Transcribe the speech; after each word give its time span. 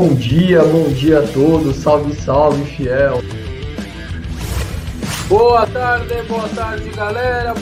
Bom 0.00 0.14
dia, 0.14 0.64
bom 0.64 0.88
dia 0.94 1.18
a 1.18 1.26
todos, 1.26 1.76
salve, 1.76 2.18
salve, 2.22 2.64
fiel. 2.74 3.22
Boa 5.28 5.66
tarde, 5.66 6.22
boa 6.26 6.48
tarde, 6.48 6.88
galera. 6.88 7.52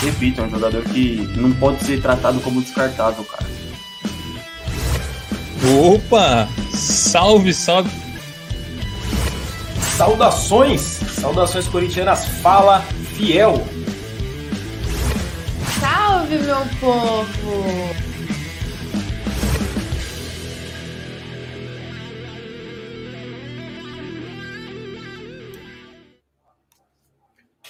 Repito, 0.00 0.42
é 0.42 0.44
um 0.44 0.50
jogador 0.50 0.84
que 0.84 1.16
não 1.36 1.52
pode 1.54 1.84
ser 1.84 2.00
tratado 2.00 2.38
como 2.42 2.62
descartável, 2.62 3.24
cara. 3.24 3.44
Opa! 5.84 6.48
Salve, 6.72 7.52
salve! 7.52 7.90
Saudações! 9.96 10.80
Saudações 10.80 11.66
corintianas, 11.66 12.24
fala 12.40 12.82
fiel! 13.16 13.66
Salve, 15.80 16.38
meu 16.38 16.64
povo! 16.78 18.05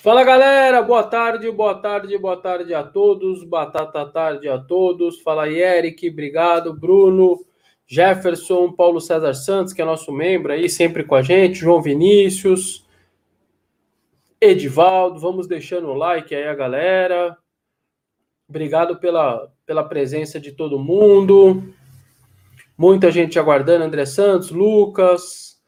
Fala 0.06 0.22
galera, 0.22 0.82
boa 0.82 1.02
tarde, 1.02 1.50
boa 1.50 1.74
tarde, 1.74 2.16
boa 2.16 2.36
tarde 2.36 2.72
a 2.72 2.84
todos, 2.84 3.42
batata 3.42 4.06
tarde 4.06 4.48
a 4.48 4.56
todos. 4.56 5.20
Fala 5.20 5.46
aí, 5.46 5.60
Eric, 5.60 6.08
obrigado, 6.08 6.72
Bruno, 6.72 7.44
Jefferson, 7.88 8.70
Paulo 8.70 9.00
César 9.00 9.34
Santos, 9.34 9.72
que 9.72 9.82
é 9.82 9.84
nosso 9.84 10.12
membro 10.12 10.52
aí, 10.52 10.68
sempre 10.68 11.02
com 11.02 11.16
a 11.16 11.22
gente, 11.22 11.58
João 11.58 11.82
Vinícius, 11.82 12.86
Edivaldo, 14.40 15.18
vamos 15.18 15.48
deixando 15.48 15.88
o 15.88 15.94
like 15.94 16.32
aí 16.32 16.46
a 16.46 16.54
galera. 16.54 17.36
Obrigado 18.48 19.00
pela, 19.00 19.52
pela 19.66 19.82
presença 19.82 20.38
de 20.38 20.52
todo 20.52 20.78
mundo. 20.78 21.74
Muita 22.78 23.10
gente 23.10 23.40
aguardando, 23.40 23.82
André 23.82 24.06
Santos, 24.06 24.52
Lucas, 24.52 25.60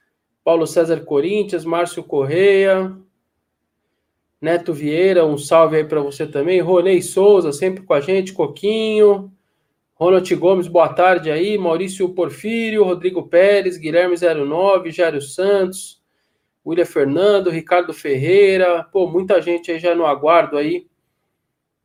Paulo 0.44 0.64
César 0.64 1.00
Corinthians, 1.00 1.64
Márcio 1.64 2.04
Correia, 2.04 2.96
Neto 4.40 4.72
Vieira, 4.72 5.26
um 5.26 5.36
salve 5.36 5.76
aí 5.76 5.84
para 5.84 6.00
você 6.00 6.26
também. 6.26 6.60
Ronei 6.60 7.02
Souza, 7.02 7.52
sempre 7.52 7.82
com 7.82 7.92
a 7.92 8.00
gente. 8.00 8.32
Coquinho. 8.32 9.32
Ronald 9.94 10.32
Gomes, 10.36 10.68
boa 10.68 10.88
tarde 10.88 11.28
aí. 11.28 11.58
Maurício 11.58 12.08
Porfírio, 12.10 12.84
Rodrigo 12.84 13.26
Pérez, 13.26 13.76
Guilherme 13.76 14.14
09, 14.16 14.92
Jário 14.92 15.20
Santos, 15.20 16.00
William 16.64 16.86
Fernando, 16.86 17.50
Ricardo 17.50 17.92
Ferreira. 17.92 18.84
Pô, 18.92 19.08
muita 19.08 19.42
gente 19.42 19.72
aí 19.72 19.80
já 19.80 19.96
no 19.96 20.06
aguardo 20.06 20.56
aí. 20.56 20.86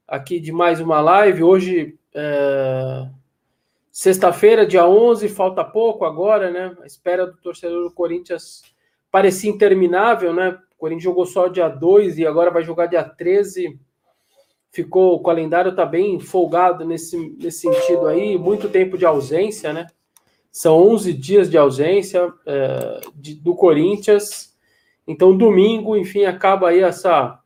Aqui 0.07 0.39
de 0.39 0.51
mais 0.51 0.79
uma 0.79 1.01
live. 1.01 1.41
Hoje, 1.41 1.97
é... 2.13 3.09
sexta-feira, 3.91 4.63
dia 4.63 4.85
11, 4.87 5.27
falta 5.29 5.63
pouco 5.63 6.05
agora, 6.05 6.51
né? 6.51 6.77
A 6.83 6.85
espera 6.85 7.25
do 7.25 7.37
torcedor 7.37 7.83
do 7.83 7.95
Corinthians 7.95 8.61
parecia 9.09 9.49
interminável, 9.49 10.31
né? 10.31 10.55
Corinthians 10.83 11.03
jogou 11.05 11.25
só 11.25 11.47
dia 11.47 11.69
2 11.69 12.17
e 12.17 12.27
agora 12.27 12.51
vai 12.51 12.61
jogar 12.61 12.87
dia 12.87 13.05
13. 13.05 13.79
Ficou, 14.69 15.15
o 15.15 15.23
calendário 15.23 15.73
tá 15.73 15.85
bem 15.85 16.19
folgado 16.19 16.83
nesse, 16.83 17.17
nesse 17.39 17.59
sentido 17.59 18.05
aí, 18.05 18.37
muito 18.37 18.67
tempo 18.67 18.97
de 18.97 19.05
ausência, 19.05 19.71
né? 19.71 19.87
São 20.51 20.75
11 20.91 21.13
dias 21.13 21.49
de 21.49 21.57
ausência 21.57 22.29
é, 22.45 22.99
de, 23.15 23.33
do 23.35 23.55
Corinthians. 23.55 24.57
Então, 25.07 25.37
domingo, 25.37 25.95
enfim, 25.95 26.25
acaba 26.25 26.67
aí 26.67 26.81
essa, 26.81 27.39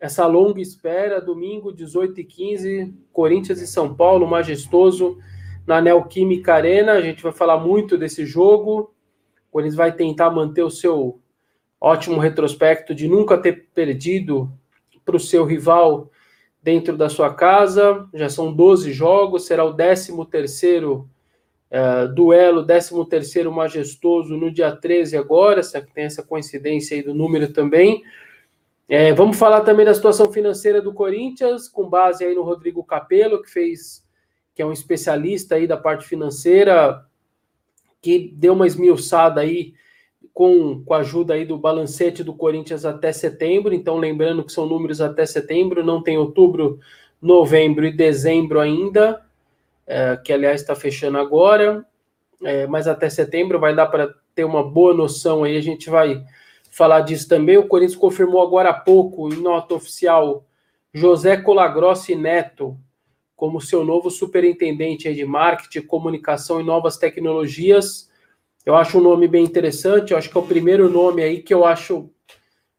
essa 0.00 0.26
longa 0.26 0.58
espera. 0.58 1.20
Domingo, 1.20 1.70
18 1.70 2.18
e 2.22 2.24
15, 2.24 2.94
Corinthians 3.12 3.60
e 3.60 3.66
São 3.66 3.94
Paulo, 3.94 4.26
majestoso, 4.26 5.18
na 5.66 5.82
Neoquímica 5.82 6.54
Arena. 6.54 6.92
A 6.92 7.02
gente 7.02 7.22
vai 7.22 7.32
falar 7.32 7.58
muito 7.58 7.98
desse 7.98 8.24
jogo. 8.24 8.94
O 9.50 9.52
Corinthians 9.52 9.76
vai 9.76 9.92
tentar 9.92 10.30
manter 10.30 10.62
o 10.62 10.70
seu 10.70 11.20
ótimo 11.84 12.18
retrospecto 12.18 12.94
de 12.94 13.06
nunca 13.06 13.36
ter 13.36 13.66
perdido 13.74 14.50
para 15.04 15.16
o 15.16 15.20
seu 15.20 15.44
rival 15.44 16.10
dentro 16.62 16.96
da 16.96 17.10
sua 17.10 17.34
casa. 17.34 18.08
Já 18.14 18.30
são 18.30 18.50
12 18.50 18.90
jogos, 18.90 19.44
será 19.44 19.64
o 19.64 19.74
13 19.74 20.12
terceiro 20.30 21.06
uh, 21.70 22.08
duelo, 22.14 22.64
13 22.64 23.04
terceiro 23.06 23.52
majestoso 23.52 24.34
no 24.34 24.50
dia 24.50 24.74
13 24.74 25.18
agora, 25.18 25.60
tem 25.94 26.04
essa 26.04 26.22
coincidência 26.22 26.96
aí 26.96 27.02
do 27.02 27.12
número 27.12 27.52
também. 27.52 28.02
É, 28.88 29.12
vamos 29.12 29.36
falar 29.36 29.60
também 29.60 29.84
da 29.84 29.94
situação 29.94 30.32
financeira 30.32 30.80
do 30.80 30.92
Corinthians, 30.92 31.68
com 31.68 31.88
base 31.88 32.24
aí 32.24 32.34
no 32.34 32.42
Rodrigo 32.42 32.82
Capello, 32.82 33.42
que 33.42 33.50
fez, 33.50 34.02
que 34.54 34.62
é 34.62 34.66
um 34.66 34.72
especialista 34.72 35.56
aí 35.56 35.66
da 35.66 35.76
parte 35.76 36.06
financeira, 36.06 37.04
que 38.00 38.32
deu 38.34 38.54
uma 38.54 38.66
esmiuçada 38.66 39.42
aí 39.42 39.74
com, 40.32 40.82
com 40.84 40.94
a 40.94 40.98
ajuda 40.98 41.34
aí 41.34 41.44
do 41.44 41.58
balancete 41.58 42.24
do 42.24 42.34
Corinthians 42.34 42.84
até 42.84 43.12
setembro. 43.12 43.74
Então, 43.74 43.96
lembrando 43.96 44.44
que 44.44 44.52
são 44.52 44.66
números 44.66 45.00
até 45.00 45.26
setembro, 45.26 45.84
não 45.84 46.02
tem 46.02 46.16
outubro, 46.18 46.78
novembro 47.20 47.84
e 47.84 47.92
dezembro 47.92 48.60
ainda, 48.60 49.24
é, 49.86 50.16
que 50.16 50.32
aliás 50.32 50.60
está 50.60 50.74
fechando 50.74 51.18
agora, 51.18 51.84
é, 52.42 52.66
mas 52.66 52.86
até 52.86 53.08
setembro 53.08 53.58
vai 53.58 53.74
dar 53.74 53.86
para 53.86 54.14
ter 54.34 54.44
uma 54.44 54.62
boa 54.62 54.94
noção 54.94 55.44
aí. 55.44 55.56
A 55.56 55.62
gente 55.62 55.90
vai 55.90 56.24
falar 56.70 57.00
disso 57.00 57.28
também. 57.28 57.56
O 57.56 57.68
Corinthians 57.68 57.98
confirmou 57.98 58.42
agora 58.42 58.70
há 58.70 58.74
pouco, 58.74 59.32
em 59.32 59.36
nota 59.36 59.74
oficial, 59.74 60.44
José 60.92 61.36
Colagrossi 61.36 62.14
Neto 62.14 62.78
como 63.36 63.60
seu 63.60 63.84
novo 63.84 64.10
superintendente 64.10 65.12
de 65.12 65.24
marketing, 65.24 65.86
comunicação 65.86 66.60
e 66.60 66.64
novas 66.64 66.96
tecnologias 66.96 68.08
eu 68.64 68.74
acho 68.74 68.98
um 68.98 69.02
nome 69.02 69.28
bem 69.28 69.44
interessante, 69.44 70.12
eu 70.12 70.18
acho 70.18 70.30
que 70.30 70.36
é 70.36 70.40
o 70.40 70.46
primeiro 70.46 70.88
nome 70.88 71.22
aí 71.22 71.42
que 71.42 71.52
eu 71.52 71.64
acho 71.66 72.10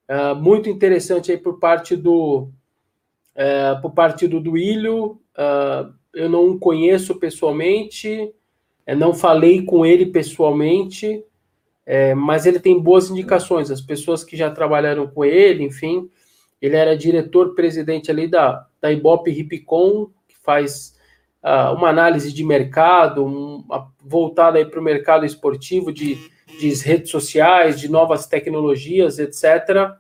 uh, 0.10 0.36
muito 0.36 0.70
interessante 0.70 1.32
aí 1.32 1.38
por 1.38 1.60
parte 1.60 1.96
do 1.96 2.50
uh, 3.36 3.82
por 3.82 3.92
parte 3.92 4.28
do 4.28 4.40
Duílio. 4.40 5.20
Uh, 5.38 5.94
eu 6.14 6.30
não 6.30 6.58
conheço 6.58 7.16
pessoalmente, 7.16 8.34
não 8.98 9.14
falei 9.14 9.64
com 9.64 9.86
ele 9.86 10.06
pessoalmente, 10.06 11.22
mas 12.16 12.46
ele 12.46 12.58
tem 12.58 12.80
boas 12.80 13.10
indicações. 13.10 13.70
As 13.70 13.82
pessoas 13.82 14.24
que 14.24 14.38
já 14.38 14.50
trabalharam 14.50 15.08
com 15.08 15.26
ele, 15.26 15.66
enfim, 15.66 16.10
ele 16.62 16.78
era 16.78 16.96
diretor-presidente 16.96 18.10
ali 18.10 18.30
da, 18.30 18.66
da 18.80 18.94
Ibope 18.94 19.30
Ripcom, 19.30 20.10
que 20.26 20.38
faz 20.42 20.95
uma 21.74 21.90
análise 21.90 22.34
de 22.34 22.44
mercado, 22.44 23.24
um, 23.24 23.64
voltada 24.04 24.64
para 24.66 24.80
o 24.80 24.84
mercado 24.84 25.26
esportivo, 25.26 25.94
de, 25.94 26.16
de 26.60 26.74
redes 26.84 27.12
sociais, 27.12 27.80
de 27.80 27.90
novas 27.90 28.26
tecnologias, 28.26 29.20
etc. 29.20 29.94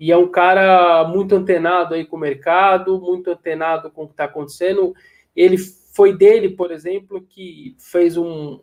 E 0.00 0.10
é 0.10 0.16
um 0.16 0.28
cara 0.28 1.06
muito 1.06 1.34
antenado 1.34 1.94
aí 1.94 2.06
com 2.06 2.16
o 2.16 2.20
mercado, 2.20 2.98
muito 2.98 3.30
antenado 3.30 3.90
com 3.90 4.04
o 4.04 4.06
que 4.06 4.14
está 4.14 4.24
acontecendo. 4.24 4.94
Ele 5.36 5.58
foi 5.94 6.16
dele, 6.16 6.48
por 6.48 6.72
exemplo, 6.72 7.20
que 7.20 7.76
fez 7.78 8.16
um, 8.16 8.58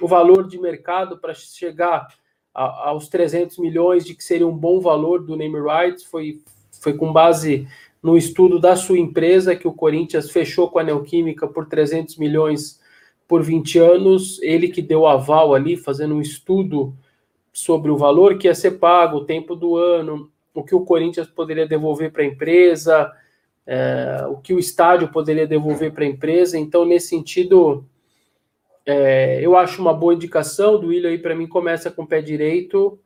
o 0.00 0.06
valor 0.06 0.46
de 0.46 0.60
mercado 0.60 1.18
para 1.18 1.32
chegar 1.32 2.06
a, 2.54 2.90
aos 2.90 3.08
300 3.08 3.58
milhões, 3.58 4.04
de 4.04 4.14
que 4.14 4.22
seria 4.22 4.46
um 4.46 4.56
bom 4.56 4.80
valor 4.80 5.24
do 5.24 5.36
name 5.36 5.58
rights, 5.58 6.04
foi, 6.04 6.42
foi 6.80 6.94
com 6.94 7.10
base 7.10 7.66
no 8.02 8.16
estudo 8.16 8.58
da 8.58 8.74
sua 8.74 8.98
empresa, 8.98 9.54
que 9.54 9.68
o 9.68 9.72
Corinthians 9.72 10.30
fechou 10.30 10.68
com 10.68 10.78
a 10.78 10.82
Neoquímica 10.82 11.46
por 11.46 11.66
300 11.66 12.16
milhões 12.16 12.80
por 13.28 13.42
20 13.42 13.78
anos, 13.78 14.42
ele 14.42 14.68
que 14.68 14.82
deu 14.82 15.06
aval 15.06 15.54
ali, 15.54 15.76
fazendo 15.76 16.14
um 16.14 16.20
estudo 16.20 16.94
sobre 17.52 17.90
o 17.90 17.96
valor 17.96 18.36
que 18.36 18.48
ia 18.48 18.54
ser 18.54 18.72
pago, 18.72 19.18
o 19.18 19.24
tempo 19.24 19.54
do 19.54 19.76
ano, 19.76 20.30
o 20.54 20.62
que 20.62 20.74
o 20.74 20.84
Corinthians 20.84 21.28
poderia 21.28 21.66
devolver 21.66 22.10
para 22.10 22.22
a 22.22 22.26
empresa, 22.26 23.10
é, 23.66 24.26
o 24.28 24.36
que 24.36 24.52
o 24.52 24.58
estádio 24.58 25.08
poderia 25.08 25.46
devolver 25.46 25.92
para 25.92 26.04
a 26.04 26.08
empresa. 26.08 26.58
Então, 26.58 26.84
nesse 26.84 27.08
sentido, 27.08 27.84
é, 28.84 29.40
eu 29.40 29.56
acho 29.56 29.80
uma 29.80 29.94
boa 29.94 30.14
indicação. 30.14 30.78
Do 30.78 30.88
Willian 30.88 31.10
aí, 31.10 31.18
para 31.18 31.34
mim, 31.34 31.46
começa 31.46 31.90
com 31.90 32.02
o 32.02 32.06
pé 32.06 32.20
direito. 32.20 32.98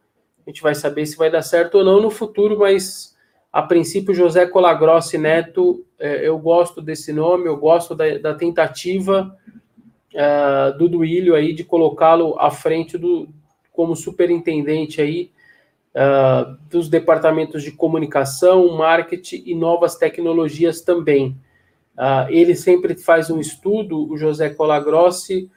A 0.46 0.50
gente 0.50 0.62
vai 0.62 0.74
saber 0.74 1.06
se 1.06 1.16
vai 1.16 1.30
dar 1.30 1.42
certo 1.42 1.78
ou 1.78 1.84
não 1.84 2.00
no 2.00 2.10
futuro, 2.10 2.58
mas 2.58 3.15
a 3.56 3.62
princípio, 3.62 4.12
José 4.12 4.44
Colagrossi 4.44 5.16
Neto, 5.16 5.82
é, 5.98 6.28
eu 6.28 6.38
gosto 6.38 6.82
desse 6.82 7.10
nome, 7.10 7.46
eu 7.46 7.56
gosto 7.56 7.94
da, 7.94 8.18
da 8.18 8.34
tentativa 8.34 9.34
é, 10.14 10.72
do 10.72 10.86
Duílio 10.86 11.34
aí 11.34 11.54
de 11.54 11.64
colocá-lo 11.64 12.38
à 12.38 12.50
frente 12.50 12.98
do 12.98 13.30
como 13.72 13.96
superintendente 13.96 15.00
aí 15.00 15.30
é, 15.94 16.02
dos 16.68 16.90
departamentos 16.90 17.62
de 17.62 17.72
comunicação, 17.72 18.76
marketing 18.76 19.44
e 19.46 19.54
novas 19.54 19.96
tecnologias 19.96 20.82
também. 20.82 21.34
Uh, 21.96 22.28
ele 22.28 22.54
sempre 22.54 22.94
faz 22.94 23.30
um 23.30 23.40
estudo, 23.40 24.06
o 24.12 24.18
José 24.18 24.50
Colagrossi, 24.50 25.50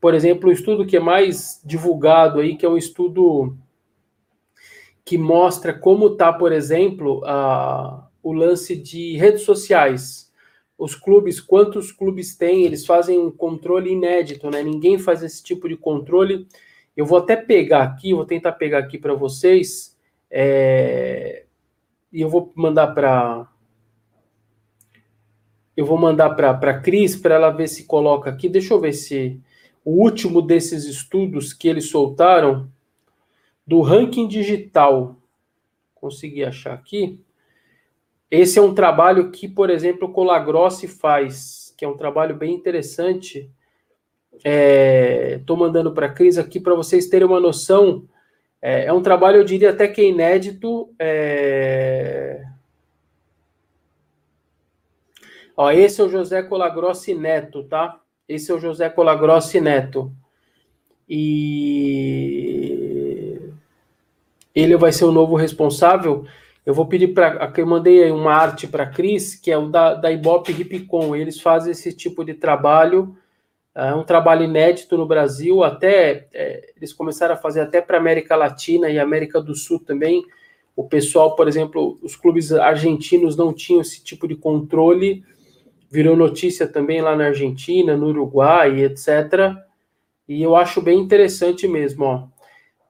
por 0.00 0.14
exemplo, 0.14 0.48
o 0.48 0.52
estudo 0.52 0.86
que 0.86 0.96
é 0.96 1.00
mais 1.00 1.60
divulgado 1.62 2.40
aí, 2.40 2.56
que 2.56 2.64
é 2.64 2.68
um 2.70 2.78
estudo 2.78 3.54
que 5.04 5.18
mostra 5.18 5.72
como 5.72 6.08
está, 6.08 6.32
por 6.32 6.52
exemplo, 6.52 7.22
a, 7.24 8.08
o 8.22 8.32
lance 8.32 8.76
de 8.76 9.16
redes 9.16 9.42
sociais. 9.42 10.30
os 10.78 10.96
clubes, 10.96 11.40
quantos 11.40 11.92
clubes 11.92 12.36
têm, 12.36 12.64
eles 12.64 12.84
fazem 12.84 13.18
um 13.18 13.30
controle 13.30 13.92
inédito, 13.92 14.50
né? 14.50 14.62
Ninguém 14.62 14.98
faz 14.98 15.22
esse 15.22 15.42
tipo 15.42 15.68
de 15.68 15.76
controle. 15.76 16.46
Eu 16.96 17.06
vou 17.06 17.18
até 17.18 17.36
pegar 17.36 17.82
aqui, 17.84 18.12
vou 18.14 18.24
tentar 18.24 18.52
pegar 18.52 18.78
aqui 18.78 18.98
para 18.98 19.14
vocês, 19.14 19.96
é, 20.30 21.44
e 22.12 22.20
eu 22.20 22.28
vou 22.28 22.52
mandar 22.56 22.88
para 22.88 23.48
eu 25.76 25.86
vou 25.86 25.96
mandar 25.96 26.30
para 26.30 26.50
a 26.50 26.80
Cris 26.80 27.16
para 27.16 27.34
ela 27.34 27.50
ver 27.50 27.68
se 27.68 27.84
coloca 27.84 28.28
aqui. 28.28 28.48
Deixa 28.48 28.74
eu 28.74 28.80
ver 28.80 28.92
se 28.92 29.40
o 29.84 30.02
último 30.02 30.42
desses 30.42 30.84
estudos 30.84 31.52
que 31.52 31.68
eles 31.68 31.88
soltaram 31.88 32.70
do 33.72 33.80
ranking 33.80 34.28
digital. 34.28 35.16
Consegui 35.94 36.44
achar 36.44 36.74
aqui. 36.74 37.18
Esse 38.30 38.58
é 38.58 38.62
um 38.62 38.74
trabalho 38.74 39.30
que, 39.30 39.48
por 39.48 39.70
exemplo, 39.70 40.08
o 40.08 40.12
Colagrossi 40.12 40.86
faz, 40.86 41.74
que 41.74 41.82
é 41.82 41.88
um 41.88 41.96
trabalho 41.96 42.36
bem 42.36 42.52
interessante. 42.52 43.50
Estou 44.34 45.56
é, 45.56 45.58
mandando 45.58 45.90
para 45.94 46.04
a 46.04 46.12
Cris 46.12 46.36
aqui 46.36 46.60
para 46.60 46.74
vocês 46.74 47.08
terem 47.08 47.26
uma 47.26 47.40
noção. 47.40 48.06
É, 48.60 48.84
é, 48.84 48.92
um 48.92 49.00
trabalho, 49.00 49.38
eu 49.38 49.44
diria 49.44 49.70
até 49.70 49.88
que 49.88 50.02
é 50.02 50.08
inédito. 50.10 50.94
É... 50.98 52.44
Ó, 55.56 55.70
esse 55.70 55.98
é 55.98 56.04
o 56.04 56.10
José 56.10 56.42
Colagrossi 56.42 57.14
Neto, 57.14 57.64
tá? 57.64 57.98
Esse 58.28 58.52
é 58.52 58.54
o 58.54 58.60
José 58.60 58.90
Colagrossi 58.90 59.62
Neto. 59.62 60.12
E 61.08 62.61
ele 64.54 64.76
vai 64.76 64.92
ser 64.92 65.04
o 65.04 65.12
novo 65.12 65.36
responsável 65.36 66.24
eu 66.64 66.72
vou 66.72 66.86
pedir 66.86 67.08
para. 67.08 67.52
Eu 67.56 67.66
mandei 67.66 68.10
uma 68.10 68.32
arte 68.32 68.68
para 68.68 68.84
a 68.84 68.90
Cris, 68.90 69.34
que 69.34 69.50
é 69.50 69.58
o 69.58 69.68
da, 69.68 69.94
da 69.94 70.12
Ibope 70.12 70.52
Ripcom. 70.52 71.14
Eles 71.16 71.40
fazem 71.40 71.72
esse 71.72 71.92
tipo 71.92 72.24
de 72.24 72.34
trabalho. 72.34 73.16
É 73.74 73.94
um 73.94 74.04
trabalho 74.04 74.44
inédito 74.44 74.98
no 74.98 75.06
Brasil, 75.06 75.64
até 75.64 76.28
é, 76.34 76.72
eles 76.76 76.92
começaram 76.92 77.34
a 77.34 77.38
fazer 77.38 77.62
até 77.62 77.80
para 77.80 77.96
América 77.96 78.36
Latina 78.36 78.90
e 78.90 78.98
América 78.98 79.40
do 79.40 79.54
Sul 79.54 79.80
também. 79.80 80.22
O 80.76 80.84
pessoal, 80.84 81.34
por 81.34 81.48
exemplo, 81.48 81.98
os 82.02 82.14
clubes 82.14 82.52
argentinos 82.52 83.34
não 83.34 83.50
tinham 83.50 83.80
esse 83.80 84.04
tipo 84.04 84.28
de 84.28 84.36
controle, 84.36 85.24
virou 85.90 86.14
notícia 86.14 86.66
também 86.66 87.00
lá 87.00 87.16
na 87.16 87.28
Argentina, 87.28 87.96
no 87.96 88.08
Uruguai, 88.08 88.82
etc. 88.82 89.56
E 90.28 90.42
eu 90.42 90.54
acho 90.54 90.82
bem 90.82 90.98
interessante 91.00 91.66
mesmo, 91.66 92.04
ó. 92.04 92.24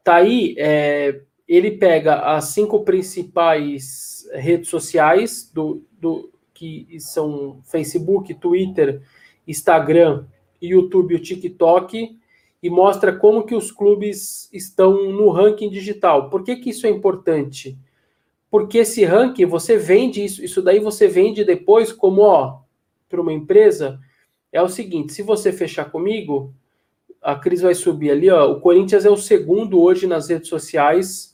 Tá 0.02 0.16
aí, 0.16 0.56
é, 0.58 1.20
ele 1.56 1.72
pega 1.72 2.20
as 2.20 2.46
cinco 2.46 2.84
principais 2.84 4.26
redes 4.32 4.68
sociais 4.70 5.50
do, 5.52 5.84
do 6.00 6.30
que 6.54 6.86
são 6.98 7.60
Facebook, 7.64 8.32
Twitter, 8.34 9.02
Instagram, 9.46 10.24
YouTube 10.60 11.16
e 11.16 11.20
TikTok 11.20 12.18
e 12.62 12.70
mostra 12.70 13.12
como 13.12 13.44
que 13.44 13.54
os 13.54 13.72
clubes 13.72 14.48
estão 14.52 15.10
no 15.12 15.30
ranking 15.30 15.68
digital. 15.68 16.30
Por 16.30 16.44
que, 16.44 16.56
que 16.56 16.70
isso 16.70 16.86
é 16.86 16.90
importante? 16.90 17.76
Porque 18.50 18.78
esse 18.78 19.04
ranking 19.04 19.46
você 19.46 19.76
vende 19.76 20.24
isso, 20.24 20.44
isso 20.44 20.62
daí 20.62 20.78
você 20.78 21.08
vende 21.08 21.44
depois 21.44 21.92
como 21.92 22.22
ó 22.22 22.60
para 23.08 23.20
uma 23.20 23.32
empresa 23.32 24.00
é 24.52 24.62
o 24.62 24.68
seguinte: 24.68 25.12
se 25.12 25.22
você 25.22 25.52
fechar 25.52 25.90
comigo, 25.90 26.54
a 27.20 27.34
Cris 27.34 27.60
vai 27.60 27.74
subir 27.74 28.10
ali, 28.10 28.30
ó. 28.30 28.52
O 28.52 28.60
Corinthians 28.60 29.04
é 29.04 29.10
o 29.10 29.16
segundo 29.16 29.80
hoje 29.80 30.06
nas 30.06 30.28
redes 30.28 30.48
sociais 30.48 31.31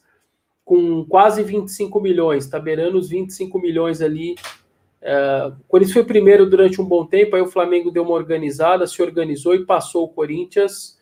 com 0.68 1.02
quase 1.06 1.42
25 1.42 1.98
milhões, 1.98 2.44
está 2.44 2.58
beirando 2.58 2.98
os 2.98 3.08
25 3.08 3.58
milhões 3.58 4.02
ali. 4.02 4.34
É, 5.00 5.46
o 5.46 5.64
Corinthians 5.66 5.94
foi 5.94 6.04
primeiro 6.04 6.44
durante 6.44 6.78
um 6.78 6.84
bom 6.84 7.06
tempo, 7.06 7.34
aí 7.34 7.40
o 7.40 7.48
Flamengo 7.48 7.90
deu 7.90 8.02
uma 8.02 8.12
organizada, 8.12 8.86
se 8.86 9.00
organizou 9.00 9.54
e 9.54 9.64
passou 9.64 10.04
o 10.04 10.08
Corinthians, 10.08 10.98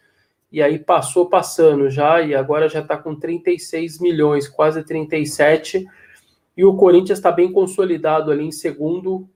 e 0.53 0.63
aí 0.63 0.79
passou 0.79 1.29
passando 1.29 1.91
já, 1.91 2.23
e 2.23 2.33
agora 2.33 2.69
já 2.69 2.79
está 2.79 2.97
com 2.97 3.17
36 3.17 3.99
milhões, 3.99 4.47
quase 4.47 4.85
37, 4.85 5.85
e 6.57 6.65
o 6.65 6.77
Corinthians 6.77 7.19
está 7.19 7.33
bem 7.33 7.51
consolidado 7.51 8.31
ali 8.31 8.45
em 8.45 8.53
segundo, 8.53 9.29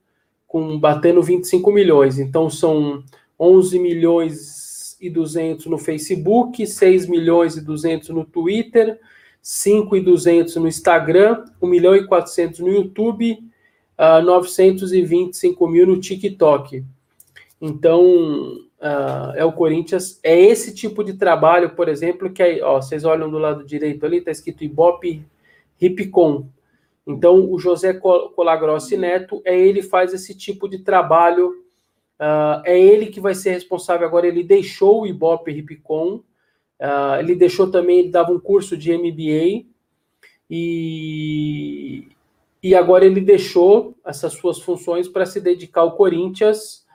com 0.47 0.79
batendo 0.79 1.21
25 1.21 1.73
milhões. 1.73 2.21
Então 2.21 2.49
são 2.49 3.03
11 3.37 3.81
milhões 3.81 4.97
e 5.00 5.11
200 5.11 5.67
no 5.67 5.77
Facebook, 5.77 6.65
6 6.65 7.09
milhões 7.09 7.56
e 7.56 7.61
200 7.61 8.11
no 8.11 8.25
Twitter, 8.25 9.00
5,200 9.43 10.57
no 10.57 10.69
Instagram, 10.69 11.45
1 11.61 11.67
milhão 11.67 11.97
e 11.97 12.07
400 12.07 12.61
no 12.61 12.69
YouTube, 12.69 13.39
uh, 13.99 14.23
925 14.23 15.67
mil 15.67 15.87
no 15.87 16.01
TikTok. 16.01 16.85
Então, 17.61 18.59
uh, 18.81 19.33
é 19.35 19.45
o 19.45 19.53
Corinthians. 19.53 20.19
É 20.23 20.39
esse 20.39 20.75
tipo 20.75 21.05
de 21.05 21.15
trabalho, 21.15 21.71
por 21.71 21.89
exemplo, 21.89 22.31
que 22.31 22.43
aí, 22.43 22.61
ó, 22.63 22.81
vocês 22.81 23.05
olham 23.05 23.31
do 23.31 23.39
lado 23.39 23.65
direito 23.65 24.05
ali, 24.05 24.19
está 24.19 24.31
escrito 24.31 24.65
Ibope 24.65 25.23
Hipcom. 25.81 26.47
Então, 27.07 27.51
o 27.51 27.59
José 27.59 27.95
Colagrossi 27.95 28.97
Neto, 28.97 29.43
é 29.45 29.59
ele 29.59 29.83
faz 29.83 30.13
esse 30.13 30.35
tipo 30.35 30.69
de 30.69 30.79
trabalho, 30.79 31.51
uh, 32.21 32.63
é 32.65 32.79
ele 32.79 33.07
que 33.07 33.21
vai 33.21 33.35
ser 33.35 33.51
responsável 33.51 34.07
agora, 34.07 34.27
ele 34.27 34.45
deixou 34.45 35.03
o 35.03 35.07
Ibope 35.07 35.51
Hipcom, 35.51 36.21
Uh, 36.81 37.21
ele 37.21 37.35
deixou 37.35 37.71
também, 37.71 37.99
ele 37.99 38.09
dava 38.09 38.32
um 38.32 38.41
curso 38.41 38.75
de 38.75 38.91
MBA 38.97 39.67
e, 40.49 42.09
e 42.62 42.75
agora 42.75 43.05
ele 43.05 43.21
deixou 43.21 43.94
essas 44.03 44.32
suas 44.32 44.59
funções 44.61 45.06
para 45.06 45.27
se 45.27 45.43
dedicar 45.43 45.82
ao 45.82 45.94
Corinthians. 45.94 46.87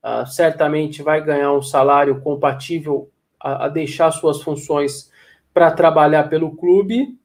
Uh, 0.00 0.24
certamente 0.26 1.02
vai 1.02 1.24
ganhar 1.24 1.52
um 1.52 1.62
salário 1.62 2.20
compatível 2.20 3.10
a, 3.40 3.66
a 3.66 3.68
deixar 3.68 4.12
suas 4.12 4.40
funções 4.40 5.10
para 5.52 5.72
trabalhar 5.72 6.28
pelo 6.28 6.56
clube, 6.56 7.18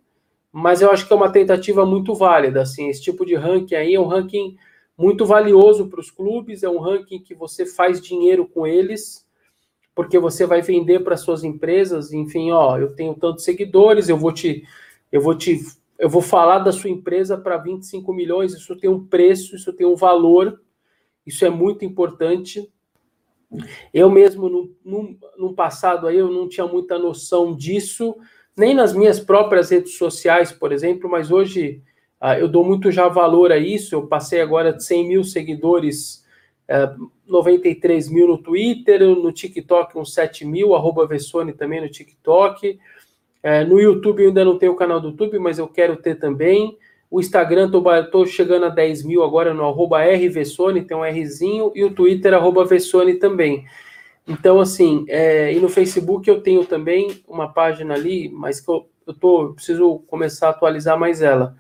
mas 0.52 0.82
eu 0.82 0.92
acho 0.92 1.06
que 1.08 1.14
é 1.14 1.16
uma 1.16 1.32
tentativa 1.32 1.86
muito 1.86 2.16
válida. 2.16 2.64
Assim, 2.64 2.90
esse 2.90 3.02
tipo 3.02 3.24
de 3.24 3.36
ranking 3.36 3.76
aí 3.76 3.94
é 3.94 4.00
um 4.00 4.08
ranking 4.08 4.58
muito 4.98 5.24
valioso 5.24 5.88
para 5.88 6.00
os 6.00 6.10
clubes, 6.10 6.64
é 6.64 6.70
um 6.70 6.80
ranking 6.80 7.20
que 7.20 7.36
você 7.36 7.64
faz 7.64 8.02
dinheiro 8.02 8.48
com 8.48 8.66
eles 8.66 9.27
porque 9.98 10.20
você 10.20 10.46
vai 10.46 10.62
vender 10.62 11.04
para 11.04 11.18
suas 11.18 11.44
empresas, 11.44 12.14
enfim, 12.14 12.52
ó, 12.52 12.78
eu 12.78 12.94
tenho 12.94 13.16
tantos 13.16 13.44
seguidores, 13.44 14.08
eu 14.08 14.16
vou 14.16 14.32
te 14.32 14.64
eu 15.12 15.20
vou 15.20 15.34
te 15.36 15.60
eu 15.98 16.08
vou 16.08 16.22
falar 16.22 16.60
da 16.60 16.72
sua 16.72 16.92
empresa 16.92 17.36
para 17.36 17.58
25 17.58 18.14
milhões, 18.14 18.54
isso 18.54 18.76
tem 18.76 18.88
um 18.88 19.04
preço, 19.04 19.56
isso 19.56 19.74
tem 19.74 19.88
um 19.88 19.96
valor, 19.96 20.62
isso 21.26 21.44
é 21.44 21.50
muito 21.50 21.84
importante. 21.84 22.72
Eu 23.92 24.12
mesmo, 24.12 24.48
no, 24.48 24.72
no, 24.86 25.18
no 25.36 25.54
passado, 25.56 26.06
aí, 26.06 26.18
eu 26.18 26.32
não 26.32 26.48
tinha 26.48 26.68
muita 26.68 27.00
noção 27.00 27.56
disso, 27.56 28.16
nem 28.56 28.76
nas 28.76 28.94
minhas 28.94 29.20
próprias 29.20 29.72
redes 29.72 29.98
sociais, 29.98 30.52
por 30.52 30.72
exemplo, 30.72 31.10
mas 31.10 31.32
hoje 31.32 31.82
ah, 32.22 32.38
eu 32.38 32.48
dou 32.48 32.64
muito 32.64 32.92
já 32.92 33.08
valor 33.08 33.52
a 33.52 33.58
isso. 33.58 33.96
Eu 33.96 34.06
passei 34.06 34.42
agora 34.42 34.72
de 34.72 34.84
100 34.84 35.08
mil 35.08 35.24
seguidores 35.24 36.24
é, 36.68 36.90
93 37.28 38.10
mil 38.10 38.28
no 38.28 38.38
Twitter, 38.38 39.02
no 39.02 39.32
TikTok 39.32 39.98
uns 39.98 40.14
7 40.14 40.46
mil, 40.46 40.76
arroba 40.76 41.08
Vessone 41.08 41.54
também 41.54 41.82
no 41.82 41.90
TikTok. 41.90 42.80
É, 43.42 43.64
no 43.64 43.80
YouTube 43.80 44.22
eu 44.22 44.30
ainda 44.30 44.44
não 44.44 44.58
tenho 44.58 44.74
o 44.74 44.76
canal 44.76 45.00
do 45.00 45.10
YouTube, 45.10 45.40
mas 45.40 45.60
eu 45.60 45.68
quero 45.68 45.96
ter 45.98 46.16
também. 46.16 46.78
O 47.10 47.22
Instagram, 47.22 47.72
estou 48.04 48.26
chegando 48.26 48.66
a 48.66 48.70
10 48.70 49.04
mil 49.04 49.24
agora 49.24 49.54
no 49.54 49.64
arroba 49.64 50.04
RVessone, 50.04 50.84
tem 50.84 50.98
um 50.98 51.10
Rzinho, 51.10 51.72
e 51.74 51.84
o 51.84 51.94
Twitter, 51.94 52.34
arroba 52.34 52.66
Vessone 52.66 53.14
também. 53.16 53.66
Então, 54.28 54.60
assim, 54.60 55.06
é, 55.08 55.54
e 55.54 55.60
no 55.60 55.70
Facebook 55.70 56.30
eu 56.30 56.42
tenho 56.42 56.66
também 56.66 57.24
uma 57.26 57.48
página 57.48 57.94
ali, 57.94 58.28
mas 58.28 58.60
que 58.60 58.70
eu, 58.70 58.90
eu, 59.06 59.14
tô, 59.14 59.44
eu 59.44 59.54
preciso 59.54 60.00
começar 60.00 60.48
a 60.48 60.50
atualizar 60.50 61.00
mais 61.00 61.22
ela. 61.22 61.56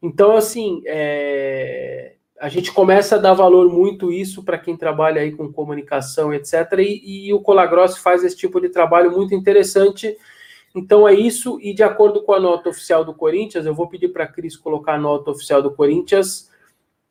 Então, 0.00 0.36
assim, 0.36 0.82
é, 0.86 2.13
a 2.40 2.48
gente 2.48 2.72
começa 2.72 3.16
a 3.16 3.18
dar 3.18 3.32
valor 3.32 3.70
muito 3.70 4.10
isso 4.12 4.42
para 4.42 4.58
quem 4.58 4.76
trabalha 4.76 5.20
aí 5.20 5.32
com 5.32 5.52
comunicação, 5.52 6.34
etc. 6.34 6.78
E, 6.78 7.28
e 7.28 7.32
o 7.32 7.40
Colagross 7.40 7.98
faz 7.98 8.24
esse 8.24 8.36
tipo 8.36 8.60
de 8.60 8.68
trabalho 8.68 9.12
muito 9.12 9.34
interessante. 9.34 10.16
Então 10.74 11.06
é 11.06 11.14
isso, 11.14 11.58
e 11.62 11.72
de 11.72 11.84
acordo 11.84 12.22
com 12.24 12.32
a 12.32 12.40
nota 12.40 12.68
oficial 12.68 13.04
do 13.04 13.14
Corinthians, 13.14 13.64
eu 13.64 13.74
vou 13.74 13.88
pedir 13.88 14.08
para 14.08 14.24
a 14.24 14.26
Cris 14.26 14.56
colocar 14.56 14.94
a 14.94 14.98
nota 14.98 15.30
oficial 15.30 15.62
do 15.62 15.70
Corinthians. 15.70 16.50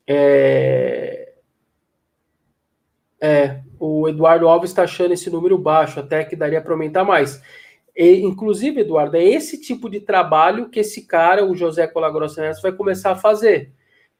É... 0.06 1.32
é 3.18 3.60
o 3.80 4.06
Eduardo 4.06 4.48
Alves 4.48 4.70
está 4.70 4.82
achando 4.82 5.12
esse 5.12 5.30
número 5.30 5.56
baixo, 5.56 5.98
até 5.98 6.22
que 6.24 6.36
daria 6.36 6.60
para 6.60 6.72
aumentar 6.74 7.04
mais. 7.04 7.42
E, 7.96 8.20
inclusive, 8.20 8.82
Eduardo, 8.82 9.16
é 9.16 9.24
esse 9.24 9.58
tipo 9.60 9.88
de 9.88 10.00
trabalho 10.00 10.68
que 10.68 10.80
esse 10.80 11.06
cara, 11.06 11.44
o 11.44 11.56
José 11.56 11.86
Colagross 11.86 12.36
vai 12.62 12.72
começar 12.72 13.12
a 13.12 13.16
fazer 13.16 13.72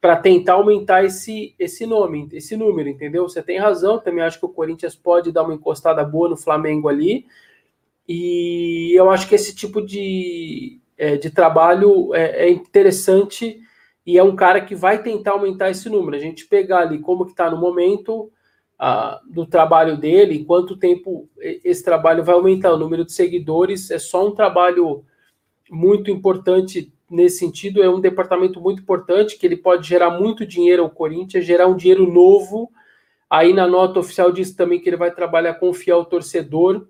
para 0.04 0.16
tentar 0.16 0.52
aumentar 0.52 1.02
esse, 1.02 1.54
esse 1.58 1.86
nome, 1.86 2.28
esse 2.30 2.58
número, 2.58 2.90
entendeu? 2.90 3.26
Você 3.26 3.42
tem 3.42 3.58
razão, 3.58 3.98
também 3.98 4.22
acho 4.22 4.38
que 4.38 4.44
o 4.44 4.50
Corinthians 4.50 4.94
pode 4.94 5.32
dar 5.32 5.44
uma 5.44 5.54
encostada 5.54 6.04
boa 6.04 6.28
no 6.28 6.36
Flamengo 6.36 6.90
ali. 6.90 7.24
E 8.06 8.92
eu 8.94 9.08
acho 9.10 9.26
que 9.26 9.34
esse 9.34 9.56
tipo 9.56 9.80
de, 9.80 10.78
é, 10.98 11.16
de 11.16 11.30
trabalho 11.30 12.14
é, 12.14 12.48
é 12.48 12.50
interessante 12.50 13.58
e 14.04 14.18
é 14.18 14.22
um 14.22 14.36
cara 14.36 14.60
que 14.60 14.74
vai 14.74 15.02
tentar 15.02 15.30
aumentar 15.30 15.70
esse 15.70 15.88
número. 15.88 16.18
A 16.18 16.20
gente 16.20 16.46
pegar 16.46 16.80
ali 16.80 16.98
como 16.98 17.24
que 17.24 17.30
está 17.30 17.50
no 17.50 17.56
momento 17.56 18.30
ah, 18.78 19.22
do 19.26 19.46
trabalho 19.46 19.96
dele, 19.96 20.44
quanto 20.44 20.76
tempo 20.76 21.30
esse 21.40 21.82
trabalho 21.82 22.22
vai 22.22 22.34
aumentar 22.34 22.74
o 22.74 22.78
número 22.78 23.06
de 23.06 23.12
seguidores, 23.14 23.90
é 23.90 23.98
só 23.98 24.28
um 24.28 24.34
trabalho 24.34 25.02
muito 25.70 26.10
importante 26.10 26.92
nesse 27.10 27.38
sentido, 27.38 27.82
é 27.82 27.88
um 27.88 28.00
departamento 28.00 28.60
muito 28.60 28.82
importante 28.82 29.38
que 29.38 29.46
ele 29.46 29.56
pode 29.56 29.88
gerar 29.88 30.10
muito 30.10 30.46
dinheiro 30.46 30.82
ao 30.82 30.90
Corinthians, 30.90 31.44
gerar 31.44 31.66
um 31.66 31.76
dinheiro 31.76 32.10
novo. 32.10 32.70
Aí 33.28 33.52
na 33.52 33.66
nota 33.66 34.00
oficial 34.00 34.32
diz 34.32 34.52
também 34.52 34.80
que 34.80 34.88
ele 34.88 34.96
vai 34.96 35.10
trabalhar 35.10 35.54
com 35.54 35.68
o 35.70 35.74
fiel 35.74 36.04
torcedor. 36.04 36.86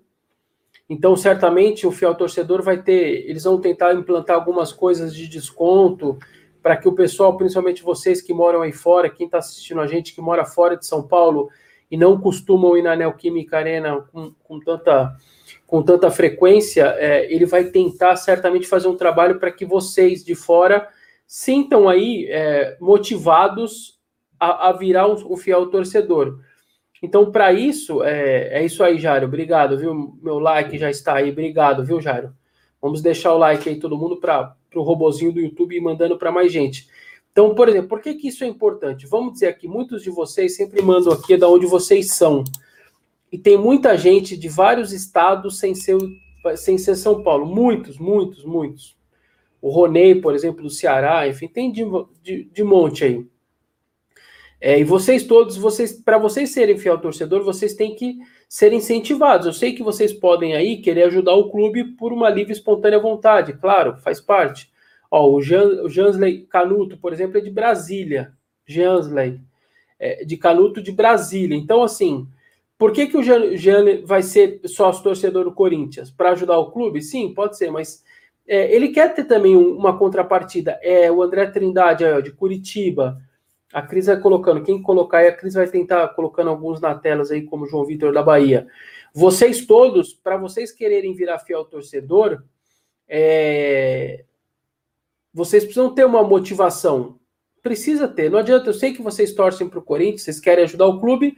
Então, 0.89 1.15
certamente 1.15 1.87
o 1.87 1.91
fiel 1.91 2.13
torcedor 2.13 2.61
vai 2.61 2.81
ter, 2.81 3.27
eles 3.27 3.43
vão 3.43 3.59
tentar 3.59 3.93
implantar 3.93 4.35
algumas 4.35 4.71
coisas 4.71 5.15
de 5.15 5.27
desconto 5.27 6.17
para 6.61 6.77
que 6.77 6.87
o 6.87 6.93
pessoal, 6.93 7.35
principalmente 7.37 7.83
vocês 7.83 8.21
que 8.21 8.33
moram 8.33 8.61
aí 8.61 8.71
fora, 8.71 9.09
quem 9.09 9.25
está 9.25 9.39
assistindo 9.39 9.81
a 9.81 9.87
gente 9.87 10.13
que 10.13 10.21
mora 10.21 10.45
fora 10.45 10.77
de 10.77 10.85
São 10.85 11.01
Paulo 11.01 11.49
e 11.89 11.97
não 11.97 12.19
costumam 12.19 12.77
ir 12.77 12.81
na 12.81 12.95
Neoquímica 12.95 13.57
Arena 13.57 14.01
com, 14.11 14.31
com 14.43 14.59
tanta 14.59 15.15
com 15.75 15.83
tanta 15.83 16.09
frequência, 16.09 16.95
é, 16.97 17.29
ele 17.29 17.45
vai 17.45 17.65
tentar 17.65 18.15
certamente 18.15 18.65
fazer 18.65 18.87
um 18.87 18.95
trabalho 18.95 19.41
para 19.41 19.51
que 19.51 19.65
vocês 19.65 20.23
de 20.23 20.33
fora 20.33 20.87
sintam 21.27 21.89
aí 21.89 22.27
é, 22.29 22.77
motivados 22.79 23.99
a, 24.39 24.69
a 24.69 24.71
virar 24.71 25.05
um, 25.05 25.33
um, 25.33 25.35
fiel 25.35 25.65
torcedor. 25.65 26.39
Então, 27.03 27.29
para 27.29 27.51
isso, 27.51 28.01
é, 28.05 28.59
é, 28.59 28.65
isso 28.65 28.81
aí, 28.85 28.97
Jairo. 28.97 29.25
Obrigado, 29.25 29.77
viu? 29.77 30.17
Meu 30.23 30.39
like 30.39 30.77
já 30.77 30.89
está 30.89 31.15
aí. 31.15 31.29
Obrigado, 31.29 31.83
viu, 31.83 31.99
Jairo? 31.99 32.33
Vamos 32.81 33.01
deixar 33.01 33.33
o 33.33 33.37
like 33.37 33.67
aí, 33.67 33.77
todo 33.77 33.97
mundo, 33.97 34.15
para 34.15 34.55
o 34.73 34.81
robozinho 34.81 35.33
do 35.33 35.41
YouTube 35.41 35.75
e 35.75 35.81
mandando 35.81 36.17
para 36.17 36.31
mais 36.31 36.53
gente. 36.53 36.87
Então, 37.33 37.53
por 37.53 37.67
exemplo, 37.67 37.89
por 37.89 37.99
que, 37.99 38.13
que 38.13 38.29
isso 38.29 38.45
é 38.45 38.47
importante? 38.47 39.05
Vamos 39.07 39.33
dizer 39.33 39.47
aqui, 39.47 39.67
muitos 39.67 40.03
de 40.03 40.09
vocês 40.09 40.55
sempre 40.55 40.81
mandam 40.81 41.11
aqui 41.11 41.35
da 41.35 41.49
onde 41.49 41.65
vocês 41.65 42.13
são 42.13 42.45
e 43.35 43.37
tem 43.37 43.57
muita 43.57 43.97
gente 43.97 44.37
de 44.37 44.47
vários 44.47 44.93
estados 44.93 45.59
sem 45.59 45.75
ser, 45.75 45.97
sem 46.55 46.77
ser 46.77 46.95
São 46.95 47.21
Paulo. 47.21 47.45
Muitos, 47.45 47.99
muitos, 47.99 48.45
muitos. 48.45 48.95
O 49.61 49.69
Ronei, 49.69 50.15
por 50.15 50.33
exemplo, 50.33 50.63
do 50.63 50.69
Ceará, 50.69 51.27
enfim, 51.27 51.49
tem 51.49 51.69
de, 51.69 51.83
de, 52.23 52.45
de 52.45 52.63
monte 52.63 53.03
aí. 53.03 53.27
É, 54.61 54.79
e 54.79 54.85
vocês 54.85 55.25
todos, 55.25 55.57
vocês, 55.57 55.91
para 55.91 56.17
vocês 56.17 56.51
serem 56.51 56.77
fiel 56.77 56.97
torcedor, 56.97 57.43
vocês 57.43 57.73
têm 57.73 57.93
que 57.93 58.19
ser 58.47 58.71
incentivados. 58.71 59.47
Eu 59.47 59.53
sei 59.53 59.73
que 59.73 59.83
vocês 59.83 60.13
podem 60.13 60.55
aí 60.55 60.77
querer 60.77 61.03
ajudar 61.03 61.33
o 61.33 61.51
clube 61.51 61.83
por 61.97 62.13
uma 62.13 62.29
livre 62.29 62.53
espontânea 62.53 62.99
vontade, 62.99 63.51
claro, 63.51 63.97
faz 63.97 64.21
parte. 64.21 64.71
Ó, 65.11 65.27
o, 65.27 65.35
o 65.39 65.89
Jansley 65.89 66.45
Canuto, 66.45 66.95
por 66.95 67.11
exemplo, 67.11 67.37
é 67.37 67.41
de 67.41 67.51
Brasília. 67.51 68.31
Jansley, 68.65 69.41
é, 69.99 70.23
de 70.23 70.37
Canuto 70.37 70.81
de 70.81 70.93
Brasília. 70.93 71.57
Então, 71.57 71.83
assim, 71.83 72.29
por 72.77 72.91
que, 72.91 73.07
que 73.07 73.17
o 73.17 73.23
Jean 73.23 74.05
vai 74.05 74.21
ser 74.21 74.59
sócio 74.65 75.03
torcedor 75.03 75.45
do 75.45 75.53
Corinthians? 75.53 76.11
Para 76.11 76.31
ajudar 76.31 76.57
o 76.57 76.71
clube? 76.71 77.01
Sim, 77.01 77.33
pode 77.33 77.57
ser, 77.57 77.71
mas 77.71 78.03
é, 78.47 78.73
ele 78.73 78.89
quer 78.89 79.13
ter 79.13 79.23
também 79.23 79.55
uma 79.55 79.97
contrapartida. 79.97 80.79
É 80.81 81.11
o 81.11 81.21
André 81.21 81.47
Trindade 81.47 82.03
é, 82.03 82.21
de 82.21 82.31
Curitiba. 82.31 83.17
A 83.73 83.81
Cris 83.81 84.05
vai 84.05 84.19
colocando, 84.19 84.63
quem 84.63 84.81
colocar 84.81 85.19
aí, 85.19 85.27
a 85.27 85.35
Cris 85.35 85.53
vai 85.53 85.67
tentar 85.67 86.07
colocando 86.09 86.49
alguns 86.49 86.79
na 86.79 86.95
telas 86.95 87.31
aí, 87.31 87.41
como 87.43 87.65
João 87.65 87.85
Vitor 87.85 88.13
da 88.13 88.21
Bahia. 88.21 88.67
Vocês 89.13 89.65
todos, 89.65 90.13
para 90.13 90.37
vocês 90.37 90.71
quererem 90.71 91.13
virar 91.13 91.39
fiel 91.39 91.65
torcedor, 91.65 92.43
é, 93.07 94.25
vocês 95.33 95.63
precisam 95.63 95.93
ter 95.93 96.05
uma 96.05 96.23
motivação. 96.23 97.17
Precisa 97.61 98.07
ter. 98.07 98.29
Não 98.29 98.39
adianta, 98.39 98.69
eu 98.69 98.73
sei 98.73 98.93
que 98.93 99.01
vocês 99.01 99.33
torcem 99.33 99.67
para 99.67 99.79
o 99.79 99.83
Corinthians, 99.83 100.23
vocês 100.23 100.39
querem 100.39 100.65
ajudar 100.65 100.87
o 100.87 100.99
clube, 100.99 101.35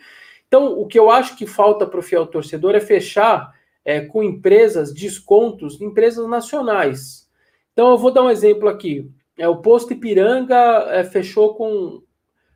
então, 0.47 0.79
o 0.79 0.87
que 0.87 0.97
eu 0.97 1.11
acho 1.11 1.35
que 1.35 1.45
falta 1.45 1.85
para 1.85 1.99
o 1.99 2.03
fiel 2.03 2.25
torcedor 2.25 2.73
é 2.73 2.79
fechar 2.79 3.53
é, 3.83 4.01
com 4.01 4.23
empresas 4.23 4.93
descontos, 4.93 5.81
empresas 5.81 6.27
nacionais. 6.27 7.27
Então, 7.73 7.91
eu 7.91 7.97
vou 7.97 8.11
dar 8.11 8.23
um 8.23 8.29
exemplo 8.29 8.69
aqui. 8.69 9.09
É, 9.37 9.47
o 9.47 9.57
Posto 9.57 9.93
Ipiranga 9.93 10.55
é, 10.89 11.03
fechou 11.03 11.53
com 11.53 12.01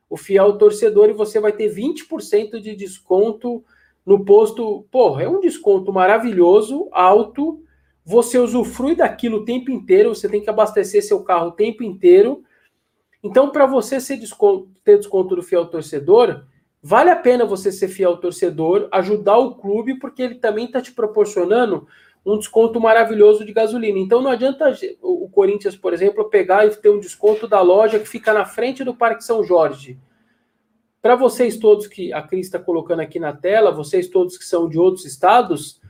o 0.10 0.18
fiel 0.18 0.58
torcedor 0.58 1.10
e 1.10 1.14
você 1.14 1.40
vai 1.40 1.52
ter 1.52 1.74
20% 1.74 2.60
de 2.60 2.76
desconto 2.76 3.64
no 4.06 4.26
posto. 4.26 4.86
Porra, 4.90 5.24
é 5.24 5.30
um 5.30 5.40
desconto 5.40 5.94
maravilhoso, 5.94 6.90
alto. 6.92 7.64
Você 8.04 8.38
usufrui 8.38 8.96
daquilo 8.96 9.40
o 9.40 9.46
tempo 9.46 9.70
inteiro, 9.70 10.14
você 10.14 10.28
tem 10.28 10.42
que 10.42 10.50
abastecer 10.50 11.04
seu 11.04 11.24
carro 11.24 11.50
o 11.50 11.54
tempo 11.54 11.84
inteiro. 11.84 12.44
Então, 13.24 13.52
para 13.52 13.66
você 13.66 13.98
desconto, 14.18 14.70
ter 14.84 14.98
desconto 14.98 15.36
do 15.36 15.44
fiel 15.44 15.68
torcedor, 15.68 16.46
Vale 16.84 17.12
a 17.12 17.16
pena 17.16 17.46
você 17.46 17.72
ser 17.72 17.90
fiel 17.90 18.18
torcedor, 18.18 18.88
ajudar 18.92 19.38
o 19.38 19.56
clube, 19.56 20.00
porque 20.00 20.24
ele 20.24 20.36
também 20.36 20.66
está 20.66 20.82
te 20.82 20.92
proporcionando 20.92 21.88
um 22.26 22.38
desconto 22.38 22.80
maravilhoso 22.80 23.46
de 23.46 23.54
gasolina. 23.54 24.00
Então 24.00 24.22
não 24.22 24.32
adianta 24.32 24.74
o 25.02 25.30
Corinthians, 25.30 25.76
por 25.76 25.94
exemplo, 25.94 26.30
pegar 26.30 26.66
e 26.66 26.76
ter 26.76 26.90
um 26.90 27.00
desconto 27.00 27.48
da 27.48 27.62
loja 27.62 28.00
que 28.00 28.08
fica 28.08 28.34
na 28.34 28.46
frente 28.46 28.84
do 28.84 28.96
Parque 28.96 29.24
São 29.24 29.44
Jorge. 29.44 30.00
Para 31.02 31.16
vocês 31.16 31.58
todos 31.58 31.88
que 31.88 32.14
a 32.14 32.22
Cris 32.22 32.46
está 32.48 32.60
colocando 32.60 33.00
aqui 33.00 33.20
na 33.20 33.34
tela, 33.34 33.72
vocês 33.72 34.08
todos 34.08 34.38
que 34.38 34.46
são 34.46 34.70
de 34.70 34.78
outros 34.78 35.06
estados, 35.06 35.82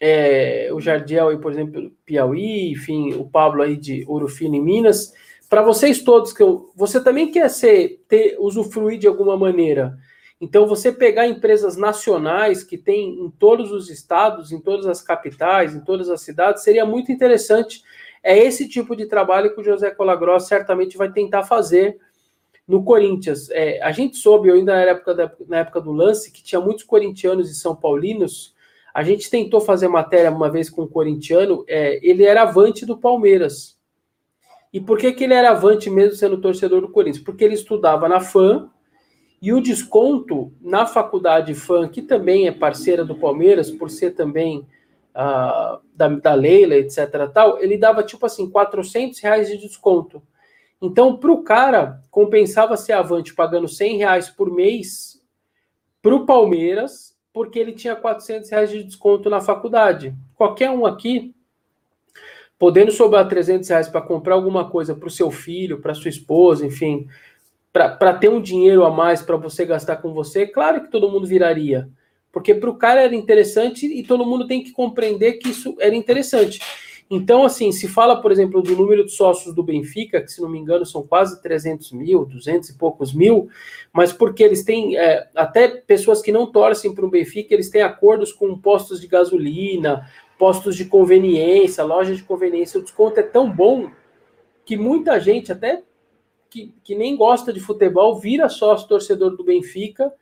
é, 0.00 0.68
o 0.72 0.80
Jardiel 0.80 1.28
aí, 1.28 1.38
por 1.38 1.52
exemplo, 1.52 1.92
Piauí, 2.04 2.72
enfim, 2.72 3.14
o 3.14 3.28
Pablo 3.28 3.62
aí 3.62 3.76
de 3.76 4.04
Ouro 4.08 4.28
Fino 4.28 4.56
em 4.56 4.62
Minas, 4.62 5.12
para 5.48 5.62
vocês 5.62 6.02
todos 6.02 6.32
que 6.32 6.42
eu, 6.42 6.72
você 6.74 7.02
também 7.02 7.30
quer 7.30 7.48
ser 7.48 8.04
ter 8.08 8.36
usufruir 8.38 8.98
de 8.98 9.06
alguma 9.06 9.36
maneira 9.36 9.96
então, 10.40 10.68
você 10.68 10.92
pegar 10.92 11.26
empresas 11.26 11.76
nacionais 11.76 12.62
que 12.62 12.78
tem 12.78 13.24
em 13.24 13.28
todos 13.28 13.72
os 13.72 13.90
estados, 13.90 14.52
em 14.52 14.60
todas 14.60 14.86
as 14.86 15.02
capitais, 15.02 15.74
em 15.74 15.80
todas 15.80 16.08
as 16.08 16.20
cidades, 16.20 16.62
seria 16.62 16.86
muito 16.86 17.10
interessante. 17.10 17.82
É 18.22 18.38
esse 18.38 18.68
tipo 18.68 18.94
de 18.94 19.06
trabalho 19.06 19.52
que 19.52 19.60
o 19.60 19.64
José 19.64 19.90
Colagross 19.90 20.46
certamente 20.46 20.96
vai 20.96 21.10
tentar 21.10 21.42
fazer 21.42 21.98
no 22.68 22.84
Corinthians. 22.84 23.50
É, 23.50 23.82
a 23.82 23.90
gente 23.90 24.16
soube, 24.16 24.48
eu 24.48 24.54
ainda 24.54 24.74
na 24.74 24.82
época, 24.82 25.14
da, 25.14 25.32
na 25.48 25.58
época 25.58 25.80
do 25.80 25.90
lance, 25.90 26.30
que 26.30 26.42
tinha 26.42 26.60
muitos 26.60 26.84
corintianos 26.84 27.50
e 27.50 27.54
são 27.54 27.74
paulinos. 27.74 28.54
A 28.94 29.02
gente 29.02 29.28
tentou 29.28 29.60
fazer 29.60 29.88
matéria 29.88 30.30
uma 30.30 30.50
vez 30.50 30.70
com 30.70 30.82
um 30.82 30.88
corintiano, 30.88 31.64
é, 31.66 31.98
ele 32.00 32.24
era 32.24 32.42
avante 32.42 32.86
do 32.86 32.96
Palmeiras. 32.96 33.76
E 34.72 34.80
por 34.80 34.98
que, 34.98 35.12
que 35.12 35.24
ele 35.24 35.34
era 35.34 35.50
avante 35.50 35.90
mesmo 35.90 36.14
sendo 36.14 36.40
torcedor 36.40 36.80
do 36.80 36.90
Corinthians? 36.90 37.24
Porque 37.24 37.42
ele 37.42 37.54
estudava 37.54 38.08
na 38.08 38.20
FAM, 38.20 38.70
e 39.40 39.52
o 39.52 39.60
desconto 39.60 40.52
na 40.60 40.84
faculdade 40.84 41.54
FAM, 41.54 41.88
que 41.88 42.02
também 42.02 42.48
é 42.48 42.52
parceira 42.52 43.04
do 43.04 43.14
Palmeiras, 43.14 43.70
por 43.70 43.88
ser 43.88 44.12
também 44.12 44.66
uh, 45.14 45.80
da, 45.94 46.08
da 46.08 46.34
Leila, 46.34 46.74
etc. 46.74 47.30
tal, 47.32 47.60
ele 47.62 47.78
dava 47.78 48.02
tipo 48.02 48.26
assim, 48.26 48.50
400 48.50 49.18
reais 49.20 49.48
de 49.48 49.58
desconto. 49.58 50.22
Então, 50.80 51.16
para 51.16 51.32
o 51.32 51.42
cara, 51.42 52.02
compensava 52.10 52.76
ser 52.76 52.92
avante 52.92 53.34
pagando 53.34 53.68
100 53.68 53.98
reais 53.98 54.30
por 54.30 54.52
mês 54.52 55.20
para 56.00 56.14
o 56.14 56.26
Palmeiras, 56.26 57.16
porque 57.32 57.58
ele 57.58 57.72
tinha 57.72 57.96
400 57.96 58.50
reais 58.50 58.70
de 58.70 58.82
desconto 58.82 59.28
na 59.28 59.40
faculdade. 59.40 60.14
Qualquer 60.34 60.70
um 60.70 60.86
aqui, 60.86 61.34
podendo 62.58 62.90
sobrar 62.90 63.28
300 63.28 63.68
reais 63.68 63.88
para 63.88 64.00
comprar 64.00 64.34
alguma 64.34 64.68
coisa 64.68 64.94
para 64.94 65.08
o 65.08 65.10
seu 65.10 65.30
filho, 65.30 65.80
para 65.80 65.94
sua 65.94 66.08
esposa, 66.08 66.64
enfim, 66.64 67.08
para 67.86 68.14
ter 68.14 68.30
um 68.30 68.40
dinheiro 68.40 68.84
a 68.84 68.90
mais 68.90 69.20
para 69.20 69.36
você 69.36 69.66
gastar 69.66 69.96
com 69.96 70.14
você, 70.14 70.46
claro 70.46 70.82
que 70.82 70.90
todo 70.90 71.10
mundo 71.10 71.26
viraria. 71.26 71.88
Porque 72.32 72.54
para 72.54 72.70
o 72.70 72.76
cara 72.76 73.02
era 73.02 73.14
interessante 73.14 73.86
e 73.86 74.02
todo 74.02 74.24
mundo 74.24 74.46
tem 74.46 74.62
que 74.62 74.72
compreender 74.72 75.34
que 75.34 75.50
isso 75.50 75.76
era 75.78 75.94
interessante. 75.94 76.60
Então, 77.10 77.44
assim, 77.44 77.72
se 77.72 77.88
fala, 77.88 78.20
por 78.20 78.30
exemplo, 78.30 78.60
do 78.60 78.76
número 78.76 79.04
de 79.04 79.12
sócios 79.12 79.54
do 79.54 79.62
Benfica, 79.62 80.20
que 80.20 80.30
se 80.30 80.42
não 80.42 80.48
me 80.48 80.58
engano 80.58 80.84
são 80.84 81.02
quase 81.02 81.40
300 81.40 81.92
mil, 81.92 82.26
200 82.26 82.68
e 82.68 82.74
poucos 82.76 83.14
mil, 83.14 83.48
mas 83.92 84.12
porque 84.12 84.42
eles 84.42 84.62
têm, 84.62 84.98
é, 84.98 85.26
até 85.34 85.68
pessoas 85.68 86.20
que 86.20 86.30
não 86.30 86.46
torcem 86.46 86.94
para 86.94 87.06
o 87.06 87.10
Benfica, 87.10 87.54
eles 87.54 87.70
têm 87.70 87.80
acordos 87.80 88.30
com 88.30 88.58
postos 88.58 89.00
de 89.00 89.06
gasolina, 89.06 90.06
postos 90.38 90.76
de 90.76 90.84
conveniência, 90.84 91.82
lojas 91.82 92.18
de 92.18 92.22
conveniência, 92.22 92.78
o 92.78 92.82
desconto 92.82 93.18
é 93.18 93.22
tão 93.22 93.50
bom 93.50 93.90
que 94.66 94.76
muita 94.76 95.18
gente, 95.18 95.50
até 95.50 95.82
que, 96.50 96.72
que 96.82 96.94
nem 96.94 97.16
gosta 97.16 97.52
de 97.52 97.60
futebol 97.60 98.18
vira 98.18 98.48
sócio 98.48 98.88
torcedor 98.88 99.36
do 99.36 99.44
Benfica 99.44 100.12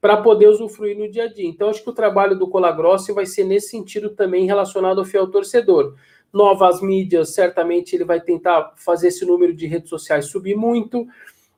para 0.00 0.18
poder 0.18 0.48
usufruir 0.48 0.98
no 0.98 1.10
dia 1.10 1.24
a 1.24 1.32
dia. 1.32 1.48
Então, 1.48 1.68
acho 1.68 1.82
que 1.82 1.88
o 1.88 1.94
trabalho 1.94 2.38
do 2.38 2.48
Colagrossi 2.48 3.12
vai 3.12 3.24
ser 3.24 3.44
nesse 3.44 3.70
sentido 3.70 4.10
também 4.10 4.44
relacionado 4.44 4.98
ao 4.98 5.04
fiel 5.04 5.26
torcedor. 5.28 5.94
Novas 6.32 6.82
mídias, 6.82 7.32
certamente 7.32 7.96
ele 7.96 8.04
vai 8.04 8.20
tentar 8.20 8.74
fazer 8.76 9.08
esse 9.08 9.24
número 9.24 9.54
de 9.54 9.66
redes 9.66 9.88
sociais 9.88 10.26
subir 10.26 10.54
muito. 10.54 11.06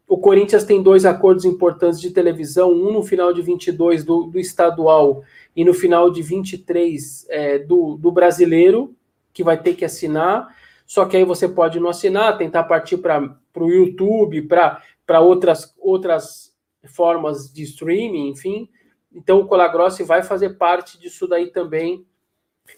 O 0.06 0.18
Corinthians 0.18 0.62
tem 0.62 0.80
dois 0.80 1.04
acordos 1.04 1.45
importantes 1.45 2.00
de 2.00 2.11
televisão, 2.11 2.71
um 2.71 2.92
no 2.92 3.02
final 3.02 3.33
de 3.33 3.42
22 3.42 4.04
do, 4.04 4.25
do 4.25 4.38
estadual 4.38 5.25
e 5.56 5.64
no 5.64 5.75
final 5.75 6.09
de 6.09 6.23
23 6.23 7.26
é, 7.28 7.59
do, 7.59 7.97
do 7.97 8.12
brasileiro, 8.12 8.95
que 9.33 9.42
vai 9.42 9.61
ter 9.61 9.75
que 9.75 9.85
assinar. 9.85 10.54
Só 10.87 11.05
que 11.05 11.16
aí 11.16 11.25
você 11.25 11.49
pode 11.49 11.81
não 11.81 11.90
assinar, 11.90 12.38
tentar 12.38 12.64
partir 12.64 12.99
para 12.99 13.21
o 13.57 13.69
YouTube, 13.69 14.43
para 14.43 15.21
outras, 15.21 15.75
outras 15.78 16.55
formas 16.87 17.52
de 17.52 17.64
streaming, 17.64 18.28
enfim. 18.28 18.69
Então 19.12 19.40
o 19.40 19.47
Colagrossi 19.47 20.05
vai 20.05 20.23
fazer 20.23 20.50
parte 20.50 20.99
disso 20.99 21.26
daí 21.26 21.49
também. 21.49 22.07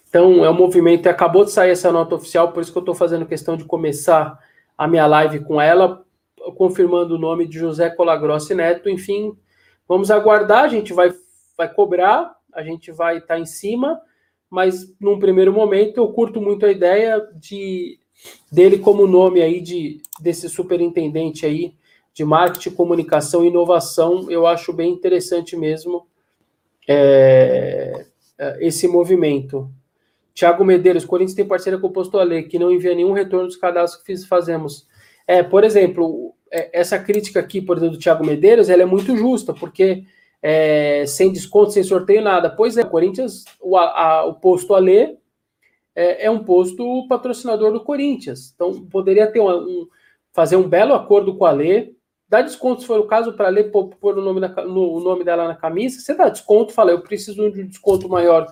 Então 0.07 0.43
é 0.43 0.49
um 0.49 0.53
movimento, 0.53 1.07
acabou 1.07 1.45
de 1.45 1.51
sair 1.51 1.71
essa 1.71 1.91
nota 1.91 2.15
oficial, 2.15 2.51
por 2.51 2.61
isso 2.61 2.71
que 2.71 2.77
eu 2.77 2.81
estou 2.81 2.95
fazendo 2.95 3.25
questão 3.25 3.55
de 3.55 3.65
começar 3.65 4.39
a 4.77 4.87
minha 4.87 5.05
live 5.05 5.41
com 5.41 5.59
ela, 5.61 6.03
confirmando 6.55 7.15
o 7.15 7.19
nome 7.19 7.45
de 7.45 7.59
José 7.59 7.89
Colagrossi 7.89 8.55
Neto. 8.55 8.89
Enfim, 8.89 9.37
vamos 9.87 10.09
aguardar, 10.09 10.63
a 10.63 10.67
gente 10.67 10.93
vai, 10.93 11.13
vai 11.57 11.71
cobrar, 11.71 12.35
a 12.53 12.63
gente 12.63 12.91
vai 12.91 13.17
estar 13.17 13.35
tá 13.35 13.39
em 13.39 13.45
cima, 13.45 14.01
mas 14.49 14.93
num 14.99 15.19
primeiro 15.19 15.53
momento 15.53 15.97
eu 15.97 16.07
curto 16.09 16.41
muito 16.41 16.65
a 16.65 16.71
ideia 16.71 17.27
de 17.35 17.99
dele 18.51 18.79
como 18.79 19.07
nome 19.07 19.41
aí 19.41 19.61
de 19.61 20.01
desse 20.19 20.49
superintendente 20.49 21.45
aí 21.45 21.73
de 22.13 22.25
marketing, 22.25 22.71
comunicação 22.71 23.45
e 23.45 23.47
inovação. 23.47 24.29
Eu 24.29 24.45
acho 24.45 24.73
bem 24.73 24.91
interessante 24.91 25.55
mesmo 25.55 26.07
é, 26.87 28.05
é 28.37 28.67
esse 28.67 28.87
movimento. 28.87 29.69
Tiago 30.33 30.63
Medeiros, 30.63 31.05
Corinthians 31.05 31.35
tem 31.35 31.45
parceira 31.45 31.77
com 31.77 31.87
o 31.87 31.91
Posto 31.91 32.17
Ale, 32.17 32.43
que 32.43 32.57
não 32.57 32.71
envia 32.71 32.95
nenhum 32.95 33.11
retorno 33.11 33.47
dos 33.47 33.57
cadastros 33.57 34.03
que 34.03 34.27
fazemos. 34.27 34.87
É, 35.27 35.43
por 35.43 35.63
exemplo, 35.63 36.33
é, 36.51 36.79
essa 36.79 36.97
crítica 36.97 37.39
aqui, 37.39 37.61
por 37.61 37.77
exemplo, 37.77 37.95
do 37.95 38.01
Tiago 38.01 38.25
Medeiros, 38.25 38.69
ela 38.69 38.81
é 38.81 38.85
muito 38.85 39.15
justa, 39.15 39.53
porque 39.53 40.05
é, 40.41 41.05
sem 41.05 41.31
desconto, 41.31 41.71
sem 41.71 41.83
sorteio, 41.83 42.21
nada. 42.21 42.49
Pois 42.49 42.77
é, 42.77 42.81
o 42.81 42.89
Corinthians, 42.89 43.43
o, 43.59 43.77
a, 43.77 44.25
o 44.25 44.33
posto 44.35 44.73
Ale 44.73 45.17
é, 45.95 46.25
é, 46.25 46.31
um 46.31 46.43
posto 46.43 47.07
patrocinador 47.07 47.71
do 47.73 47.83
Corinthians. 47.83 48.53
Então, 48.55 48.85
poderia 48.85 49.27
ter 49.27 49.39
um, 49.39 49.49
um, 49.49 49.87
fazer 50.31 50.55
um 50.55 50.67
belo 50.67 50.93
acordo 50.93 51.35
com 51.35 51.45
a 51.45 51.49
Ale, 51.49 51.95
dar 52.27 52.41
desconto, 52.41 52.81
se 52.81 52.87
for 52.87 52.99
o 52.99 53.07
caso, 53.07 53.33
para 53.33 53.45
a 53.45 53.47
Ale 53.49 53.65
pôr, 53.65 53.89
pôr 53.95 54.17
o, 54.17 54.21
nome 54.21 54.39
na, 54.39 54.47
no, 54.47 54.93
o 54.93 54.99
nome 54.99 55.23
dela 55.23 55.47
na 55.47 55.55
camisa. 55.55 55.99
Você 55.99 56.13
dá 56.13 56.29
desconto, 56.29 56.73
fala, 56.73 56.91
eu 56.91 57.01
preciso 57.01 57.51
de 57.51 57.61
um 57.61 57.67
desconto 57.67 58.07
maior 58.07 58.47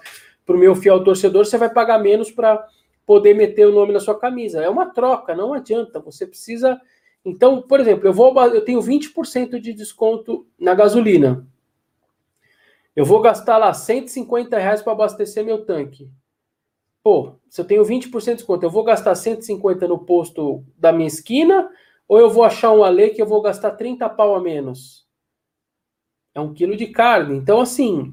para 0.45 0.55
o 0.55 0.59
meu 0.59 0.75
fiel 0.75 1.03
torcedor, 1.03 1.45
você 1.45 1.57
vai 1.57 1.69
pagar 1.69 1.99
menos 1.99 2.31
para 2.31 2.65
poder 3.05 3.33
meter 3.33 3.65
o 3.65 3.71
nome 3.71 3.93
na 3.93 3.99
sua 3.99 4.19
camisa. 4.19 4.61
É 4.61 4.69
uma 4.69 4.87
troca, 4.87 5.33
não 5.35 5.53
adianta. 5.53 5.99
Você 6.01 6.27
precisa. 6.27 6.79
Então, 7.23 7.61
por 7.61 7.79
exemplo, 7.79 8.07
eu 8.07 8.13
vou 8.13 8.37
eu 8.47 8.63
tenho 8.63 8.81
20% 8.81 9.59
de 9.59 9.73
desconto 9.73 10.45
na 10.59 10.73
gasolina. 10.73 11.47
Eu 12.97 13.05
vou 13.05 13.21
gastar 13.21 13.59
lá 13.59 13.71
150 13.75 14.57
reais 14.57 14.81
para 14.81 14.91
abastecer 14.91 15.45
meu 15.45 15.63
tanque. 15.63 16.09
Pô, 17.03 17.35
se 17.47 17.61
eu 17.61 17.65
tenho 17.65 17.85
20% 17.85 18.25
de 18.25 18.33
desconto, 18.37 18.65
eu 18.65 18.71
vou 18.71 18.83
gastar 18.83 19.13
150 19.13 19.87
no 19.87 19.99
posto 19.99 20.65
da 20.75 20.91
minha 20.91 21.07
esquina 21.07 21.69
ou 22.07 22.17
eu 22.19 22.27
vou 22.27 22.43
achar 22.43 22.71
um 22.71 22.83
alê 22.83 23.09
que 23.09 23.21
eu 23.21 23.27
vou 23.27 23.39
gastar 23.39 23.69
30 23.73 24.09
pau 24.09 24.35
a 24.35 24.41
menos? 24.41 25.05
É 26.33 26.41
um 26.41 26.51
quilo 26.51 26.75
de 26.75 26.87
carne. 26.87 27.37
Então, 27.37 27.61
assim, 27.61 28.11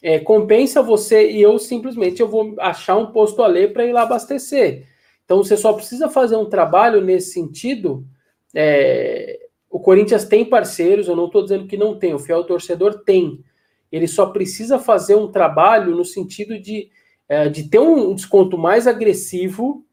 é, 0.00 0.20
compensa 0.20 0.80
você 0.80 1.28
e 1.32 1.42
eu 1.42 1.58
simplesmente 1.58 2.22
eu 2.22 2.28
vou 2.28 2.54
achar 2.60 2.96
um 2.96 3.10
posto 3.10 3.42
alê 3.42 3.66
para 3.66 3.84
ir 3.84 3.92
lá 3.92 4.02
abastecer. 4.02 4.86
Então, 5.24 5.38
você 5.38 5.56
só 5.56 5.72
precisa 5.72 6.08
fazer 6.08 6.36
um 6.36 6.48
trabalho 6.48 7.00
nesse 7.00 7.32
sentido. 7.32 8.06
É, 8.54 9.48
o 9.68 9.80
Corinthians 9.80 10.24
tem 10.24 10.44
parceiros, 10.44 11.08
eu 11.08 11.16
não 11.16 11.26
estou 11.26 11.42
dizendo 11.42 11.66
que 11.66 11.76
não 11.76 11.98
tem, 11.98 12.14
o 12.14 12.18
fiel 12.20 12.44
torcedor 12.44 13.02
tem 13.02 13.44
ele 13.90 14.06
só 14.06 14.26
precisa 14.26 14.78
fazer 14.78 15.16
um 15.16 15.30
trabalho 15.30 15.96
no 15.96 16.04
sentido 16.04 16.58
de, 16.58 16.90
é, 17.28 17.48
de 17.48 17.68
ter 17.68 17.78
um 17.78 18.14
desconto 18.14 18.56
mais 18.56 18.86
agressivo 18.86 19.84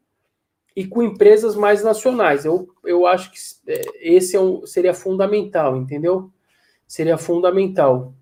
e 0.74 0.86
com 0.86 1.02
empresas 1.02 1.56
mais 1.56 1.82
nacionais. 1.82 2.44
Eu, 2.44 2.68
eu 2.84 3.06
acho 3.06 3.32
que 3.32 3.38
é, 3.66 3.82
esse 4.00 4.36
é 4.36 4.40
um, 4.40 4.64
seria 4.64 4.94
fundamental, 4.94 5.76
entendeu? 5.76 6.30
Seria 6.86 7.18
fundamental. 7.18 8.14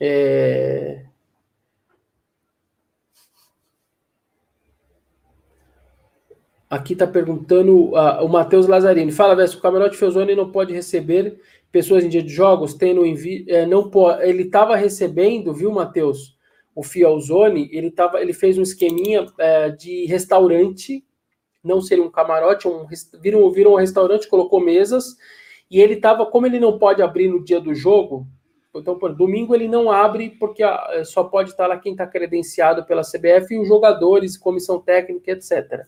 É... 0.00 1.04
Aqui 6.70 6.92
está 6.92 7.06
perguntando 7.06 7.94
uh, 7.94 8.24
o 8.24 8.28
Matheus 8.28 8.66
Lazzarini. 8.66 9.10
Fala, 9.10 9.34
Veste, 9.34 9.56
o 9.56 9.60
camarote 9.60 9.96
Felzone 9.96 10.34
não 10.34 10.50
pode 10.50 10.72
receber 10.72 11.40
pessoas 11.70 12.04
em 12.04 12.08
dia 12.08 12.22
de 12.22 12.30
jogos 12.30 12.74
tendo 12.74 13.04
envio, 13.04 13.44
é, 13.48 13.66
não 13.66 13.90
ele 14.20 14.44
estava 14.44 14.76
recebendo, 14.76 15.52
viu, 15.52 15.70
Matheus? 15.70 16.36
O 16.74 16.82
Fialzone, 16.82 17.68
ele 17.72 17.90
tava, 17.90 18.20
ele 18.20 18.32
fez 18.32 18.56
um 18.56 18.62
esqueminha 18.62 19.26
é, 19.38 19.70
de 19.70 20.06
restaurante, 20.06 21.04
não 21.62 21.80
seria 21.80 22.04
um 22.04 22.10
camarote, 22.10 22.68
um, 22.68 22.86
viram, 23.20 23.50
viram 23.50 23.72
um 23.72 23.76
restaurante, 23.76 24.28
colocou 24.28 24.60
mesas, 24.60 25.16
e 25.70 25.80
ele 25.80 25.94
estava, 25.94 26.24
como 26.24 26.46
ele 26.46 26.60
não 26.60 26.78
pode 26.78 27.02
abrir 27.02 27.28
no 27.28 27.44
dia 27.44 27.60
do 27.60 27.74
jogo, 27.74 28.26
então, 28.74 28.98
por 28.98 29.14
domingo 29.14 29.54
ele 29.54 29.66
não 29.66 29.90
abre 29.90 30.30
porque 30.30 30.62
a, 30.62 31.02
só 31.04 31.24
pode 31.24 31.50
estar 31.50 31.66
lá 31.66 31.78
quem 31.78 31.92
está 31.92 32.06
credenciado 32.06 32.84
pela 32.84 33.02
CBF 33.02 33.54
e 33.54 33.58
os 33.58 33.66
jogadores, 33.66 34.36
comissão 34.36 34.80
técnica, 34.80 35.32
etc. 35.32 35.86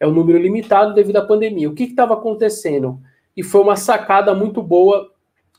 É 0.00 0.06
um 0.06 0.12
número 0.12 0.38
limitado 0.38 0.94
devido 0.94 1.16
à 1.16 1.26
pandemia. 1.26 1.68
O 1.68 1.74
que 1.74 1.84
estava 1.84 2.14
acontecendo? 2.14 3.00
E 3.38 3.42
foi 3.44 3.60
uma 3.60 3.76
sacada 3.76 4.34
muito 4.34 4.60
boa 4.60 5.12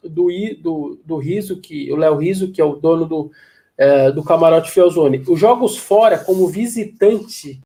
do, 0.04 0.28
do, 0.60 1.00
do 1.06 1.62
que 1.62 1.90
o 1.90 1.96
Léo 1.96 2.18
Riso, 2.18 2.52
que 2.52 2.60
é 2.60 2.66
o 2.66 2.76
dono 2.76 3.06
do, 3.06 3.32
é, 3.78 4.12
do 4.12 4.22
camarote 4.22 4.70
Fielzone. 4.70 5.24
Os 5.26 5.40
jogos 5.40 5.78
fora, 5.78 6.20
como 6.20 6.50
visitante, 6.50 7.62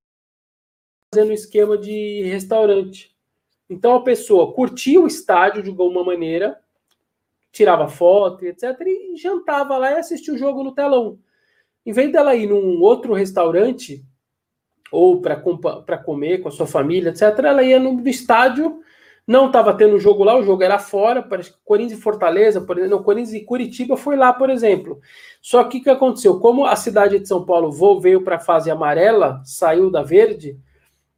fazendo 1.11 1.31
um 1.31 1.33
esquema 1.33 1.79
de 1.79 2.21
restaurante. 2.25 3.11
Então 3.67 3.95
a 3.95 4.03
pessoa 4.03 4.53
curtia 4.53 5.01
o 5.01 5.07
estádio 5.07 5.63
de 5.63 5.71
alguma 5.71 6.03
maneira, 6.03 6.59
tirava 7.51 7.87
foto, 7.87 8.45
etc., 8.45 8.79
e 8.85 9.17
jantava 9.17 9.77
lá 9.77 9.93
e 9.93 9.95
assistia 9.95 10.35
o 10.35 10.37
jogo 10.37 10.63
no 10.63 10.75
telão. 10.75 11.17
Em 11.83 11.91
vez 11.91 12.11
dela 12.11 12.35
ir 12.35 12.45
num 12.45 12.79
outro 12.81 13.15
restaurante, 13.15 14.05
ou 14.91 15.19
para 15.21 15.97
comer 15.97 16.37
com 16.43 16.49
a 16.49 16.51
sua 16.51 16.67
família, 16.67 17.09
etc., 17.09 17.39
ela 17.39 17.63
ia 17.63 17.79
no 17.79 18.07
estádio 18.07 18.83
não 19.25 19.47
estava 19.47 19.73
tendo 19.73 19.99
jogo 19.99 20.23
lá, 20.23 20.35
o 20.37 20.43
jogo 20.43 20.63
era 20.63 20.77
fora, 20.77 21.21
parece 21.21 21.51
que 21.51 21.57
Corinthians 21.63 21.99
e 21.99 22.01
Fortaleza, 22.01 22.59
por 22.59 22.77
exemplo, 22.77 22.97
não, 22.97 23.03
Corinthians 23.03 23.33
e 23.33 23.45
Curitiba 23.45 23.95
foi 23.95 24.17
lá, 24.17 24.33
por 24.33 24.49
exemplo. 24.49 24.99
Só 25.41 25.63
que 25.63 25.77
o 25.77 25.83
que 25.83 25.89
aconteceu? 25.89 26.39
Como 26.39 26.65
a 26.65 26.75
cidade 26.75 27.19
de 27.19 27.27
São 27.27 27.45
Paulo 27.45 27.71
veio 28.01 28.21
para 28.21 28.35
a 28.35 28.39
fase 28.39 28.69
amarela, 28.69 29.41
saiu 29.45 29.89
da 29.89 30.03
verde 30.03 30.59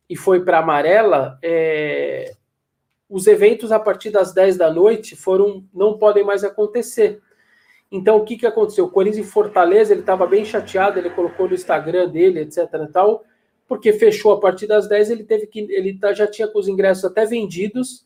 e 0.08 0.16
foi 0.16 0.44
para 0.46 0.60
amarela, 0.60 1.40
é... 1.42 2.34
os 3.10 3.26
eventos 3.26 3.72
a 3.72 3.80
partir 3.80 4.12
das 4.12 4.34
10 4.34 4.58
da 4.58 4.72
noite 4.72 5.16
foram 5.16 5.66
não 5.74 5.98
podem 5.98 6.24
mais 6.24 6.44
acontecer. 6.44 7.22
Então, 7.92 8.18
o 8.18 8.26
que, 8.26 8.38
que 8.38 8.46
aconteceu? 8.46 8.86
O 8.86 8.92
Corinthians 8.92 9.26
e 9.26 9.32
Fortaleza, 9.32 9.94
ele 9.94 10.02
estava 10.02 10.28
bem 10.28 10.46
chateado, 10.46 11.00
ele 11.00 11.10
colocou 11.10 11.48
no 11.48 11.56
Instagram 11.56 12.10
dele, 12.10 12.42
etc. 12.42 12.68
tal, 12.92 13.24
porque 13.68 13.94
fechou 13.94 14.34
a 14.34 14.40
partir 14.40 14.68
das 14.68 14.88
10, 14.88 15.10
ele 15.10 15.24
teve 15.24 15.48
que. 15.48 15.60
Ele 15.60 15.98
tá, 15.98 16.14
já 16.14 16.28
tinha 16.28 16.50
os 16.54 16.68
ingressos 16.68 17.06
até 17.06 17.26
vendidos 17.26 18.06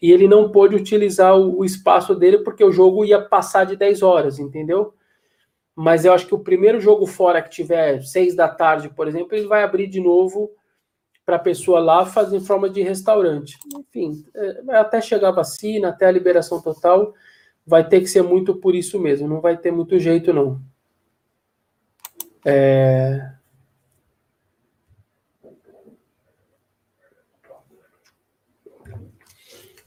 e 0.00 0.10
ele 0.10 0.26
não 0.26 0.50
pôde 0.50 0.74
utilizar 0.74 1.36
o, 1.36 1.60
o, 1.60 1.64
espaço 1.64 2.14
dele 2.14 2.38
porque 2.38 2.64
o 2.64 2.72
jogo 2.72 3.04
ia 3.04 3.20
passar 3.20 3.64
de 3.64 3.76
10 3.76 4.02
horas, 4.02 4.38
entendeu? 4.38 4.94
Mas 5.74 6.04
eu 6.04 6.12
acho 6.12 6.26
que 6.26 6.34
o 6.34 6.40
primeiro 6.40 6.80
jogo 6.80 7.06
fora 7.06 7.40
que 7.40 7.50
tiver 7.50 8.02
6 8.02 8.34
da 8.34 8.48
tarde, 8.48 8.88
por 8.88 9.08
exemplo, 9.08 9.34
ele 9.36 9.46
vai 9.46 9.62
abrir 9.62 9.86
de 9.86 10.00
novo 10.00 10.50
para 11.24 11.36
a 11.36 11.40
pessoa 11.40 11.78
lá 11.78 12.04
fazer 12.04 12.36
em 12.36 12.44
forma 12.44 12.68
de 12.68 12.82
restaurante. 12.82 13.56
Enfim, 13.78 14.24
é, 14.34 14.76
até 14.76 15.00
chegar 15.00 15.28
a 15.28 15.32
vacina, 15.32 15.88
até 15.88 16.06
a 16.06 16.10
liberação 16.10 16.60
total, 16.60 17.14
vai 17.66 17.88
ter 17.88 18.00
que 18.00 18.08
ser 18.08 18.22
muito 18.22 18.56
por 18.56 18.74
isso 18.74 18.98
mesmo, 18.98 19.28
não 19.28 19.40
vai 19.40 19.56
ter 19.56 19.70
muito 19.70 19.98
jeito, 19.98 20.32
não. 20.32 20.60
É... 22.44 23.32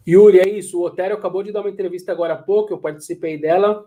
Yuri, 0.07 0.39
é 0.39 0.47
isso. 0.47 0.79
O 0.79 0.85
Otério 0.85 1.15
acabou 1.15 1.41
de 1.41 1.51
dar 1.51 1.61
uma 1.61 1.69
entrevista 1.69 2.11
agora 2.11 2.33
há 2.33 2.37
pouco, 2.37 2.73
eu 2.73 2.77
participei 2.77 3.37
dela. 3.37 3.85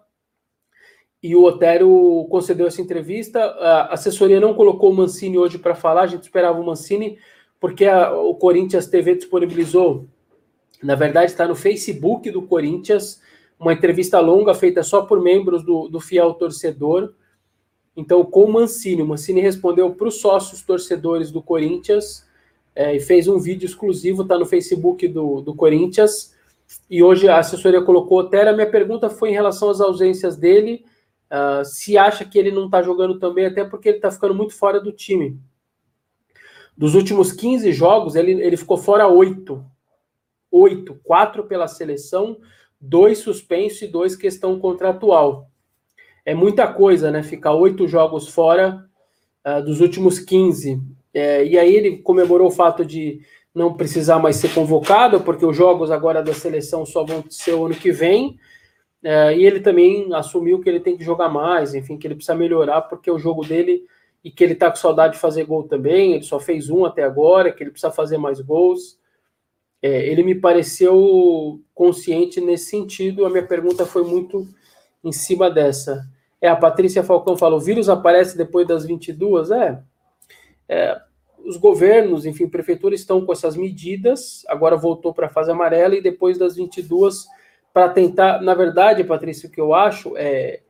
E 1.23 1.35
o 1.35 1.45
Otério 1.45 2.27
concedeu 2.31 2.67
essa 2.67 2.81
entrevista. 2.81 3.41
A 3.41 3.95
assessoria 3.95 4.41
não 4.41 4.55
colocou 4.55 4.91
o 4.91 4.95
Mancini 4.95 5.39
hoje 5.39 5.59
para 5.59 5.75
falar, 5.75 6.03
a 6.03 6.07
gente 6.07 6.25
esperava 6.25 6.61
o 6.61 6.67
Mancini, 6.67 7.19
porque 7.61 7.87
a, 7.87 8.13
o 8.13 8.35
Corinthians 8.35 8.87
TV 8.87 9.17
disponibilizou, 9.17 10.09
na 10.83 10.95
verdade, 10.95 11.31
está 11.31 11.47
no 11.47 11.57
Facebook 11.57 12.31
do 12.31 12.43
Corinthians, 12.43 13.21
uma 13.59 13.73
entrevista 13.73 14.21
longa 14.21 14.55
feita 14.55 14.83
só 14.85 15.03
por 15.03 15.21
membros 15.21 15.65
do, 15.65 15.89
do 15.89 15.99
fiel 15.99 16.35
torcedor. 16.35 17.15
Então, 17.97 18.25
com 18.25 18.45
o 18.45 18.53
Mancini, 18.53 19.03
o 19.03 19.07
Mancini 19.07 19.41
respondeu 19.41 19.93
para 19.93 20.07
os 20.07 20.21
sócios 20.21 20.63
torcedores 20.63 21.33
do 21.33 21.43
Corinthians 21.43 22.28
é, 22.79 22.95
e 22.95 23.01
fez 23.01 23.27
um 23.27 23.41
vídeo 23.41 23.67
exclusivo, 23.67 24.23
está 24.23 24.39
no 24.39 24.47
Facebook 24.47 25.09
do, 25.09 25.41
do 25.41 25.53
Corinthians. 25.53 26.33
E 26.89 27.03
hoje 27.03 27.29
a 27.29 27.39
assessoria 27.41 27.83
colocou 27.83 28.21
Otero. 28.21 28.51
A 28.51 28.53
minha 28.53 28.71
pergunta 28.71 29.11
foi 29.11 29.31
em 29.31 29.33
relação 29.33 29.69
às 29.69 29.81
ausências 29.81 30.37
dele. 30.37 30.85
Uh, 31.29 31.65
se 31.65 31.99
acha 31.99 32.25
que 32.25 32.39
ele 32.39 32.53
não 32.53 32.67
está 32.67 32.81
jogando 32.81 33.19
também, 33.19 33.47
até 33.47 33.65
porque 33.65 33.89
ele 33.89 33.99
está 33.99 34.13
ficando 34.13 34.33
muito 34.33 34.55
fora 34.55 34.81
do 34.81 34.93
time. 34.93 35.41
Dos 36.77 36.95
últimos 36.95 37.33
15 37.33 37.73
jogos, 37.73 38.15
ele, 38.15 38.41
ele 38.41 38.57
ficou 38.57 38.79
fora 38.79 39.09
8. 39.09 39.61
8. 40.49 41.01
4 41.03 41.45
pela 41.49 41.67
seleção, 41.67 42.39
dois 42.81 43.19
suspensos 43.19 43.83
e 43.83 43.89
dois 43.89 44.15
questão 44.15 44.57
contratual. 44.57 45.51
É 46.25 46.33
muita 46.33 46.73
coisa, 46.73 47.11
né? 47.11 47.25
Ficar 47.25 47.55
oito 47.55 47.89
jogos 47.89 48.29
fora 48.29 48.89
uh, 49.45 49.65
dos 49.65 49.81
últimos 49.81 50.21
15. 50.21 50.81
É, 51.13 51.45
e 51.45 51.59
aí 51.59 51.75
ele 51.75 51.99
comemorou 51.99 52.49
o 52.49 52.53
fato 52.53 52.85
de 52.85 53.21
não 53.55 53.75
precisar 53.75 54.19
mais 54.19 54.37
ser 54.37 54.55
convocado, 54.55 55.21
porque 55.21 55.45
os 55.45 55.57
jogos 55.57 55.91
agora 55.91 56.23
da 56.23 56.33
seleção 56.33 56.87
só 56.87 57.05
vão 57.05 57.25
ser 57.29 57.55
o 57.55 57.67
ano 57.67 57.75
que 57.75 57.91
vem. 57.91 58.39
É, 59.03 59.37
e 59.37 59.45
ele 59.45 59.61
também 59.61 60.13
assumiu 60.15 60.61
que 60.61 60.69
ele 60.69 60.81
tem 60.81 60.97
que 60.97 61.05
jogar 61.05 61.29
mais, 61.29 61.75
enfim, 61.75 61.97
que 61.97 62.07
ele 62.07 62.15
precisa 62.15 62.35
melhorar, 62.35 62.83
porque 62.83 63.11
o 63.11 63.19
jogo 63.19 63.45
dele 63.45 63.85
e 64.25 64.31
que 64.31 64.43
ele 64.43 64.55
tá 64.55 64.69
com 64.69 64.77
saudade 64.77 65.15
de 65.15 65.21
fazer 65.21 65.45
gol 65.45 65.63
também, 65.65 66.15
ele 66.15 66.25
só 66.25 66.41
fez 66.41 66.69
um 66.69 66.85
até 66.85 67.05
agora, 67.05 67.53
que 67.53 67.63
ele 67.63 67.71
precisa 67.71 67.93
fazer 67.93 68.19
mais 68.19 68.41
gols. 68.41 68.99
É, 69.81 70.07
ele 70.09 70.25
me 70.25 70.35
pareceu 70.35 71.61
consciente 71.73 72.41
nesse 72.41 72.67
sentido, 72.67 73.25
a 73.25 73.31
minha 73.31 73.47
pergunta 73.47 73.87
foi 73.87 74.03
muito 74.03 74.47
em 75.05 75.13
cima 75.13 75.49
dessa. 75.49 76.05
É, 76.41 76.49
a 76.49 76.57
Patrícia 76.57 77.05
Falcão 77.05 77.37
falou, 77.37 77.59
o 77.59 77.63
vírus 77.63 77.89
aparece 77.89 78.37
depois 78.37 78.67
das 78.67 78.85
22? 78.85 79.51
É, 79.53 79.81
é 80.69 81.01
os 81.45 81.57
governos, 81.57 82.27
enfim, 82.27 82.49
prefeitura 82.49 82.95
estão 82.95 83.25
com 83.25 83.33
essas 83.33 83.57
medidas, 83.57 84.45
agora 84.49 84.77
voltou 84.77 85.15
para 85.15 85.27
a 85.27 85.31
fase 85.31 85.51
amarela 85.51 85.95
e 85.95 86.03
depois 86.03 86.37
das 86.37 86.57
22 86.57 87.27
para 87.73 87.89
tentar, 87.89 88.43
na 88.43 88.55
verdade, 88.55 89.05
Patrícia, 89.05 89.49
o 89.49 89.53
que 89.53 89.61
eu 89.61 89.73
acho 89.73 90.17
é 90.17 90.61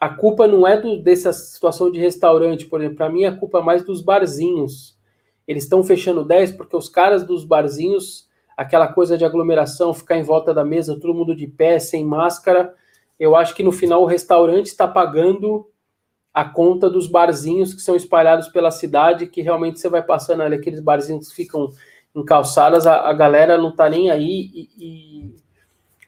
a 0.00 0.08
culpa 0.08 0.46
não 0.46 0.66
é 0.66 0.80
do, 0.80 1.02
dessa 1.02 1.32
situação 1.32 1.90
de 1.90 1.98
restaurante, 1.98 2.66
por 2.66 2.80
exemplo, 2.80 2.96
para 2.96 3.08
mim 3.08 3.24
a 3.24 3.36
culpa 3.36 3.58
é 3.58 3.62
mais 3.62 3.84
dos 3.84 4.00
barzinhos. 4.00 4.98
Eles 5.46 5.64
estão 5.64 5.82
fechando 5.82 6.24
10 6.24 6.52
porque 6.52 6.76
os 6.76 6.88
caras 6.88 7.24
dos 7.24 7.44
barzinhos, 7.44 8.28
aquela 8.56 8.88
coisa 8.88 9.16
de 9.16 9.24
aglomeração, 9.24 9.94
ficar 9.94 10.16
em 10.16 10.22
volta 10.22 10.52
da 10.52 10.64
mesa, 10.64 10.98
todo 10.98 11.14
mundo 11.14 11.34
de 11.34 11.46
pé, 11.46 11.78
sem 11.78 12.04
máscara, 12.04 12.74
eu 13.18 13.36
acho 13.36 13.54
que 13.54 13.62
no 13.62 13.72
final 13.72 14.02
o 14.02 14.06
restaurante 14.06 14.66
está 14.66 14.86
pagando 14.86 15.68
a 16.34 16.44
conta 16.44 16.90
dos 16.90 17.06
barzinhos 17.06 17.72
que 17.72 17.80
são 17.80 17.94
espalhados 17.94 18.48
pela 18.48 18.72
cidade, 18.72 19.28
que 19.28 19.40
realmente 19.40 19.78
você 19.78 19.88
vai 19.88 20.02
passando 20.02 20.42
ali, 20.42 20.56
aqueles 20.56 20.80
barzinhos 20.80 21.28
que 21.28 21.36
ficam 21.36 21.70
em 22.12 22.24
calçadas, 22.24 22.86
a, 22.86 23.08
a 23.08 23.12
galera 23.12 23.56
não 23.56 23.68
está 23.68 23.88
nem 23.88 24.10
aí 24.10 24.50
e, 24.52 24.70
e, 24.76 25.34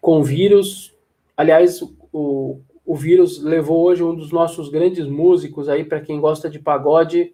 com 0.00 0.24
vírus. 0.24 0.92
Aliás, 1.36 1.80
o, 2.12 2.60
o 2.84 2.94
vírus 2.96 3.40
levou 3.40 3.84
hoje 3.84 4.02
um 4.02 4.14
dos 4.14 4.32
nossos 4.32 4.68
grandes 4.68 5.06
músicos 5.06 5.68
aí, 5.68 5.84
para 5.84 6.00
quem 6.00 6.20
gosta 6.20 6.50
de 6.50 6.58
pagode, 6.58 7.32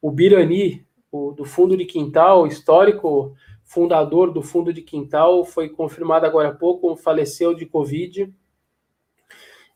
o 0.00 0.10
Birani, 0.10 0.84
o, 1.10 1.32
do 1.32 1.46
Fundo 1.46 1.76
de 1.76 1.86
Quintal, 1.86 2.46
histórico 2.46 3.34
fundador 3.64 4.30
do 4.30 4.42
Fundo 4.42 4.72
de 4.72 4.82
Quintal, 4.82 5.44
foi 5.46 5.70
confirmado 5.70 6.26
agora 6.26 6.50
há 6.50 6.54
pouco, 6.54 6.94
faleceu 6.94 7.54
de 7.54 7.64
Covid. 7.64 8.30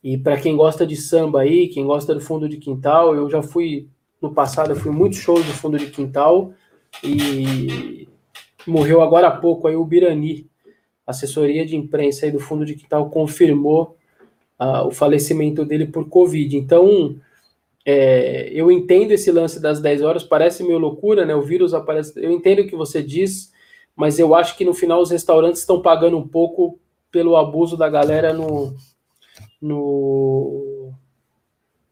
E 0.03 0.17
para 0.17 0.37
quem 0.37 0.57
gosta 0.57 0.87
de 0.87 0.97
samba 0.97 1.41
aí, 1.41 1.69
quem 1.69 1.85
gosta 1.85 2.15
do 2.15 2.21
Fundo 2.21 2.49
de 2.49 2.57
Quintal, 2.57 3.15
eu 3.15 3.29
já 3.29 3.43
fui, 3.43 3.89
no 4.23 4.33
passado, 4.33 4.71
eu 4.71 4.77
fui 4.77 4.93
muitos 4.93 5.19
shows 5.19 5.45
do 5.45 5.53
Fundo 5.53 5.79
de 5.79 5.87
Quintal 5.87 6.53
e 7.03 8.09
morreu 8.67 9.03
agora 9.03 9.29
há 9.29 9.37
pouco 9.37 9.67
aí 9.67 9.77
o 9.77 9.85
Birani, 9.85 10.47
assessoria 11.07 11.65
de 11.67 11.77
imprensa 11.77 12.27
aí 12.27 12.33
do 12.33 12.39
Fundo 12.39 12.65
de 12.65 12.75
Quintal 12.75 13.11
confirmou 13.11 13.97
uh, 14.61 14.87
o 14.87 14.91
falecimento 14.91 15.65
dele 15.65 15.87
por 15.87 16.09
Covid. 16.09 16.57
Então, 16.57 17.17
é, 17.85 18.51
eu 18.53 18.71
entendo 18.71 19.13
esse 19.13 19.33
lance 19.33 19.61
das 19.61 19.81
10 19.81 20.03
horas, 20.03 20.23
parece 20.23 20.63
meio 20.63 20.79
loucura, 20.79 21.25
né? 21.25 21.35
O 21.35 21.43
vírus 21.43 21.73
aparece. 21.73 22.13
Eu 22.17 22.31
entendo 22.31 22.61
o 22.61 22.67
que 22.67 22.77
você 22.77 23.03
diz, 23.03 23.51
mas 23.97 24.19
eu 24.19 24.35
acho 24.35 24.57
que 24.57 24.65
no 24.65 24.75
final 24.75 25.01
os 25.01 25.11
restaurantes 25.11 25.63
estão 25.63 25.81
pagando 25.81 26.19
um 26.19 26.29
pouco 26.29 26.79
pelo 27.11 27.37
abuso 27.37 27.77
da 27.77 27.89
galera 27.89 28.33
no. 28.33 28.77
No 29.61 30.93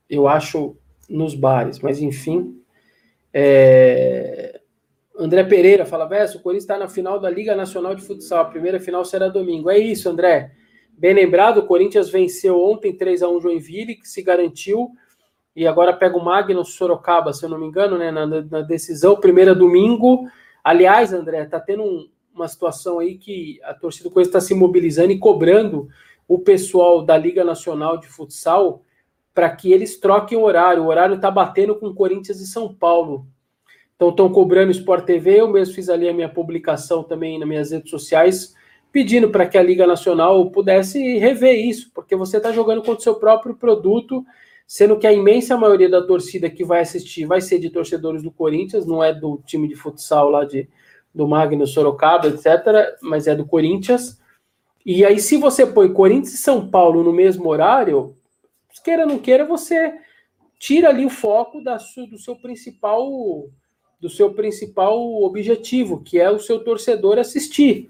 eu 0.09 0.29
acho 0.29 0.77
nos 1.09 1.35
bares, 1.35 1.81
mas 1.81 2.01
enfim. 2.01 2.61
É, 3.33 4.61
André 5.19 5.45
Pereira 5.45 5.85
fala, 5.87 6.07
Verso, 6.07 6.39
o 6.39 6.43
Corinthians 6.43 6.65
está 6.65 6.79
na 6.79 6.89
final 6.89 7.19
da 7.19 7.31
Liga 7.31 7.55
Nacional 7.55 7.95
de 7.95 8.03
Futsal. 8.03 8.41
A 8.41 8.45
primeira 8.47 8.79
final 8.79 9.05
será 9.05 9.29
domingo. 9.29 9.71
É 9.71 9.79
isso, 9.79 10.09
André. 10.09 10.53
Bem 10.99 11.15
lembrado, 11.15 11.59
o 11.59 11.67
Corinthians 11.67 12.09
venceu 12.09 12.63
ontem 12.63 12.97
3 12.97 13.23
a 13.23 13.29
1 13.29 13.41
Joinville, 13.41 13.97
que 13.97 14.09
se 14.09 14.23
garantiu, 14.23 14.91
e 15.55 15.67
agora 15.67 15.93
pega 15.93 16.17
o 16.17 16.25
Magno 16.25 16.65
Sorocaba, 16.65 17.33
se 17.33 17.45
eu 17.45 17.49
não 17.49 17.59
me 17.59 17.67
engano, 17.67 17.99
né, 17.99 18.11
na, 18.11 18.27
na 18.27 18.63
decisão, 18.63 19.17
primeira 19.17 19.55
domingo. 19.55 20.27
Aliás, 20.65 21.13
André, 21.13 21.45
tá 21.47 21.61
tendo 21.61 21.83
um, 21.83 22.09
uma 22.35 22.49
situação 22.49 22.99
aí 22.99 23.17
que 23.17 23.59
a 23.63 23.75
torcida 23.75 24.09
do 24.09 24.13
Corinthians 24.13 24.37
está 24.37 24.47
se 24.47 24.55
mobilizando 24.55 25.13
e 25.13 25.19
cobrando 25.19 25.89
o 26.29 26.39
pessoal 26.39 27.03
da 27.03 27.17
Liga 27.17 27.45
Nacional 27.45 27.99
de 27.99 28.09
Futsal 28.09 28.83
para 29.37 29.51
que 29.55 29.71
eles 29.71 29.99
troquem 29.99 30.39
o 30.39 30.43
horário. 30.43 30.83
O 30.83 30.87
horário 30.87 31.17
está 31.17 31.31
batendo 31.31 31.75
com 31.77 31.95
Corinthians 31.95 32.41
e 32.41 32.47
São 32.47 32.75
Paulo. 32.75 33.27
Então 33.95 34.11
estão 34.11 34.31
cobrando 34.31 34.71
Sport 34.71 35.05
TV, 35.05 35.41
eu 35.41 35.49
mesmo 35.49 35.75
fiz 35.75 35.89
ali 35.89 36.09
a 36.09 36.13
minha 36.13 36.29
publicação 36.29 37.03
também 37.03 37.39
nas 37.39 37.49
minhas 37.49 37.71
redes 37.71 37.91
sociais, 37.91 38.55
pedindo 38.93 39.31
para 39.31 39.47
que 39.47 39.57
a 39.57 39.63
Liga 39.63 39.87
Nacional 39.87 40.51
pudesse 40.51 41.19
rever 41.19 41.55
isso, 41.55 41.91
porque 41.95 42.15
você 42.15 42.37
está 42.37 42.53
jogando 42.53 42.81
contra 42.81 43.01
o 43.01 43.03
seu 43.03 43.15
próprio 43.15 43.55
produto, 43.55 44.25
sendo 44.67 44.99
que 44.99 45.07
a 45.07 45.13
imensa 45.13 45.57
maioria 45.57 45.89
da 45.89 46.03
torcida 46.03 46.51
que 46.51 46.65
vai 46.65 46.81
assistir 46.81 47.25
vai 47.25 47.41
ser 47.41 47.59
de 47.59 47.71
torcedores 47.71 48.23
do 48.23 48.31
Corinthians, 48.31 48.85
não 48.85 49.03
é 49.03 49.15
do 49.15 49.41
time 49.47 49.67
de 49.67 49.77
futsal 49.77 50.29
lá 50.29 50.45
de, 50.45 50.69
do 51.15 51.27
Magno 51.27 51.67
Sorocaba, 51.67 52.29
etc., 52.29 52.97
mas 53.01 53.27
é 53.27 53.35
do 53.35 53.47
Corinthians. 53.47 54.19
E 54.87 55.05
aí, 55.05 55.19
se 55.19 55.37
você 55.37 55.67
põe 55.67 55.93
Corinthians 55.93 56.35
e 56.35 56.39
São 56.39 56.69
Paulo 56.69 57.03
no 57.03 57.13
mesmo 57.13 57.49
horário, 57.49 58.17
queira 58.85 59.03
ou 59.03 59.09
não 59.09 59.19
queira, 59.19 59.45
você 59.45 59.93
tira 60.61 60.91
ali 60.91 61.05
o 61.05 61.11
foco 61.11 61.61
da, 61.61 61.77
do 62.09 62.17
seu 62.17 62.37
principal 62.37 63.51
do 63.99 64.09
seu 64.11 64.33
principal 64.33 64.97
objetivo, 65.23 66.03
que 66.03 66.21
é 66.21 66.31
o 66.31 66.39
seu 66.39 66.63
torcedor 66.63 67.19
assistir. 67.19 67.89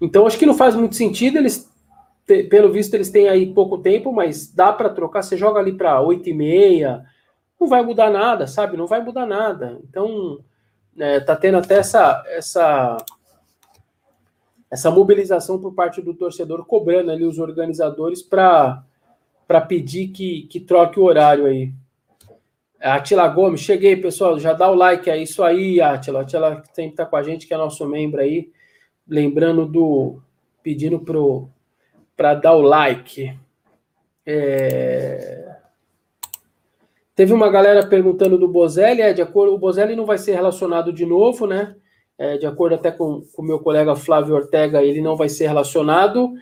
Então, 0.00 0.26
acho 0.26 0.38
que 0.38 0.46
não 0.46 0.54
faz 0.54 0.74
muito 0.74 0.96
sentido. 0.96 1.36
Eles, 1.36 1.70
pelo 2.48 2.72
visto, 2.72 2.94
eles 2.94 3.10
têm 3.10 3.28
aí 3.28 3.52
pouco 3.52 3.78
tempo, 3.78 4.10
mas 4.10 4.52
dá 4.52 4.72
para 4.72 4.88
trocar. 4.88 5.22
Você 5.22 5.36
joga 5.36 5.60
ali 5.60 5.74
para 5.74 6.00
8 6.00 6.30
e 6.30 6.34
meia, 6.34 7.04
não 7.60 7.68
vai 7.68 7.82
mudar 7.82 8.10
nada, 8.10 8.46
sabe? 8.46 8.78
Não 8.78 8.86
vai 8.86 9.04
mudar 9.04 9.26
nada. 9.26 9.78
Então, 9.88 10.40
é, 10.98 11.20
tá 11.20 11.36
tendo 11.36 11.58
até 11.58 11.76
essa, 11.76 12.24
essa, 12.28 12.96
essa 14.70 14.90
mobilização 14.90 15.58
por 15.58 15.74
parte 15.74 16.02
do 16.02 16.14
torcedor, 16.14 16.64
cobrando 16.64 17.10
ali 17.10 17.24
os 17.24 17.38
organizadores 17.38 18.22
para 18.22 18.84
pedir 19.68 20.08
que, 20.08 20.42
que 20.42 20.60
troque 20.60 20.98
o 20.98 21.04
horário 21.04 21.46
aí. 21.46 21.72
Atila 22.80 23.26
Gomes, 23.28 23.60
cheguei, 23.60 23.96
pessoal. 23.96 24.38
Já 24.38 24.52
dá 24.52 24.70
o 24.70 24.74
like, 24.74 25.08
é 25.08 25.16
isso 25.16 25.42
aí, 25.42 25.80
Atila. 25.80 26.22
Atila 26.22 26.62
sempre 26.72 26.92
está 26.92 27.06
com 27.06 27.16
a 27.16 27.22
gente, 27.22 27.46
que 27.46 27.54
é 27.54 27.56
nosso 27.56 27.86
membro 27.86 28.20
aí 28.20 28.50
lembrando 29.08 29.66
do. 29.66 30.20
pedindo 30.62 31.02
para 32.16 32.34
dar 32.34 32.54
o 32.54 32.62
like. 32.62 33.36
É... 34.24 35.56
Teve 37.14 37.32
uma 37.32 37.48
galera 37.48 37.86
perguntando 37.86 38.36
do 38.36 38.46
Bozelli, 38.46 39.00
é, 39.00 39.12
de 39.12 39.22
acordo, 39.22 39.54
o 39.54 39.58
Bozelli 39.58 39.96
não 39.96 40.04
vai 40.04 40.18
ser 40.18 40.34
relacionado 40.34 40.92
de 40.92 41.06
novo, 41.06 41.46
né? 41.46 41.74
É, 42.18 42.38
de 42.38 42.46
acordo 42.46 42.74
até 42.74 42.90
com 42.90 43.26
o 43.36 43.42
meu 43.42 43.58
colega 43.58 43.94
Flávio 43.94 44.34
Ortega, 44.34 44.82
ele 44.82 45.00
não 45.00 45.16
vai 45.16 45.28
ser 45.28 45.46
relacionado. 45.46 46.32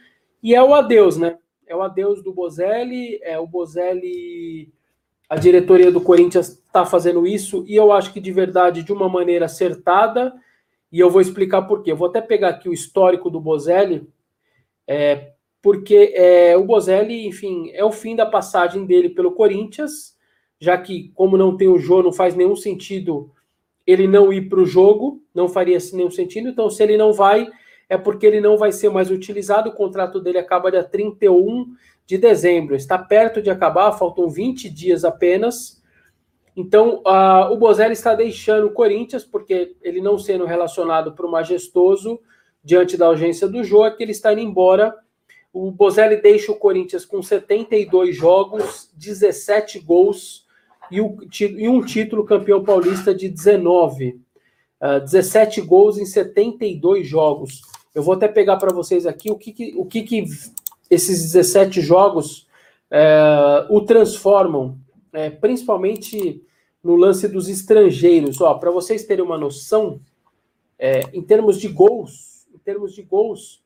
E 0.42 0.54
é 0.54 0.62
o 0.62 0.74
adeus, 0.74 1.16
né? 1.16 1.38
É 1.66 1.74
o 1.74 1.82
adeus 1.82 2.22
do 2.22 2.32
Bozelli, 2.32 3.18
é 3.22 3.38
o 3.38 3.46
Bozelli. 3.46 4.72
A 5.28 5.36
diretoria 5.36 5.90
do 5.90 6.00
Corinthians 6.00 6.48
está 6.48 6.84
fazendo 6.84 7.26
isso, 7.26 7.64
e 7.66 7.74
eu 7.74 7.90
acho 7.90 8.12
que 8.12 8.20
de 8.20 8.30
verdade, 8.30 8.82
de 8.82 8.92
uma 8.92 9.08
maneira 9.08 9.46
acertada, 9.46 10.32
e 10.92 11.00
eu 11.00 11.10
vou 11.10 11.20
explicar 11.20 11.62
por 11.62 11.82
quê. 11.82 11.92
Eu 11.92 11.96
vou 11.96 12.08
até 12.08 12.20
pegar 12.20 12.50
aqui 12.50 12.68
o 12.68 12.72
histórico 12.72 13.30
do 13.30 13.40
Bozelli, 13.40 14.06
é, 14.86 15.32
porque 15.62 16.12
é, 16.14 16.56
o 16.56 16.64
Bozelli, 16.64 17.26
enfim, 17.26 17.70
é 17.72 17.82
o 17.82 17.90
fim 17.90 18.14
da 18.14 18.26
passagem 18.26 18.84
dele 18.84 19.08
pelo 19.08 19.32
Corinthians, 19.32 20.14
já 20.60 20.76
que, 20.76 21.10
como 21.14 21.38
não 21.38 21.56
tem 21.56 21.68
o 21.68 21.78
jogo, 21.78 22.04
não 22.04 22.12
faz 22.12 22.36
nenhum 22.36 22.54
sentido 22.54 23.32
ele 23.86 24.06
não 24.06 24.32
ir 24.32 24.48
para 24.48 24.60
o 24.60 24.66
jogo, 24.66 25.22
não 25.34 25.48
faria 25.48 25.78
nenhum 25.92 26.10
sentido. 26.10 26.48
Então, 26.48 26.70
se 26.70 26.82
ele 26.82 26.96
não 26.96 27.12
vai, 27.12 27.48
é 27.88 27.96
porque 27.96 28.26
ele 28.26 28.40
não 28.40 28.56
vai 28.56 28.72
ser 28.72 28.90
mais 28.90 29.10
utilizado. 29.10 29.70
O 29.70 29.74
contrato 29.74 30.20
dele 30.20 30.38
acaba 30.38 30.70
dia 30.70 30.82
31 30.82 31.74
de 32.06 32.18
dezembro. 32.18 32.74
Está 32.74 32.98
perto 32.98 33.42
de 33.42 33.50
acabar, 33.50 33.92
faltam 33.92 34.28
20 34.28 34.70
dias 34.70 35.04
apenas. 35.04 35.82
Então, 36.56 37.02
uh, 37.06 37.52
o 37.52 37.56
Bozelli 37.56 37.92
está 37.92 38.14
deixando 38.14 38.68
o 38.68 38.72
Corinthians, 38.72 39.24
porque 39.24 39.76
ele 39.82 40.00
não 40.00 40.18
sendo 40.18 40.44
relacionado 40.46 41.12
para 41.12 41.26
o 41.26 41.30
majestoso 41.30 42.20
diante 42.62 42.96
da 42.96 43.10
urgência 43.10 43.48
do 43.48 43.62
jogo, 43.62 43.86
é 43.86 43.90
que 43.90 44.02
ele 44.02 44.12
está 44.12 44.32
indo 44.32 44.40
embora. 44.40 44.94
O 45.52 45.70
Bozelli 45.70 46.16
deixa 46.16 46.52
o 46.52 46.56
Corinthians 46.56 47.04
com 47.04 47.22
72 47.22 48.16
jogos, 48.16 48.90
17 48.96 49.80
gols 49.80 50.43
e, 50.90 51.00
o, 51.00 51.16
e 51.40 51.68
um 51.68 51.82
título 51.84 52.24
campeão 52.24 52.62
paulista 52.62 53.14
de 53.14 53.28
19. 53.28 54.10
Uh, 54.10 54.24
Uh, 54.84 55.00
17 55.00 55.62
gols 55.62 55.96
em 55.96 56.04
72 56.04 57.06
jogos. 57.06 57.62
Eu 57.94 58.02
vou 58.02 58.12
até 58.12 58.28
pegar 58.28 58.58
para 58.58 58.74
vocês 58.74 59.06
aqui 59.06 59.30
o 59.30 59.38
que, 59.38 59.50
que 59.50 59.74
o 59.76 59.86
que, 59.86 60.02
que 60.02 60.24
esses 60.90 61.22
17 61.32 61.80
jogos 61.80 62.46
é, 62.90 63.66
o 63.70 63.80
transformam, 63.80 64.76
é, 65.12 65.30
principalmente 65.30 66.42
no 66.82 66.96
lance 66.96 67.26
dos 67.28 67.48
estrangeiros. 67.48 68.36
Para 68.36 68.70
vocês 68.70 69.04
terem 69.04 69.24
uma 69.24 69.38
noção, 69.38 70.00
é, 70.78 71.00
em 71.14 71.22
termos 71.22 71.58
de 71.58 71.68
gols, 71.68 72.46
em 72.54 72.58
termos 72.58 72.94
de 72.94 73.02
gols, 73.02 73.62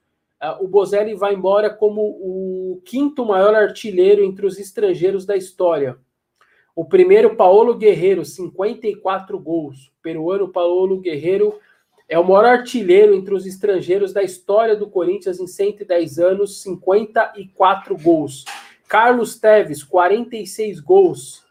o 0.60 0.68
Bozelli 0.68 1.14
vai 1.14 1.34
embora 1.34 1.68
como 1.68 2.00
o 2.00 2.80
quinto 2.84 3.26
maior 3.26 3.56
artilheiro 3.56 4.22
entre 4.22 4.46
os 4.46 4.56
estrangeiros 4.56 5.26
da 5.26 5.36
história. 5.36 5.98
O 6.78 6.84
primeiro, 6.84 7.34
Paulo 7.34 7.74
Guerreiro, 7.74 8.24
54 8.24 9.36
gols. 9.36 9.90
Peruano 10.00 10.46
Paulo 10.46 11.00
Guerreiro 11.00 11.58
é 12.08 12.16
o 12.16 12.22
maior 12.22 12.44
artilheiro 12.44 13.16
entre 13.16 13.34
os 13.34 13.46
estrangeiros 13.46 14.12
da 14.12 14.22
história 14.22 14.76
do 14.76 14.88
Corinthians 14.88 15.40
em 15.40 15.46
110 15.48 16.20
anos, 16.20 16.62
54 16.62 17.98
gols. 17.98 18.44
Carlos 18.86 19.40
Teves, 19.40 19.82
46 19.82 20.78
gols. 20.78 21.44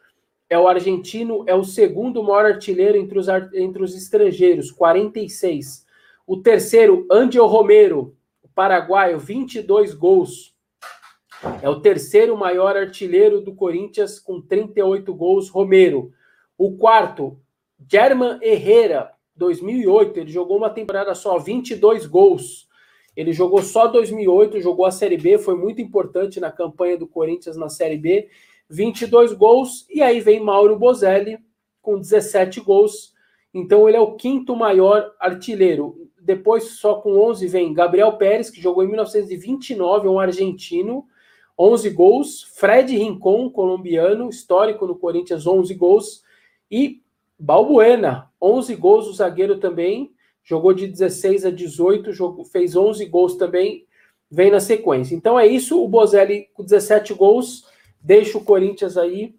É 0.50 0.58
o 0.58 0.66
argentino, 0.66 1.44
é 1.46 1.54
o 1.54 1.66
segundo 1.66 2.24
maior 2.24 2.46
artilheiro 2.46 2.98
entre 2.98 3.20
os, 3.20 3.28
entre 3.54 3.84
os 3.84 3.98
estrangeiros, 3.98 4.72
46. 4.72 5.86
O 6.26 6.38
terceiro, 6.38 7.06
Angel 7.12 7.46
Romero, 7.48 8.16
paraguaio, 8.56 9.20
22 9.20 9.94
gols. 9.94 10.56
É 11.62 11.70
o 11.70 11.80
terceiro 11.80 12.36
maior 12.36 12.76
artilheiro 12.76 13.42
do 13.42 13.54
Corinthians, 13.54 14.20
com 14.20 14.42
38 14.42 15.14
gols, 15.14 15.50
Romero. 15.50 16.12
O 16.58 16.76
quarto, 16.78 17.40
German 17.90 18.40
Herrera, 18.42 19.12
2008, 19.36 20.20
ele 20.20 20.32
jogou 20.32 20.58
uma 20.58 20.70
temporada 20.70 21.14
só, 21.14 21.38
22 21.38 22.08
gols. 22.08 22.68
Ele 23.16 23.34
jogou 23.34 23.62
só 23.62 23.88
2008, 23.88 24.62
jogou 24.62 24.86
a 24.86 24.92
Série 24.92 25.18
B, 25.18 25.38
foi 25.38 25.56
muito 25.56 25.82
importante 25.82 26.40
na 26.40 26.52
campanha 26.52 26.98
do 26.98 27.08
Corinthians 27.08 27.58
na 27.58 27.70
Série 27.70 27.98
B. 27.98 28.30
22 28.70 29.34
gols, 29.34 29.86
e 29.90 30.02
aí 30.02 30.20
vem 30.20 30.40
Mauro 30.40 30.78
Bozelli 30.78 31.40
com 31.82 31.98
17 31.98 32.60
gols. 32.62 33.14
Então 33.54 33.88
ele 33.88 33.98
é 33.98 34.02
o 34.02 34.16
quinto 34.16 34.56
maior 34.56 35.14
artilheiro. 35.20 36.10
Depois, 36.20 36.72
só 36.72 36.96
com 36.96 37.18
11, 37.18 37.48
vem 37.48 37.74
Gabriel 37.74 38.18
Pérez, 38.18 38.50
que 38.50 38.62
jogou 38.62 38.84
em 38.84 38.88
1929, 38.88 40.08
um 40.08 40.20
argentino, 40.20 41.06
11 41.58 41.90
gols. 41.90 42.44
Fred 42.56 42.96
Rincon, 42.96 43.50
colombiano, 43.50 44.30
histórico 44.30 44.86
no 44.86 44.96
Corinthians, 44.96 45.48
11 45.48 45.74
gols. 45.74 46.24
E 46.70 47.02
Balbuena, 47.40 48.30
11 48.42 48.76
gols, 48.76 49.08
o 49.08 49.14
zagueiro 49.14 49.60
também, 49.60 50.12
jogou 50.44 50.74
de 50.74 50.88
16 50.88 51.46
a 51.46 51.52
18, 51.52 52.12
jogou, 52.12 52.44
fez 52.44 52.76
11 52.76 53.06
gols 53.06 53.36
também, 53.36 53.86
vem 54.30 54.50
na 54.50 54.60
sequência. 54.60 55.16
Então 55.16 55.40
é 55.40 55.46
isso, 55.46 55.82
o 55.84 55.88
Bozelli 55.88 56.50
com 56.54 56.64
17 56.64 57.14
gols, 57.14 57.66
deixa 58.02 58.38
o 58.38 58.44
Corinthians 58.44 58.98
aí 58.98 59.36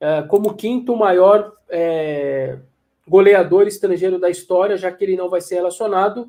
é, 0.00 0.22
como 0.22 0.54
quinto 0.54 0.96
maior 0.96 1.52
é, 1.68 2.58
goleador 3.06 3.66
estrangeiro 3.66 4.18
da 4.18 4.30
história, 4.30 4.76
já 4.76 4.90
que 4.90 5.04
ele 5.04 5.16
não 5.16 5.28
vai 5.28 5.40
ser 5.40 5.56
relacionado. 5.56 6.28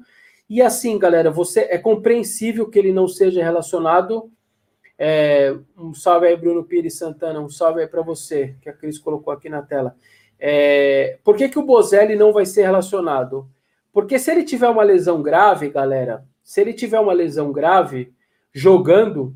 E 0.50 0.62
assim, 0.62 1.00
galera, 1.00 1.32
você 1.32 1.62
é 1.70 1.78
compreensível 1.78 2.70
que 2.70 2.78
ele 2.78 2.92
não 2.92 3.08
seja 3.08 3.44
relacionado. 3.44 4.32
É, 4.98 5.56
um 5.78 5.94
salve 5.94 6.28
aí, 6.28 6.36
Bruno 6.36 6.64
Pires 6.64 6.98
Santana, 6.98 7.40
um 7.40 7.50
salve 7.50 7.82
aí 7.82 7.88
para 7.88 8.02
você, 8.02 8.56
que 8.62 8.70
a 8.70 8.74
Cris 8.74 8.98
colocou 8.98 9.34
aqui 9.34 9.50
na 9.50 9.62
tela. 9.62 9.96
É, 10.40 11.18
por 11.24 11.36
que, 11.36 11.50
que 11.50 11.60
o 11.60 11.66
Bozelli 11.66 12.16
não 12.16 12.32
vai 12.32 12.46
ser 12.46 12.64
relacionado? 12.64 13.50
Porque 13.92 14.20
se 14.20 14.32
ele 14.32 14.44
tiver 14.44 14.70
uma 14.70 14.84
lesão 14.84 15.22
grave, 15.22 15.70
galera, 15.70 16.26
se 16.44 16.62
ele 16.62 16.74
tiver 16.74 17.00
uma 17.00 17.14
lesão 17.14 17.52
grave 17.52 18.14
jogando, 18.54 19.36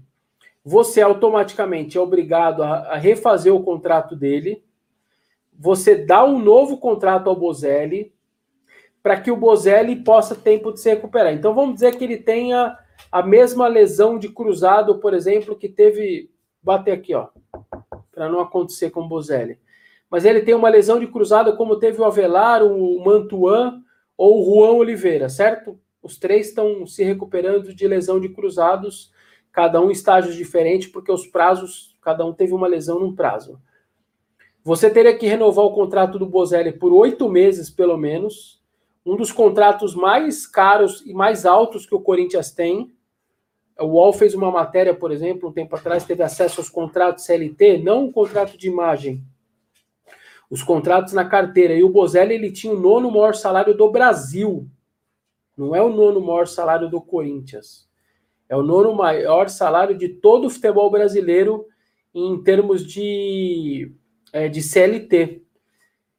você 0.63 1.01
automaticamente 1.01 1.97
é 1.97 2.01
obrigado 2.01 2.63
a, 2.63 2.93
a 2.93 2.97
refazer 2.97 3.53
o 3.53 3.63
contrato 3.63 4.15
dele. 4.15 4.63
Você 5.57 5.95
dá 5.95 6.23
um 6.23 6.39
novo 6.39 6.77
contrato 6.77 7.29
ao 7.29 7.35
Bozelli 7.35 8.13
para 9.01 9.19
que 9.19 9.31
o 9.31 9.37
Bozelli 9.37 9.95
possa 9.95 10.35
tempo 10.35 10.71
de 10.71 10.79
se 10.79 10.89
recuperar. 10.89 11.33
Então 11.33 11.53
vamos 11.53 11.75
dizer 11.75 11.97
que 11.97 12.03
ele 12.03 12.17
tenha 12.17 12.77
a 13.11 13.23
mesma 13.23 13.67
lesão 13.67 14.17
de 14.19 14.29
cruzado, 14.29 14.99
por 14.99 15.13
exemplo, 15.13 15.55
que 15.55 15.69
teve 15.69 16.29
bater 16.61 16.91
aqui, 16.91 17.13
ó, 17.13 17.29
para 18.11 18.29
não 18.29 18.39
acontecer 18.39 18.89
com 18.89 19.01
o 19.01 19.07
Bozelli 19.07 19.59
mas 20.09 20.25
ele 20.25 20.41
tem 20.41 20.55
uma 20.55 20.69
lesão 20.69 20.99
de 20.99 21.07
cruzado, 21.07 21.55
como 21.55 21.77
teve 21.77 22.01
o 22.01 22.05
Avelar, 22.05 22.63
o 22.63 23.03
Mantuan 23.03 23.81
ou 24.17 24.41
o 24.41 24.45
Juan 24.45 24.71
Oliveira, 24.71 25.29
certo? 25.29 25.79
Os 26.01 26.17
três 26.17 26.47
estão 26.47 26.85
se 26.87 27.03
recuperando 27.03 27.73
de 27.73 27.87
lesão 27.87 28.19
de 28.19 28.29
cruzados, 28.29 29.11
cada 29.51 29.79
um 29.79 29.89
em 29.89 29.93
estágios 29.93 30.35
diferentes, 30.35 30.87
porque 30.87 31.11
os 31.11 31.27
prazos, 31.27 31.95
cada 32.01 32.25
um 32.25 32.33
teve 32.33 32.53
uma 32.53 32.67
lesão 32.67 32.99
num 32.99 33.15
prazo. 33.15 33.61
Você 34.63 34.89
teria 34.89 35.15
que 35.15 35.27
renovar 35.27 35.65
o 35.65 35.73
contrato 35.73 36.17
do 36.17 36.25
Bozelli 36.25 36.73
por 36.73 36.91
oito 36.91 37.29
meses, 37.29 37.69
pelo 37.69 37.97
menos. 37.97 38.58
Um 39.05 39.15
dos 39.15 39.31
contratos 39.31 39.95
mais 39.95 40.45
caros 40.45 41.01
e 41.05 41.13
mais 41.13 41.45
altos 41.45 41.85
que 41.85 41.95
o 41.95 42.01
Corinthians 42.01 42.51
tem. 42.51 42.93
O 43.79 43.85
UOL 43.85 44.11
fez 44.11 44.33
uma 44.33 44.51
matéria, 44.51 44.93
por 44.93 45.11
exemplo, 45.11 45.49
um 45.49 45.53
tempo 45.53 45.75
atrás, 45.75 46.03
teve 46.03 46.21
acesso 46.21 46.59
aos 46.59 46.69
contratos 46.69 47.23
CLT, 47.23 47.77
não 47.77 48.05
um 48.05 48.11
contrato 48.11 48.57
de 48.57 48.67
imagem, 48.67 49.23
os 50.49 50.61
contratos 50.61 51.13
na 51.13 51.23
carteira. 51.23 51.73
E 51.73 51.83
o 51.83 51.89
Bozelli 51.89 52.33
ele 52.33 52.51
tinha 52.51 52.73
o 52.73 52.79
nono 52.79 53.09
maior 53.09 53.35
salário 53.35 53.75
do 53.75 53.89
Brasil. 53.89 54.67
Não 55.55 55.75
é 55.75 55.81
o 55.81 55.89
nono 55.89 56.19
maior 56.19 56.47
salário 56.47 56.89
do 56.89 57.01
Corinthians. 57.01 57.87
É 58.49 58.55
o 58.55 58.63
nono 58.63 58.93
maior 58.93 59.47
salário 59.47 59.97
de 59.97 60.09
todo 60.09 60.47
o 60.47 60.49
futebol 60.49 60.89
brasileiro 60.89 61.67
em 62.13 62.41
termos 62.41 62.85
de, 62.85 63.93
é, 64.33 64.47
de 64.47 64.61
CLT. 64.61 65.43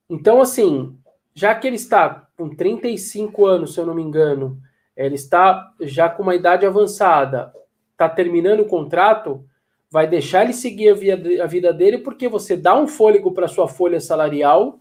Então, 0.09 0.40
assim, 0.40 0.97
já 1.35 1.55
que 1.55 1.66
ele 1.66 1.77
está 1.77 2.29
com 2.40 2.48
35 2.48 3.44
anos, 3.44 3.74
se 3.74 3.81
eu 3.81 3.85
não 3.85 3.94
me 3.94 4.03
engano, 4.03 4.59
ele 4.96 5.14
está 5.14 5.74
já 5.83 6.09
com 6.09 6.22
uma 6.22 6.35
idade 6.35 6.64
avançada, 6.64 7.53
está 7.92 8.09
terminando 8.09 8.61
o 8.61 8.64
contrato, 8.64 9.44
vai 9.90 10.07
deixar 10.07 10.44
ele 10.44 10.55
seguir 10.55 10.88
a, 10.88 10.94
via, 10.94 11.44
a 11.44 11.46
vida 11.46 11.70
dele, 11.70 11.98
porque 11.98 12.29
você 12.29 12.57
dá 12.57 12.74
um 12.81 12.88
fôlego 12.88 13.33
para 13.33 13.46
sua 13.46 13.68
folha 13.68 14.00
salarial, 14.00 14.81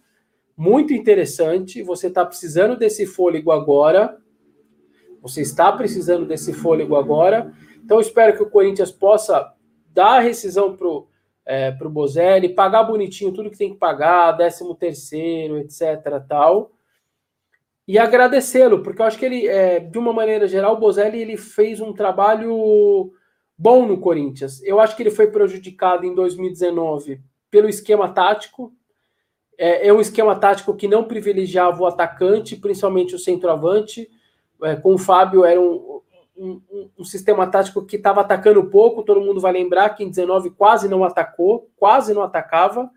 muito 0.55 0.93
interessante. 0.93 1.83
Você 1.83 2.07
está 2.07 2.25
precisando 2.25 2.77
desse 2.77 3.05
fôlego 3.05 3.51
agora. 3.51 4.17
Você 5.21 5.41
está 5.41 5.69
precisando 5.69 6.25
desse 6.25 6.53
fôlego 6.53 6.95
agora. 6.95 7.51
Então, 7.83 7.99
espero 7.99 8.37
que 8.37 8.43
o 8.43 8.49
Corinthians 8.49 8.91
possa 8.91 9.53
dar 9.93 10.17
a 10.17 10.19
rescisão 10.19 10.77
para 10.77 10.87
o 10.87 11.07
é, 11.45 11.71
pro 11.71 11.89
Bozelli, 11.89 12.47
pagar 12.47 12.83
bonitinho 12.83 13.33
tudo 13.33 13.49
que 13.49 13.57
tem 13.57 13.71
que 13.71 13.79
pagar, 13.79 14.37
13 14.37 14.75
terceiro, 14.77 15.57
etc. 15.57 15.81
tal. 16.27 16.71
E 17.89 17.97
agradecê-lo, 17.97 18.83
porque 18.83 19.01
eu 19.01 19.05
acho 19.07 19.17
que 19.17 19.25
ele, 19.25 19.47
é, 19.47 19.79
de 19.79 19.97
uma 19.97 20.13
maneira 20.13 20.47
geral, 20.47 20.75
o 20.75 20.79
Bozelli 20.79 21.19
ele 21.19 21.35
fez 21.35 21.81
um 21.81 21.91
trabalho 21.91 23.11
bom 23.57 23.83
no 23.87 23.99
Corinthians. 23.99 24.61
Eu 24.61 24.79
acho 24.79 24.95
que 24.95 25.01
ele 25.01 25.09
foi 25.09 25.25
prejudicado 25.31 26.05
em 26.05 26.13
2019 26.13 27.19
pelo 27.49 27.67
esquema 27.67 28.07
tático. 28.07 28.71
É, 29.57 29.87
é 29.87 29.91
um 29.91 29.99
esquema 29.99 30.35
tático 30.35 30.75
que 30.75 30.87
não 30.87 31.03
privilegiava 31.03 31.81
o 31.81 31.87
atacante, 31.87 32.55
principalmente 32.55 33.15
o 33.15 33.19
centroavante. 33.19 34.07
É, 34.61 34.75
com 34.75 34.93
o 34.93 34.99
Fábio 34.99 35.43
era 35.43 35.59
um, 35.59 35.99
um, 36.37 36.61
um 36.95 37.03
sistema 37.03 37.47
tático 37.47 37.83
que 37.83 37.95
estava 37.95 38.21
atacando 38.21 38.69
pouco. 38.69 39.01
Todo 39.01 39.19
mundo 39.19 39.41
vai 39.41 39.51
lembrar 39.51 39.89
que 39.95 40.03
em 40.03 40.09
19 40.11 40.51
quase 40.51 40.87
não 40.87 41.03
atacou, 41.03 41.67
quase 41.75 42.13
não 42.13 42.21
atacava. 42.21 42.87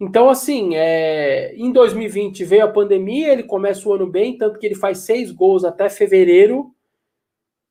Então, 0.00 0.30
assim, 0.30 0.74
é, 0.74 1.54
em 1.54 1.70
2020 1.70 2.44
veio 2.44 2.64
a 2.64 2.72
pandemia, 2.72 3.32
ele 3.32 3.42
começa 3.42 3.86
o 3.88 3.92
ano 3.92 4.06
bem, 4.06 4.38
tanto 4.38 4.58
que 4.58 4.66
ele 4.66 4.74
faz 4.74 4.98
seis 4.98 5.30
gols 5.30 5.64
até 5.64 5.88
fevereiro 5.90 6.74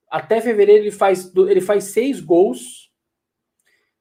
até 0.10 0.42
fevereiro 0.42 0.84
ele 0.84 0.92
faz, 0.92 1.32
ele 1.36 1.62
faz 1.62 1.86
seis 1.86 2.20
gols. 2.20 2.90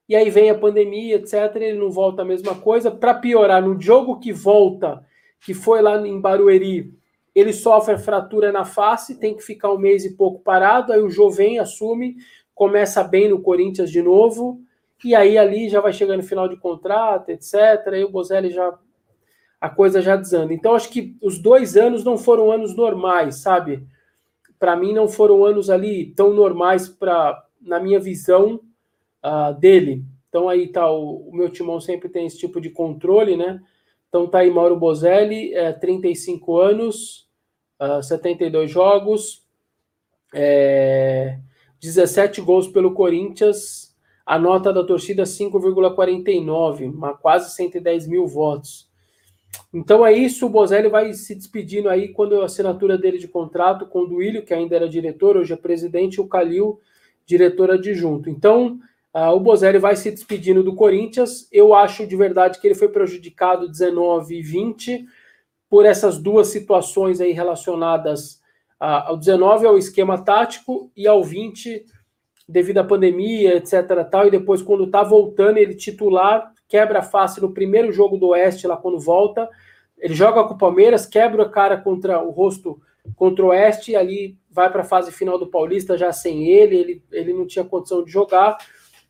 E 0.08 0.16
aí 0.16 0.30
vem 0.30 0.48
a 0.48 0.58
pandemia, 0.58 1.16
etc. 1.16 1.34
Ele 1.56 1.78
não 1.78 1.90
volta 1.90 2.22
a 2.22 2.24
mesma 2.24 2.54
coisa. 2.54 2.90
Para 2.90 3.12
piorar, 3.12 3.62
no 3.62 3.78
jogo 3.78 4.18
que 4.18 4.32
volta, 4.32 5.04
que 5.44 5.52
foi 5.52 5.82
lá 5.82 5.98
em 6.06 6.18
Barueri, 6.18 6.94
ele 7.34 7.52
sofre 7.52 7.98
fratura 7.98 8.50
na 8.50 8.64
face, 8.64 9.20
tem 9.20 9.36
que 9.36 9.42
ficar 9.42 9.70
um 9.70 9.78
mês 9.78 10.04
e 10.06 10.16
pouco 10.16 10.40
parado. 10.40 10.92
Aí 10.92 11.00
o 11.00 11.10
Jovem 11.10 11.58
assume, 11.58 12.16
começa 12.54 13.04
bem 13.04 13.28
no 13.28 13.42
Corinthians 13.42 13.90
de 13.90 14.00
novo. 14.00 14.62
E 15.04 15.14
aí 15.14 15.38
ali 15.38 15.68
já 15.68 15.80
vai 15.80 15.92
chegando 15.92 16.22
final 16.22 16.48
de 16.48 16.56
contrato, 16.56 17.30
etc. 17.30 17.54
Aí 17.92 18.04
o 18.04 18.10
Bozelli 18.10 18.50
já. 18.50 18.76
A 19.60 19.68
coisa 19.68 20.00
já 20.00 20.14
desanda. 20.14 20.54
Então, 20.54 20.74
acho 20.74 20.88
que 20.88 21.16
os 21.20 21.36
dois 21.36 21.76
anos 21.76 22.04
não 22.04 22.16
foram 22.16 22.52
anos 22.52 22.76
normais, 22.76 23.38
sabe? 23.40 23.84
para 24.58 24.76
mim 24.76 24.92
não 24.92 25.08
foram 25.08 25.44
anos 25.44 25.70
ali 25.70 26.06
tão 26.16 26.34
normais 26.34 26.88
para 26.88 27.44
na 27.60 27.78
minha 27.78 28.00
visão 28.00 28.60
uh, 29.24 29.54
dele. 29.58 30.04
Então 30.28 30.48
aí 30.48 30.68
tá 30.68 30.90
o, 30.90 31.28
o, 31.28 31.34
meu 31.34 31.48
timão 31.48 31.80
sempre 31.80 32.08
tem 32.08 32.26
esse 32.26 32.38
tipo 32.38 32.60
de 32.60 32.70
controle, 32.70 33.36
né? 33.36 33.60
Então 34.08 34.26
tá 34.26 34.38
aí 34.38 34.50
Mauro 34.50 34.76
Bozelli, 34.76 35.54
é, 35.54 35.72
35 35.72 36.56
anos, 36.56 37.28
uh, 37.80 38.02
72 38.02 38.70
jogos, 38.70 39.44
é, 40.34 41.38
17 41.80 42.40
gols 42.40 42.66
pelo 42.66 42.94
Corinthians, 42.94 43.87
a 44.28 44.38
nota 44.38 44.70
da 44.70 44.84
torcida 44.84 45.22
5,49, 45.22 47.18
quase 47.22 47.50
110 47.54 48.06
mil 48.06 48.26
votos. 48.26 48.86
Então 49.72 50.04
é 50.04 50.12
isso, 50.12 50.44
o 50.44 50.50
Bozelli 50.50 50.90
vai 50.90 51.14
se 51.14 51.34
despedindo 51.34 51.88
aí 51.88 52.08
quando 52.08 52.38
a 52.42 52.44
assinatura 52.44 52.98
dele 52.98 53.16
de 53.16 53.26
contrato 53.26 53.86
com 53.86 54.00
o 54.00 54.06
Duílio, 54.06 54.44
que 54.44 54.52
ainda 54.52 54.76
era 54.76 54.86
diretor, 54.86 55.38
hoje 55.38 55.54
é 55.54 55.56
presidente, 55.56 56.16
e 56.16 56.20
o 56.20 56.28
Calil, 56.28 56.78
diretor 57.24 57.70
adjunto. 57.70 58.28
Então, 58.28 58.78
uh, 59.14 59.30
o 59.30 59.40
Bozelli 59.40 59.78
vai 59.78 59.96
se 59.96 60.10
despedindo 60.10 60.62
do 60.62 60.74
Corinthians. 60.74 61.48
Eu 61.50 61.72
acho 61.72 62.06
de 62.06 62.14
verdade 62.14 62.60
que 62.60 62.66
ele 62.66 62.74
foi 62.74 62.90
prejudicado 62.90 63.66
19 63.66 64.36
e 64.36 64.42
20 64.42 65.06
por 65.70 65.86
essas 65.86 66.18
duas 66.18 66.48
situações 66.48 67.18
aí 67.22 67.32
relacionadas 67.32 68.42
ao 68.78 69.16
19 69.16 69.66
ao 69.66 69.78
esquema 69.78 70.22
tático 70.22 70.92
e 70.94 71.08
ao 71.08 71.24
20 71.24 71.84
devido 72.48 72.78
à 72.78 72.84
pandemia, 72.84 73.56
etc. 73.56 73.86
Tal, 74.10 74.26
e 74.26 74.30
depois, 74.30 74.62
quando 74.62 74.86
tá 74.86 75.02
voltando, 75.02 75.58
ele 75.58 75.74
titular, 75.74 76.52
quebra 76.66 77.00
a 77.00 77.02
face 77.02 77.40
no 77.40 77.52
primeiro 77.52 77.92
jogo 77.92 78.16
do 78.16 78.28
Oeste, 78.28 78.66
lá 78.66 78.76
quando 78.76 78.98
volta. 78.98 79.48
Ele 79.98 80.14
joga 80.14 80.44
com 80.44 80.54
o 80.54 80.58
Palmeiras, 80.58 81.04
quebra 81.04 81.42
a 81.42 81.48
cara 81.48 81.76
contra 81.76 82.22
o 82.22 82.30
rosto 82.30 82.80
contra 83.16 83.44
o 83.44 83.48
Oeste, 83.48 83.92
e 83.92 83.96
ali 83.96 84.36
vai 84.50 84.70
para 84.70 84.82
a 84.82 84.84
fase 84.84 85.10
final 85.10 85.38
do 85.38 85.46
Paulista 85.46 85.96
já 85.96 86.12
sem 86.12 86.46
ele, 86.46 86.76
ele, 86.76 87.02
ele 87.10 87.32
não 87.32 87.46
tinha 87.46 87.64
condição 87.64 88.04
de 88.04 88.10
jogar, 88.10 88.58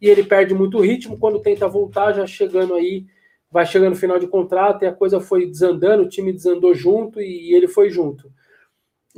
e 0.01 0.09
ele 0.09 0.23
perde 0.23 0.55
muito 0.55 0.81
ritmo. 0.81 1.19
Quando 1.19 1.41
tenta 1.41 1.67
voltar, 1.67 2.13
já 2.13 2.27
chegando 2.27 2.75
aí, 2.75 3.07
vai 3.51 3.67
chegando 3.67 3.91
no 3.91 3.97
final 3.97 4.19
de 4.19 4.29
contrato, 4.29 4.85
e 4.85 4.87
a 4.87 4.93
coisa 4.93 5.21
foi 5.21 5.47
desandando, 5.47 6.05
o 6.05 6.09
time 6.09 6.33
desandou 6.33 6.75
junto 6.75 7.21
e, 7.21 7.51
e 7.51 7.55
ele 7.55 7.67
foi 7.67 7.91
junto. 7.91 8.31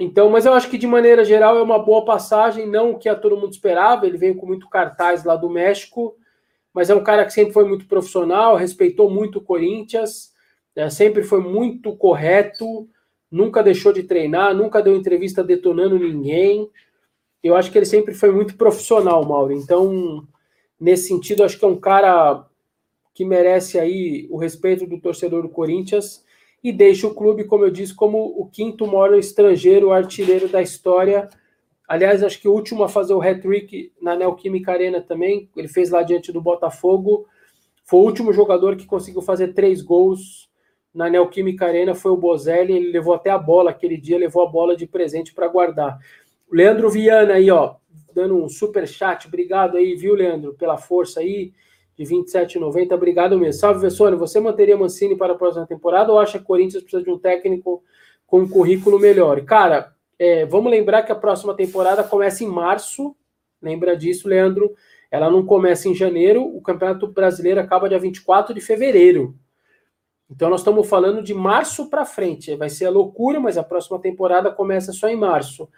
Então, 0.00 0.30
mas 0.30 0.46
eu 0.46 0.54
acho 0.54 0.70
que 0.70 0.78
de 0.78 0.86
maneira 0.86 1.22
geral 1.22 1.58
é 1.58 1.62
uma 1.62 1.78
boa 1.78 2.06
passagem, 2.06 2.66
não 2.66 2.92
o 2.92 2.98
que 2.98 3.06
a 3.06 3.14
todo 3.14 3.36
mundo 3.36 3.52
esperava. 3.52 4.06
Ele 4.06 4.16
veio 4.16 4.34
com 4.34 4.46
muito 4.46 4.66
cartaz 4.66 5.24
lá 5.24 5.36
do 5.36 5.50
México, 5.50 6.16
mas 6.72 6.88
é 6.88 6.94
um 6.94 7.04
cara 7.04 7.22
que 7.26 7.34
sempre 7.34 7.52
foi 7.52 7.68
muito 7.68 7.86
profissional, 7.86 8.56
respeitou 8.56 9.10
muito 9.10 9.38
o 9.38 9.42
Corinthians, 9.42 10.32
é, 10.74 10.88
sempre 10.88 11.22
foi 11.22 11.42
muito 11.42 11.94
correto, 11.96 12.88
nunca 13.30 13.62
deixou 13.62 13.92
de 13.92 14.02
treinar, 14.02 14.54
nunca 14.54 14.80
deu 14.80 14.96
entrevista 14.96 15.44
detonando 15.44 15.98
ninguém. 15.98 16.70
Eu 17.42 17.54
acho 17.54 17.70
que 17.70 17.76
ele 17.76 17.84
sempre 17.84 18.14
foi 18.14 18.32
muito 18.32 18.56
profissional, 18.56 19.22
Mauro. 19.26 19.52
Então, 19.52 20.26
nesse 20.80 21.08
sentido, 21.08 21.44
acho 21.44 21.58
que 21.58 21.64
é 21.64 21.68
um 21.68 21.78
cara 21.78 22.46
que 23.12 23.22
merece 23.22 23.78
aí 23.78 24.26
o 24.30 24.38
respeito 24.38 24.86
do 24.86 24.98
torcedor 24.98 25.42
do 25.42 25.50
Corinthians 25.50 26.24
e 26.62 26.72
deixa 26.72 27.06
o 27.06 27.14
clube, 27.14 27.44
como 27.44 27.64
eu 27.64 27.70
disse, 27.70 27.94
como 27.94 28.18
o 28.18 28.46
quinto 28.46 28.86
maior 28.86 29.14
estrangeiro 29.14 29.92
artilheiro 29.92 30.48
da 30.48 30.60
história. 30.60 31.28
Aliás, 31.88 32.22
acho 32.22 32.40
que 32.40 32.48
o 32.48 32.52
último 32.52 32.84
a 32.84 32.88
fazer 32.88 33.14
o 33.14 33.20
hat-trick 33.20 33.92
na 34.00 34.14
Neoquímica 34.14 34.72
Arena 34.72 35.00
também, 35.00 35.48
ele 35.56 35.68
fez 35.68 35.90
lá 35.90 36.02
diante 36.02 36.30
do 36.30 36.40
Botafogo. 36.40 37.26
Foi 37.84 38.00
o 38.00 38.04
último 38.04 38.32
jogador 38.32 38.76
que 38.76 38.86
conseguiu 38.86 39.22
fazer 39.22 39.54
três 39.54 39.82
gols 39.82 40.48
na 40.94 41.08
Neoquímica 41.08 41.66
Arena, 41.66 41.94
foi 41.94 42.12
o 42.12 42.16
Bozelli. 42.16 42.74
Ele 42.74 42.92
levou 42.92 43.14
até 43.14 43.30
a 43.30 43.38
bola 43.38 43.70
aquele 43.70 43.96
dia, 43.96 44.18
levou 44.18 44.42
a 44.42 44.50
bola 44.50 44.76
de 44.76 44.86
presente 44.86 45.34
para 45.34 45.48
guardar. 45.48 45.98
Leandro 46.52 46.90
Viana 46.90 47.34
aí, 47.34 47.50
ó, 47.50 47.76
dando 48.14 48.36
um 48.36 48.48
super 48.48 48.86
chat. 48.86 49.26
Obrigado 49.26 49.76
aí, 49.76 49.94
viu, 49.94 50.14
Leandro, 50.14 50.54
pela 50.54 50.76
força 50.76 51.20
aí 51.20 51.52
de 52.00 52.06
27,90. 52.06 52.94
Obrigado 52.94 53.38
mesmo. 53.38 53.60
Salve, 53.60 53.80
Vessone. 53.80 54.16
Você 54.16 54.40
manteria 54.40 54.74
Mancini 54.74 55.14
para 55.14 55.34
a 55.34 55.36
próxima 55.36 55.66
temporada 55.66 56.10
ou 56.10 56.18
acha 56.18 56.38
que 56.38 56.44
o 56.44 56.46
Corinthians 56.46 56.82
precisa 56.82 57.02
de 57.04 57.10
um 57.10 57.18
técnico 57.18 57.84
com 58.26 58.40
um 58.40 58.48
currículo 58.48 58.98
melhor? 58.98 59.44
Cara, 59.44 59.92
é, 60.18 60.46
vamos 60.46 60.70
lembrar 60.70 61.02
que 61.02 61.12
a 61.12 61.14
próxima 61.14 61.54
temporada 61.54 62.02
começa 62.02 62.42
em 62.42 62.46
março. 62.46 63.14
Lembra 63.60 63.94
disso, 63.94 64.28
Leandro? 64.28 64.74
Ela 65.10 65.30
não 65.30 65.44
começa 65.44 65.90
em 65.90 65.94
janeiro. 65.94 66.42
O 66.42 66.62
Campeonato 66.62 67.06
Brasileiro 67.06 67.60
acaba 67.60 67.86
dia 67.86 67.98
24 67.98 68.54
de 68.54 68.62
fevereiro. 68.62 69.34
Então 70.30 70.48
nós 70.48 70.60
estamos 70.60 70.88
falando 70.88 71.22
de 71.22 71.34
março 71.34 71.90
para 71.90 72.06
frente. 72.06 72.56
Vai 72.56 72.70
ser 72.70 72.86
a 72.86 72.90
loucura, 72.90 73.38
mas 73.38 73.58
a 73.58 73.62
próxima 73.62 73.98
temporada 73.98 74.50
começa 74.50 74.90
só 74.90 75.06
em 75.06 75.16
março. 75.16 75.68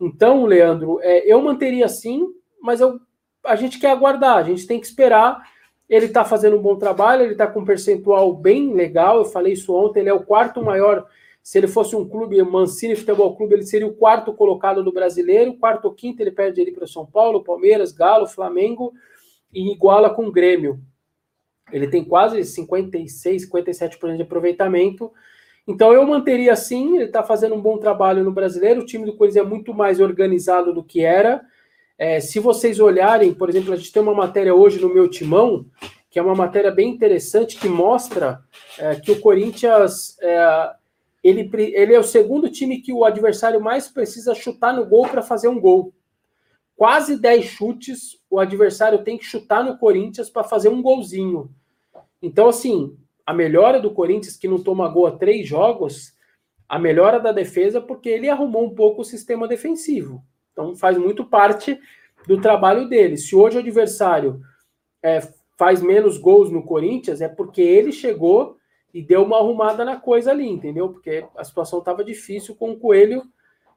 Então, 0.00 0.44
Leandro, 0.44 1.00
é, 1.02 1.26
eu 1.26 1.42
manteria 1.42 1.88
sim, 1.88 2.28
mas 2.62 2.80
eu, 2.80 3.00
a 3.44 3.56
gente 3.56 3.80
quer 3.80 3.90
aguardar, 3.90 4.36
a 4.36 4.42
gente 4.44 4.68
tem 4.68 4.78
que 4.78 4.86
esperar 4.86 5.42
ele 5.88 6.06
está 6.06 6.24
fazendo 6.24 6.56
um 6.56 6.62
bom 6.62 6.76
trabalho, 6.76 7.22
ele 7.22 7.32
está 7.32 7.46
com 7.46 7.60
um 7.60 7.64
percentual 7.64 8.34
bem 8.34 8.72
legal. 8.72 9.18
Eu 9.18 9.24
falei 9.24 9.52
isso 9.52 9.74
ontem, 9.74 10.00
ele 10.00 10.08
é 10.08 10.14
o 10.14 10.24
quarto 10.24 10.62
maior. 10.62 11.06
Se 11.42 11.58
ele 11.58 11.66
fosse 11.66 11.94
um 11.94 12.08
clube, 12.08 12.42
Mancini 12.42 12.96
Futebol 12.96 13.36
Clube, 13.36 13.54
ele 13.54 13.66
seria 13.66 13.86
o 13.86 13.94
quarto 13.94 14.32
colocado 14.32 14.82
do 14.82 14.92
brasileiro, 14.92 15.58
quarto 15.58 15.84
ou 15.84 15.92
quinto, 15.92 16.22
ele 16.22 16.30
perde 16.30 16.60
ali 16.60 16.72
para 16.72 16.86
São 16.86 17.04
Paulo, 17.04 17.44
Palmeiras, 17.44 17.92
Galo, 17.92 18.26
Flamengo 18.26 18.94
e 19.52 19.70
iguala 19.72 20.08
com 20.08 20.26
o 20.26 20.32
Grêmio. 20.32 20.80
Ele 21.70 21.86
tem 21.86 22.02
quase 22.02 22.42
56, 22.44 23.50
57% 23.50 24.16
de 24.16 24.22
aproveitamento. 24.22 25.12
Então 25.66 25.92
eu 25.92 26.06
manteria 26.06 26.52
assim, 26.52 26.96
ele 26.96 27.04
está 27.04 27.22
fazendo 27.22 27.54
um 27.54 27.60
bom 27.60 27.78
trabalho 27.78 28.24
no 28.24 28.32
brasileiro. 28.32 28.80
O 28.80 28.86
time 28.86 29.04
do 29.04 29.16
Corinthians 29.16 29.44
é 29.44 29.48
muito 29.48 29.74
mais 29.74 30.00
organizado 30.00 30.72
do 30.72 30.82
que 30.82 31.02
era. 31.02 31.42
É, 31.96 32.20
se 32.20 32.40
vocês 32.40 32.80
olharem, 32.80 33.32
por 33.32 33.48
exemplo, 33.48 33.72
a 33.72 33.76
gente 33.76 33.92
tem 33.92 34.02
uma 34.02 34.14
matéria 34.14 34.54
hoje 34.54 34.80
no 34.80 34.92
meu 34.92 35.08
timão, 35.08 35.66
que 36.10 36.18
é 36.18 36.22
uma 36.22 36.34
matéria 36.34 36.70
bem 36.70 36.90
interessante, 36.90 37.58
que 37.58 37.68
mostra 37.68 38.40
é, 38.78 38.96
que 38.96 39.10
o 39.10 39.20
Corinthians 39.20 40.16
é, 40.20 40.74
ele, 41.24 41.50
ele 41.74 41.94
é 41.94 41.98
o 41.98 42.04
segundo 42.04 42.50
time 42.50 42.82
que 42.82 42.92
o 42.92 43.04
adversário 43.04 43.60
mais 43.60 43.88
precisa 43.88 44.34
chutar 44.34 44.74
no 44.74 44.84
gol 44.84 45.08
para 45.08 45.22
fazer 45.22 45.48
um 45.48 45.58
gol. 45.58 45.94
Quase 46.76 47.16
10 47.16 47.44
chutes 47.46 48.20
o 48.28 48.38
adversário 48.38 49.02
tem 49.02 49.16
que 49.16 49.24
chutar 49.24 49.64
no 49.64 49.78
Corinthians 49.78 50.28
para 50.28 50.44
fazer 50.44 50.68
um 50.68 50.82
golzinho. 50.82 51.50
Então, 52.20 52.48
assim, 52.48 52.96
a 53.24 53.32
melhora 53.32 53.80
do 53.80 53.92
Corinthians, 53.92 54.36
que 54.36 54.48
não 54.48 54.62
toma 54.62 54.88
gol 54.88 55.06
há 55.06 55.12
três 55.12 55.48
jogos, 55.48 56.12
a 56.68 56.78
melhora 56.78 57.18
da 57.18 57.32
defesa, 57.32 57.80
porque 57.80 58.08
ele 58.08 58.28
arrumou 58.28 58.66
um 58.66 58.74
pouco 58.74 59.00
o 59.00 59.04
sistema 59.04 59.48
defensivo. 59.48 60.22
Então 60.54 60.74
faz 60.74 60.96
muito 60.96 61.26
parte 61.26 61.78
do 62.26 62.40
trabalho 62.40 62.88
dele. 62.88 63.18
Se 63.18 63.36
hoje 63.36 63.58
o 63.58 63.60
adversário 63.60 64.40
é, 65.02 65.20
faz 65.58 65.82
menos 65.82 66.16
gols 66.16 66.50
no 66.50 66.62
Corinthians, 66.62 67.20
é 67.20 67.28
porque 67.28 67.60
ele 67.60 67.92
chegou 67.92 68.56
e 68.94 69.02
deu 69.02 69.24
uma 69.24 69.38
arrumada 69.38 69.84
na 69.84 69.96
coisa 69.96 70.30
ali, 70.30 70.48
entendeu? 70.48 70.88
Porque 70.88 71.26
a 71.36 71.44
situação 71.44 71.80
estava 71.80 72.04
difícil 72.04 72.54
com 72.54 72.70
o 72.70 72.78
Coelho. 72.78 73.22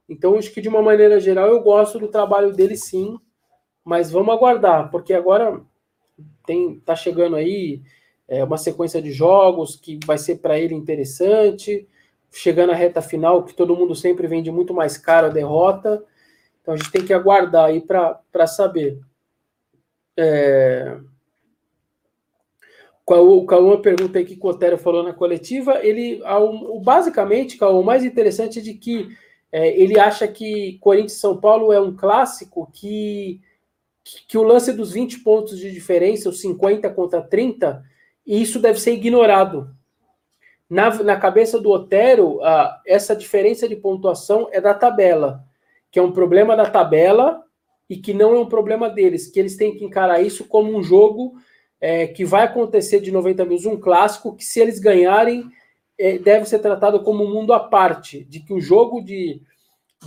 Então, 0.07 0.37
acho 0.37 0.53
que 0.53 0.61
de 0.61 0.69
uma 0.69 0.81
maneira 0.81 1.19
geral 1.19 1.47
eu 1.49 1.59
gosto 1.59 1.99
do 1.99 2.07
trabalho 2.07 2.53
dele 2.53 2.77
sim, 2.77 3.17
mas 3.83 4.11
vamos 4.11 4.33
aguardar, 4.33 4.89
porque 4.91 5.13
agora 5.13 5.61
tem 6.45 6.79
tá 6.79 6.95
chegando 6.95 7.35
aí 7.35 7.81
é, 8.27 8.43
uma 8.43 8.57
sequência 8.57 9.01
de 9.01 9.11
jogos 9.11 9.75
que 9.75 9.99
vai 10.05 10.17
ser 10.17 10.37
para 10.37 10.59
ele 10.59 10.75
interessante, 10.75 11.87
chegando 12.31 12.71
à 12.71 12.75
reta 12.75 13.01
final, 13.01 13.43
que 13.43 13.53
todo 13.53 13.75
mundo 13.75 13.95
sempre 13.95 14.27
vende 14.27 14.51
muito 14.51 14.73
mais 14.73 14.97
caro 14.97 15.27
a 15.27 15.31
derrota. 15.31 16.03
Então 16.67 16.75
a 16.75 16.77
gente 16.77 16.91
tem 16.91 17.05
que 17.05 17.13
aguardar 17.13 17.67
aí 17.67 17.79
para 17.79 18.45
saber. 18.45 18.99
É... 20.17 20.97
O 23.05 23.45
Cauã 23.45 23.79
pergunta 23.81 24.19
aí 24.19 24.25
que 24.25 24.33
o 24.33 24.37
Cotero 24.37 24.77
falou 24.77 25.01
na 25.01 25.13
coletiva. 25.13 25.79
Ele, 25.81 26.21
basicamente, 26.83 27.55
Cauã, 27.55 27.79
o 27.79 27.85
mais 27.85 28.03
interessante 28.03 28.59
é 28.59 28.61
de 28.61 28.73
que 28.73 29.07
é, 29.49 29.79
ele 29.81 29.97
acha 29.97 30.27
que 30.27 30.77
Corinthians 30.81 31.21
São 31.21 31.37
Paulo 31.37 31.71
é 31.71 31.79
um 31.79 31.95
clássico 31.95 32.69
que, 32.73 33.39
que 34.27 34.37
o 34.37 34.43
lance 34.43 34.73
dos 34.73 34.91
20 34.91 35.19
pontos 35.19 35.57
de 35.57 35.71
diferença, 35.71 36.27
os 36.27 36.41
50 36.41 36.89
contra 36.89 37.21
30, 37.21 37.81
e 38.25 38.41
isso 38.41 38.59
deve 38.59 38.77
ser 38.77 38.91
ignorado. 38.91 39.73
Na, 40.69 40.93
na 41.01 41.15
cabeça 41.15 41.61
do 41.61 41.69
Otero, 41.69 42.43
a, 42.43 42.81
essa 42.85 43.15
diferença 43.15 43.69
de 43.69 43.77
pontuação 43.77 44.49
é 44.51 44.59
da 44.59 44.73
tabela 44.73 45.46
que 45.97 45.99
é 45.99 46.03
um 46.03 46.11
problema 46.11 46.55
da 46.55 46.69
tabela 46.69 47.43
e 47.89 47.97
que 47.97 48.13
não 48.13 48.35
é 48.35 48.39
um 48.39 48.45
problema 48.45 48.87
deles, 48.87 49.31
que 49.31 49.39
eles 49.39 49.57
têm 49.57 49.75
que 49.75 49.83
encarar 49.83 50.21
isso 50.21 50.45
como 50.45 50.77
um 50.77 50.83
jogo 50.83 51.33
é, 51.81 52.05
que 52.05 52.23
vai 52.23 52.43
acontecer 52.43 52.99
de 52.99 53.09
90 53.09 53.43
minutos, 53.43 53.65
um 53.65 53.79
clássico, 53.79 54.35
que 54.35 54.45
se 54.45 54.59
eles 54.59 54.77
ganharem, 54.77 55.49
é, 55.97 56.19
deve 56.19 56.45
ser 56.45 56.59
tratado 56.59 57.01
como 57.01 57.23
um 57.23 57.33
mundo 57.33 57.51
à 57.51 57.59
parte, 57.59 58.23
de 58.25 58.41
que 58.41 58.53
o 58.53 58.61
jogo 58.61 59.01
de, 59.01 59.41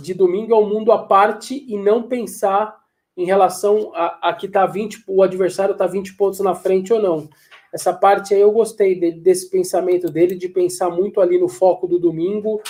de 0.01 0.13
domingo 0.13 0.53
é 0.53 0.57
um 0.57 0.69
mundo 0.69 0.93
à 0.93 0.99
parte 0.99 1.61
e 1.67 1.77
não 1.77 2.03
pensar 2.03 2.73
em 3.17 3.25
relação 3.25 3.91
a, 3.93 4.29
a 4.29 4.33
que 4.33 4.47
tá 4.47 4.65
20, 4.65 5.03
o 5.05 5.21
adversário 5.21 5.73
está 5.73 5.87
20 5.87 6.15
pontos 6.15 6.39
na 6.39 6.55
frente 6.55 6.93
ou 6.93 7.01
não. 7.01 7.29
Essa 7.73 7.91
parte 7.91 8.33
aí 8.33 8.39
eu 8.39 8.51
gostei 8.53 8.97
de, 8.97 9.11
desse 9.11 9.49
pensamento 9.49 10.09
dele, 10.09 10.35
de 10.35 10.47
pensar 10.47 10.89
muito 10.89 11.19
ali 11.19 11.37
no 11.37 11.49
foco 11.49 11.85
do 11.85 11.99
domingo, 11.99 12.61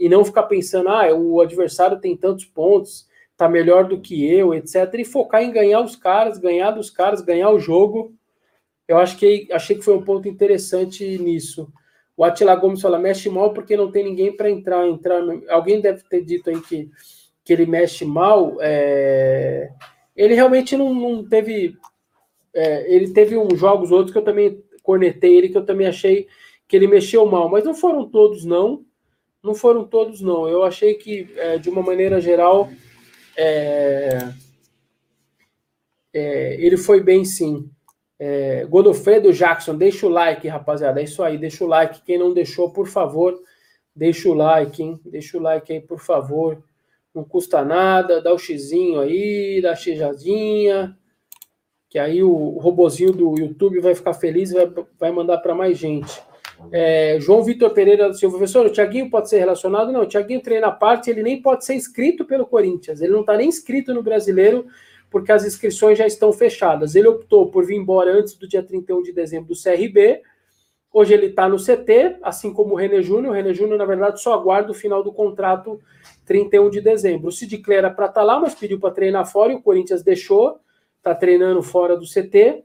e 0.00 0.08
não 0.08 0.24
ficar 0.24 0.44
pensando, 0.44 0.88
ah, 0.88 1.14
o 1.14 1.42
adversário 1.42 2.00
tem 2.00 2.16
tantos 2.16 2.46
pontos, 2.46 3.06
tá 3.36 3.46
melhor 3.46 3.84
do 3.84 4.00
que 4.00 4.26
eu, 4.26 4.54
etc. 4.54 4.94
E 4.94 5.04
focar 5.04 5.42
em 5.42 5.52
ganhar 5.52 5.82
os 5.82 5.94
caras, 5.94 6.38
ganhar 6.38 6.70
dos 6.70 6.88
caras, 6.88 7.20
ganhar 7.20 7.50
o 7.50 7.60
jogo. 7.60 8.14
Eu 8.88 8.96
acho 8.96 9.18
que 9.18 9.46
achei 9.52 9.76
que 9.76 9.84
foi 9.84 9.94
um 9.94 10.02
ponto 10.02 10.26
interessante 10.26 11.18
nisso. 11.18 11.70
O 12.16 12.24
Atila 12.24 12.56
Gomes 12.56 12.80
fala, 12.80 12.98
mexe 12.98 13.28
mal 13.28 13.52
porque 13.52 13.76
não 13.76 13.90
tem 13.90 14.02
ninguém 14.02 14.34
para 14.34 14.50
entrar, 14.50 14.88
entrar. 14.88 15.22
Alguém 15.50 15.82
deve 15.82 16.02
ter 16.04 16.24
dito 16.24 16.48
aí 16.48 16.60
que, 16.62 16.90
que 17.44 17.52
ele 17.52 17.66
mexe 17.66 18.04
mal. 18.04 18.56
é, 18.60 19.70
Ele 20.16 20.34
realmente 20.34 20.76
não, 20.78 20.94
não 20.94 21.28
teve. 21.28 21.76
é, 22.54 22.94
ele 22.94 23.12
teve 23.12 23.36
uns 23.36 23.58
jogos 23.58 23.92
outros 23.92 24.12
que 24.12 24.18
eu 24.18 24.24
também 24.24 24.62
cornetei 24.82 25.36
ele, 25.36 25.50
que 25.50 25.58
eu 25.58 25.64
também 25.64 25.86
achei 25.86 26.26
que 26.66 26.74
ele 26.76 26.86
mexeu 26.86 27.26
mal, 27.26 27.50
mas 27.50 27.64
não 27.64 27.74
foram 27.74 28.08
todos, 28.08 28.44
não. 28.46 28.84
Não 29.42 29.54
foram 29.54 29.84
todos, 29.84 30.20
não. 30.20 30.48
Eu 30.48 30.62
achei 30.62 30.94
que, 30.94 31.32
é, 31.36 31.58
de 31.58 31.70
uma 31.70 31.82
maneira 31.82 32.20
geral, 32.20 32.70
é, 33.36 34.32
é, 36.12 36.56
ele 36.60 36.76
foi 36.76 37.02
bem 37.02 37.24
sim. 37.24 37.70
É, 38.18 38.66
Godofredo 38.66 39.32
Jackson, 39.32 39.74
deixa 39.74 40.06
o 40.06 40.10
like, 40.10 40.46
rapaziada. 40.46 41.00
É 41.00 41.04
isso 41.04 41.22
aí, 41.22 41.38
deixa 41.38 41.64
o 41.64 41.68
like. 41.68 42.02
Quem 42.02 42.18
não 42.18 42.34
deixou, 42.34 42.70
por 42.70 42.86
favor, 42.86 43.40
deixa 43.96 44.28
o 44.28 44.34
like, 44.34 44.82
hein? 44.82 45.00
Deixa 45.06 45.38
o 45.38 45.40
like 45.40 45.72
aí, 45.72 45.80
por 45.80 46.00
favor. 46.00 46.62
Não 47.14 47.24
custa 47.24 47.64
nada, 47.64 48.20
dá 48.20 48.32
o 48.32 48.38
xizinho 48.38 49.00
aí, 49.00 49.60
dá 49.62 49.72
a 49.72 49.76
xijadinha, 49.76 50.96
que 51.88 51.98
aí 51.98 52.22
o, 52.22 52.30
o 52.30 52.58
robozinho 52.58 53.12
do 53.12 53.38
YouTube 53.38 53.80
vai 53.80 53.94
ficar 53.94 54.14
feliz 54.14 54.50
e 54.50 54.54
vai, 54.54 54.84
vai 54.98 55.10
mandar 55.10 55.38
para 55.38 55.54
mais 55.54 55.76
gente. 55.76 56.22
É, 56.72 57.18
João 57.20 57.42
Vitor 57.42 57.70
Pereira 57.70 58.12
Silva, 58.12 58.36
professor, 58.36 58.66
o 58.66 58.70
Thiaguinho 58.70 59.10
pode 59.10 59.28
ser 59.28 59.38
relacionado? 59.38 59.90
Não, 59.92 60.02
o 60.02 60.06
Thiaguinho 60.06 60.40
treina 60.40 60.68
a 60.68 60.72
parte, 60.72 61.10
ele 61.10 61.22
nem 61.22 61.40
pode 61.40 61.64
ser 61.64 61.74
inscrito 61.74 62.24
pelo 62.24 62.46
Corinthians, 62.46 63.00
ele 63.00 63.12
não 63.12 63.20
está 63.20 63.36
nem 63.36 63.48
inscrito 63.48 63.94
no 63.94 64.02
brasileiro, 64.02 64.66
porque 65.10 65.32
as 65.32 65.44
inscrições 65.44 65.98
já 65.98 66.06
estão 66.06 66.32
fechadas. 66.32 66.94
Ele 66.94 67.08
optou 67.08 67.50
por 67.50 67.64
vir 67.66 67.76
embora 67.76 68.12
antes 68.12 68.34
do 68.34 68.46
dia 68.46 68.62
31 68.62 69.02
de 69.02 69.12
dezembro 69.12 69.48
do 69.48 69.60
CRB. 69.60 70.22
Hoje 70.92 71.14
ele 71.14 71.26
está 71.26 71.48
no 71.48 71.56
CT, 71.56 72.18
assim 72.22 72.52
como 72.52 72.74
o 72.74 72.76
René 72.76 73.02
Júnior. 73.02 73.32
O 73.32 73.34
René 73.34 73.52
Júnior, 73.52 73.76
na 73.76 73.84
verdade, 73.84 74.20
só 74.20 74.34
aguarda 74.34 74.70
o 74.70 74.74
final 74.74 75.02
do 75.02 75.12
contrato 75.12 75.80
31 76.24 76.70
de 76.70 76.80
dezembro. 76.80 77.28
O 77.28 77.32
Sid 77.32 77.58
Clay 77.58 77.78
era 77.78 77.90
para 77.90 78.06
estar 78.06 78.22
lá, 78.22 78.38
mas 78.38 78.54
pediu 78.54 78.78
para 78.78 78.92
treinar 78.92 79.26
fora 79.26 79.52
e 79.52 79.56
o 79.56 79.62
Corinthians 79.62 80.02
deixou. 80.02 80.60
Está 80.98 81.14
treinando 81.14 81.62
fora 81.62 81.96
do 81.96 82.04
CT, 82.04 82.62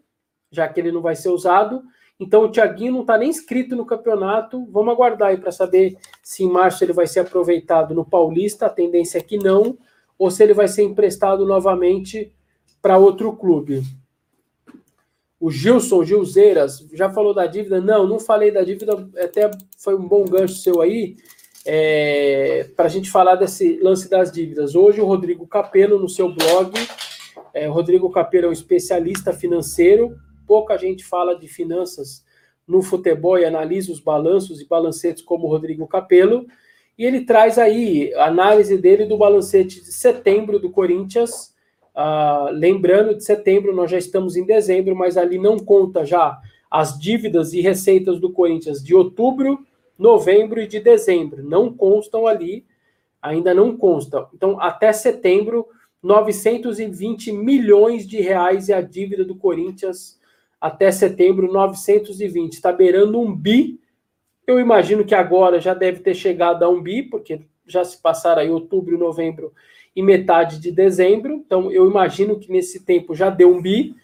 já 0.52 0.68
que 0.68 0.80
ele 0.80 0.92
não 0.92 1.02
vai 1.02 1.16
ser 1.16 1.30
usado. 1.30 1.82
Então 2.20 2.44
o 2.44 2.52
Thiaguinho 2.52 2.94
não 2.94 3.02
está 3.02 3.18
nem 3.18 3.30
inscrito 3.30 3.76
no 3.76 3.86
campeonato. 3.86 4.66
Vamos 4.72 4.94
aguardar 4.94 5.30
aí 5.30 5.38
para 5.38 5.52
saber 5.52 5.98
se 6.24 6.44
em 6.44 6.50
março 6.50 6.84
ele 6.84 6.94
vai 6.94 7.08
ser 7.08 7.20
aproveitado 7.20 7.94
no 7.94 8.06
Paulista. 8.06 8.66
A 8.68 8.70
tendência 8.70 9.18
é 9.18 9.22
que 9.22 9.38
não, 9.38 9.78
ou 10.18 10.32
se 10.32 10.42
ele 10.44 10.54
vai 10.54 10.68
ser 10.68 10.84
emprestado 10.84 11.46
novamente 11.46 12.34
para 12.82 12.98
outro 12.98 13.36
clube. 13.36 13.84
O 15.40 15.52
Gilson 15.52 16.04
Gilzeiras 16.04 16.88
já 16.94 17.10
falou 17.10 17.34
da 17.34 17.46
dívida? 17.46 17.82
Não, 17.82 18.08
não 18.08 18.20
falei 18.20 18.52
da 18.52 18.64
dívida. 18.64 18.94
Até 19.22 19.52
foi 19.78 19.96
um 19.96 20.08
bom 20.08 20.24
gancho 20.24 20.56
seu 20.56 20.82
aí 20.82 21.18
é, 21.66 22.70
para 22.76 22.86
a 22.86 22.90
gente 22.90 23.12
falar 23.12 23.36
desse 23.36 23.78
lance 23.82 24.10
das 24.10 24.32
dívidas. 24.32 24.76
Hoje 24.76 25.02
o 25.02 25.06
Rodrigo 25.06 25.46
Capello 25.46 26.00
no 26.00 26.08
seu 26.08 26.34
blog. 26.34 26.72
É, 27.54 27.68
Rodrigo 27.68 28.10
Capello 28.10 28.46
é 28.46 28.50
um 28.50 28.54
especialista 28.54 29.34
financeiro. 29.34 30.16
Pouca 30.46 30.78
gente 30.78 31.04
fala 31.04 31.38
de 31.38 31.48
finanças 31.48 32.24
no 32.68 32.82
futebol 32.82 33.38
e 33.38 33.46
analisa 33.46 33.92
os 33.92 34.00
balanços 34.00 34.60
e 34.60 34.68
balancetes 34.68 35.24
como 35.24 35.46
o 35.46 35.50
Rodrigo 35.50 35.88
Capello. 35.88 36.46
E 36.98 37.06
ele 37.06 37.22
traz 37.22 37.58
aí 37.58 38.14
a 38.16 38.26
análise 38.26 38.78
dele 38.78 39.06
do 39.06 39.18
balancete 39.18 39.82
de 39.82 39.92
setembro 39.92 40.60
do 40.60 40.70
Corinthians. 40.70 41.54
Ah, 41.94 42.50
lembrando, 42.52 43.16
de 43.16 43.24
setembro 43.24 43.76
nós 43.76 43.92
já 43.92 43.98
estamos 43.98 44.36
em 44.36 44.46
dezembro, 44.46 44.96
mas 44.96 45.18
ali 45.18 45.38
não 45.38 45.58
conta 45.58 46.06
já 46.06 46.40
as 46.70 46.98
dívidas 46.98 47.54
e 47.54 47.62
receitas 47.62 48.20
do 48.20 48.32
Corinthians 48.32 48.84
de 48.84 48.96
outubro, 48.96 49.66
novembro 49.98 50.60
e 50.60 50.68
de 50.68 50.80
dezembro. 50.80 51.44
Não 51.44 51.72
constam 51.74 52.28
ali, 52.28 52.66
ainda 53.22 53.54
não 53.54 53.78
constam. 53.78 54.28
Então, 54.34 54.60
até 54.60 54.92
setembro, 54.92 55.68
920 56.02 57.32
milhões 57.32 58.08
de 58.08 58.22
reais 58.22 58.70
é 58.70 58.74
a 58.74 58.82
dívida 58.82 59.24
do 59.24 59.36
Corinthians 59.36 60.20
até 60.66 60.92
setembro, 60.92 61.54
920. 61.54 62.54
Está 62.54 62.72
beirando 62.72 63.20
um 63.20 63.36
bi. 63.36 63.80
Eu 64.48 64.60
imagino 64.60 65.06
que 65.06 65.14
agora 65.14 65.62
já 65.62 65.76
deve 65.76 66.00
ter 66.00 66.16
chegado 66.16 66.64
a 66.64 66.70
um 66.70 66.82
bi, 66.82 67.04
porque 67.04 67.42
já 67.68 67.84
se 67.84 68.02
passaram 68.02 68.42
aí 68.42 68.50
outubro, 68.50 68.98
novembro 68.98 69.54
e 69.96 70.02
metade 70.02 70.60
de 70.60 70.72
dezembro. 70.72 71.36
Então, 71.36 71.72
eu 71.72 71.88
imagino 71.88 72.40
que 72.40 72.52
nesse 72.52 72.84
tempo 72.84 73.14
já 73.14 73.30
deu 73.30 73.54
um 73.54 73.62
bi. 73.62 73.96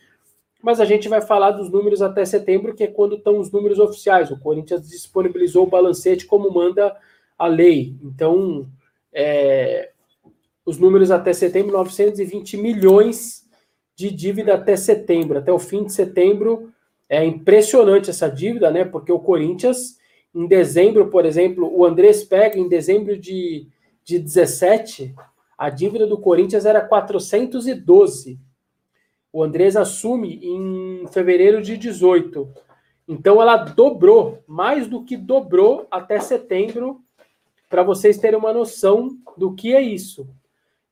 Mas 0.62 0.80
a 0.80 0.86
gente 0.86 1.09
vai 1.09 1.20
falar 1.20 1.49
dos 1.49 1.72
números 1.72 1.99
até 1.99 2.24
setembro, 2.26 2.76
que 2.76 2.84
é 2.84 2.88
quando 2.88 3.16
estão 3.16 3.39
os 3.39 3.51
números 3.51 3.80
oficiais. 3.80 4.30
O 4.30 4.39
Corinthians 4.39 4.88
disponibilizou 4.88 5.64
o 5.64 5.70
balancete 5.70 6.28
como 6.28 6.53
manda 6.53 6.95
a 7.39 7.47
lei. 7.47 7.95
Então, 8.03 8.68
é, 9.12 9.89
os 10.64 10.78
números 10.78 11.09
até 11.09 11.34
setembro, 11.34 11.72
920 11.72 12.55
milhões 12.57 13.41
de 14.02 14.10
dívida 14.10 14.56
até 14.56 14.76
setembro, 14.76 15.38
até 15.38 15.52
o 15.52 15.60
fim 15.60 15.84
de 15.84 15.93
setembro. 15.93 16.72
É 17.08 17.24
impressionante 17.24 18.10
essa 18.10 18.28
dívida, 18.28 18.72
né? 18.72 18.84
Porque 18.84 19.12
o 19.12 19.20
Corinthians, 19.20 19.97
em 20.34 20.47
dezembro, 20.47 21.10
por 21.10 21.24
exemplo, 21.26 21.72
o 21.72 21.86
Andrés 21.86 22.24
pega 22.24 22.58
em 22.58 22.68
dezembro 22.68 23.16
de, 23.16 23.68
de 24.04 24.18
17, 24.18 25.14
a 25.56 25.70
dívida 25.70 26.08
do 26.08 26.18
Corinthians 26.18 26.66
era 26.66 26.82
412. 26.82 28.39
O 29.32 29.43
Andrés 29.43 29.76
assume 29.76 30.39
em 30.43 31.06
fevereiro 31.08 31.62
de 31.62 31.78
18. 31.78 32.49
Então 33.08 33.39
ela 33.39 33.58
dobrou, 33.58 34.43
mais 34.47 34.88
do 34.88 35.04
que 35.04 35.16
dobrou 35.16 35.86
até 35.91 36.20
setembro, 36.20 37.02
para 37.70 37.84
vocês 37.84 38.18
terem 38.18 38.39
uma 38.39 38.52
noção 38.52 39.10
do 39.38 39.54
que 39.54 39.76
é 39.76 39.82
isso. 39.82 40.28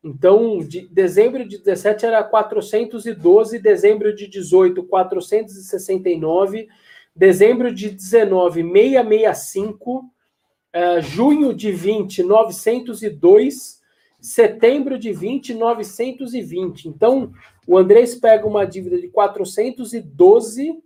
Então, 0.03 0.59
de 0.59 0.87
dezembro 0.87 1.45
de 1.45 1.57
17 1.57 2.05
era 2.05 2.23
412, 2.23 3.59
dezembro 3.59 4.15
de 4.15 4.27
18, 4.27 4.83
469, 4.83 6.69
dezembro 7.13 7.73
de 7.73 7.89
19, 7.89 8.63
665, 8.63 9.99
uh, 9.99 11.01
junho 11.01 11.53
de 11.53 11.71
20, 11.73 12.23
902, 12.23 13.81
setembro 14.21 14.97
de 14.97 15.11
20, 15.11 15.53
920. 15.53 16.87
Então, 16.87 17.33
o 17.67 17.77
Andrés 17.77 18.15
pega 18.15 18.47
uma 18.47 18.65
dívida 18.65 18.99
de 19.01 19.09
412 19.09 20.81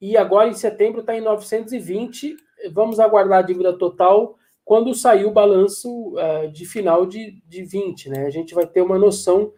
e 0.00 0.16
agora 0.16 0.48
em 0.48 0.54
setembro 0.54 1.00
está 1.00 1.16
em 1.16 1.20
920. 1.20 2.36
Vamos 2.72 2.98
aguardar 2.98 3.38
a 3.38 3.42
dívida 3.42 3.72
total 3.78 4.36
quando 4.68 4.94
sair 4.94 5.24
o 5.24 5.30
balanço 5.30 5.88
uh, 6.10 6.46
de 6.52 6.66
final 6.66 7.06
de, 7.06 7.42
de 7.48 7.62
20, 7.62 8.10
né? 8.10 8.26
A 8.26 8.30
gente 8.30 8.54
vai 8.54 8.66
ter 8.66 8.82
uma 8.82 8.98
noção 8.98 9.50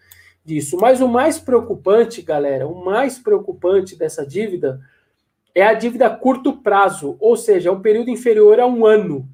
disso. 0.44 0.76
Mas 0.76 1.00
o 1.00 1.08
mais 1.08 1.36
preocupante, 1.36 2.22
galera, 2.22 2.68
o 2.68 2.84
mais 2.84 3.18
preocupante 3.18 3.96
dessa 3.96 4.24
dívida 4.24 4.80
é 5.52 5.64
a 5.64 5.74
dívida 5.74 6.06
a 6.06 6.16
curto 6.16 6.58
prazo, 6.58 7.16
ou 7.18 7.36
seja, 7.36 7.70
é 7.70 7.72
um 7.72 7.82
período 7.82 8.08
inferior 8.08 8.60
a 8.60 8.68
um 8.68 8.86
ano. 8.86 9.28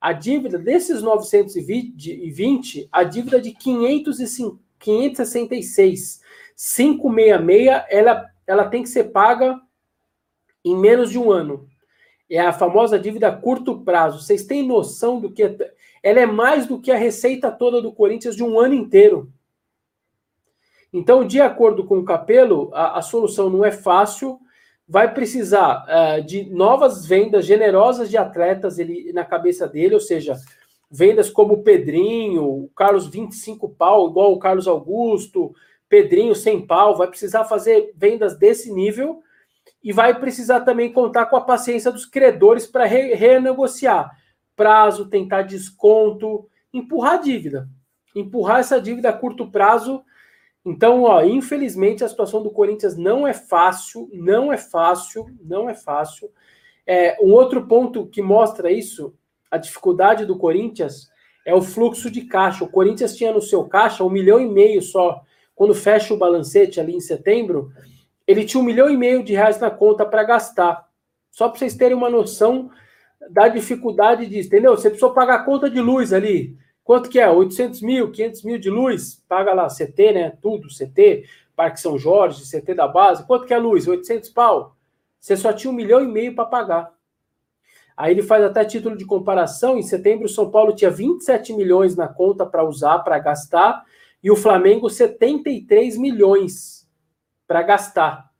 A 0.00 0.14
dívida 0.14 0.58
desses 0.58 1.02
920, 1.02 2.88
a 2.90 3.04
dívida 3.04 3.42
de 3.42 3.52
505, 3.52 4.58
566, 4.78 6.22
566, 6.56 7.84
ela, 7.90 8.24
ela 8.46 8.64
tem 8.66 8.82
que 8.82 8.88
ser 8.88 9.12
paga 9.12 9.60
em 10.64 10.74
menos 10.74 11.10
de 11.10 11.18
um 11.18 11.30
ano. 11.30 11.68
É 12.30 12.40
a 12.40 12.52
famosa 12.52 12.98
dívida 12.98 13.28
a 13.28 13.36
curto 13.36 13.80
prazo. 13.80 14.20
Vocês 14.20 14.44
têm 14.44 14.66
noção 14.66 15.18
do 15.18 15.32
que. 15.32 15.42
É... 15.42 15.72
Ela 16.02 16.20
é 16.20 16.26
mais 16.26 16.66
do 16.66 16.80
que 16.80 16.92
a 16.92 16.96
receita 16.96 17.50
toda 17.50 17.80
do 17.80 17.92
Corinthians 17.92 18.36
de 18.36 18.44
um 18.44 18.60
ano 18.60 18.74
inteiro. 18.74 19.32
Então, 20.92 21.26
de 21.26 21.40
acordo 21.40 21.84
com 21.84 21.98
o 21.98 22.04
Capelo, 22.04 22.70
a, 22.72 22.98
a 22.98 23.02
solução 23.02 23.50
não 23.50 23.64
é 23.64 23.72
fácil. 23.72 24.38
Vai 24.86 25.12
precisar 25.12 25.84
uh, 25.84 26.22
de 26.24 26.48
novas 26.50 27.04
vendas 27.04 27.44
generosas 27.44 28.08
de 28.08 28.16
atletas 28.16 28.78
ele, 28.78 29.12
na 29.12 29.24
cabeça 29.24 29.66
dele, 29.68 29.94
ou 29.94 30.00
seja, 30.00 30.34
vendas 30.90 31.28
como 31.28 31.54
o 31.54 31.62
Pedrinho, 31.62 32.44
o 32.44 32.70
Carlos 32.74 33.06
25 33.06 33.68
pau, 33.70 34.08
igual 34.08 34.32
o 34.32 34.38
Carlos 34.38 34.66
Augusto, 34.66 35.54
Pedrinho 35.88 36.34
100 36.34 36.66
pau. 36.66 36.96
Vai 36.96 37.08
precisar 37.08 37.44
fazer 37.44 37.92
vendas 37.96 38.38
desse 38.38 38.72
nível 38.72 39.22
e 39.82 39.92
vai 39.92 40.18
precisar 40.18 40.60
também 40.60 40.92
contar 40.92 41.26
com 41.26 41.36
a 41.36 41.40
paciência 41.40 41.92
dos 41.92 42.04
credores 42.04 42.66
para 42.66 42.84
re 42.84 43.14
renegociar 43.14 44.16
prazo, 44.56 45.08
tentar 45.08 45.42
desconto, 45.42 46.48
empurrar 46.74 47.14
a 47.14 47.18
dívida, 47.18 47.68
empurrar 48.14 48.58
essa 48.58 48.80
dívida 48.80 49.08
a 49.08 49.12
curto 49.12 49.48
prazo. 49.48 50.02
Então, 50.64 51.04
ó, 51.04 51.22
infelizmente 51.22 52.02
a 52.02 52.08
situação 52.08 52.42
do 52.42 52.50
Corinthians 52.50 52.96
não 52.96 53.26
é 53.26 53.32
fácil, 53.32 54.10
não 54.12 54.52
é 54.52 54.56
fácil, 54.56 55.26
não 55.40 55.70
é 55.70 55.74
fácil. 55.74 56.28
É, 56.84 57.16
um 57.22 57.32
outro 57.32 57.66
ponto 57.66 58.06
que 58.06 58.20
mostra 58.20 58.72
isso, 58.72 59.14
a 59.50 59.56
dificuldade 59.56 60.26
do 60.26 60.36
Corinthians, 60.36 61.08
é 61.46 61.54
o 61.54 61.62
fluxo 61.62 62.10
de 62.10 62.22
caixa. 62.22 62.64
O 62.64 62.68
Corinthians 62.68 63.16
tinha 63.16 63.32
no 63.32 63.40
seu 63.40 63.64
caixa 63.64 64.04
um 64.04 64.10
milhão 64.10 64.40
e 64.40 64.46
meio 64.46 64.82
só, 64.82 65.22
quando 65.54 65.74
fecha 65.74 66.12
o 66.12 66.18
balancete 66.18 66.80
ali 66.80 66.94
em 66.94 67.00
setembro, 67.00 67.70
ele 68.28 68.44
tinha 68.44 68.60
um 68.60 68.64
milhão 68.64 68.90
e 68.90 68.96
meio 68.96 69.24
de 69.24 69.32
reais 69.32 69.58
na 69.58 69.70
conta 69.70 70.04
para 70.04 70.22
gastar. 70.22 70.86
Só 71.30 71.48
para 71.48 71.58
vocês 71.58 71.74
terem 71.74 71.96
uma 71.96 72.10
noção 72.10 72.70
da 73.30 73.48
dificuldade 73.48 74.26
disso, 74.26 74.48
entendeu? 74.48 74.76
Você 74.76 74.90
precisou 74.90 75.14
pagar 75.14 75.36
a 75.36 75.44
conta 75.44 75.70
de 75.70 75.80
luz 75.80 76.12
ali. 76.12 76.54
Quanto 76.84 77.08
que 77.08 77.18
é? 77.18 77.28
800 77.30 77.80
mil, 77.80 78.12
500 78.12 78.42
mil 78.42 78.58
de 78.58 78.68
luz? 78.68 79.24
Paga 79.26 79.54
lá, 79.54 79.66
CT, 79.68 80.12
né? 80.12 80.32
Tudo, 80.42 80.68
CT, 80.68 81.24
Parque 81.56 81.80
São 81.80 81.98
Jorge, 81.98 82.44
CT 82.44 82.74
da 82.74 82.86
base. 82.86 83.26
Quanto 83.26 83.46
que 83.46 83.54
é 83.54 83.56
a 83.56 83.60
luz? 83.60 83.88
800 83.88 84.28
pau. 84.28 84.76
Você 85.18 85.34
só 85.34 85.50
tinha 85.50 85.70
um 85.70 85.74
milhão 85.74 86.04
e 86.04 86.06
meio 86.06 86.34
para 86.34 86.44
pagar. 86.44 86.92
Aí 87.96 88.12
ele 88.12 88.22
faz 88.22 88.44
até 88.44 88.62
título 88.62 88.96
de 88.96 89.06
comparação. 89.06 89.78
Em 89.78 89.82
setembro, 89.82 90.28
São 90.28 90.50
Paulo 90.50 90.74
tinha 90.74 90.90
27 90.90 91.54
milhões 91.54 91.96
na 91.96 92.06
conta 92.06 92.44
para 92.44 92.62
usar, 92.62 92.98
para 92.98 93.18
gastar, 93.18 93.84
e 94.22 94.30
o 94.30 94.36
Flamengo 94.36 94.90
73 94.90 95.96
milhões 95.96 96.77
para 97.48 97.62
gastar. 97.62 98.30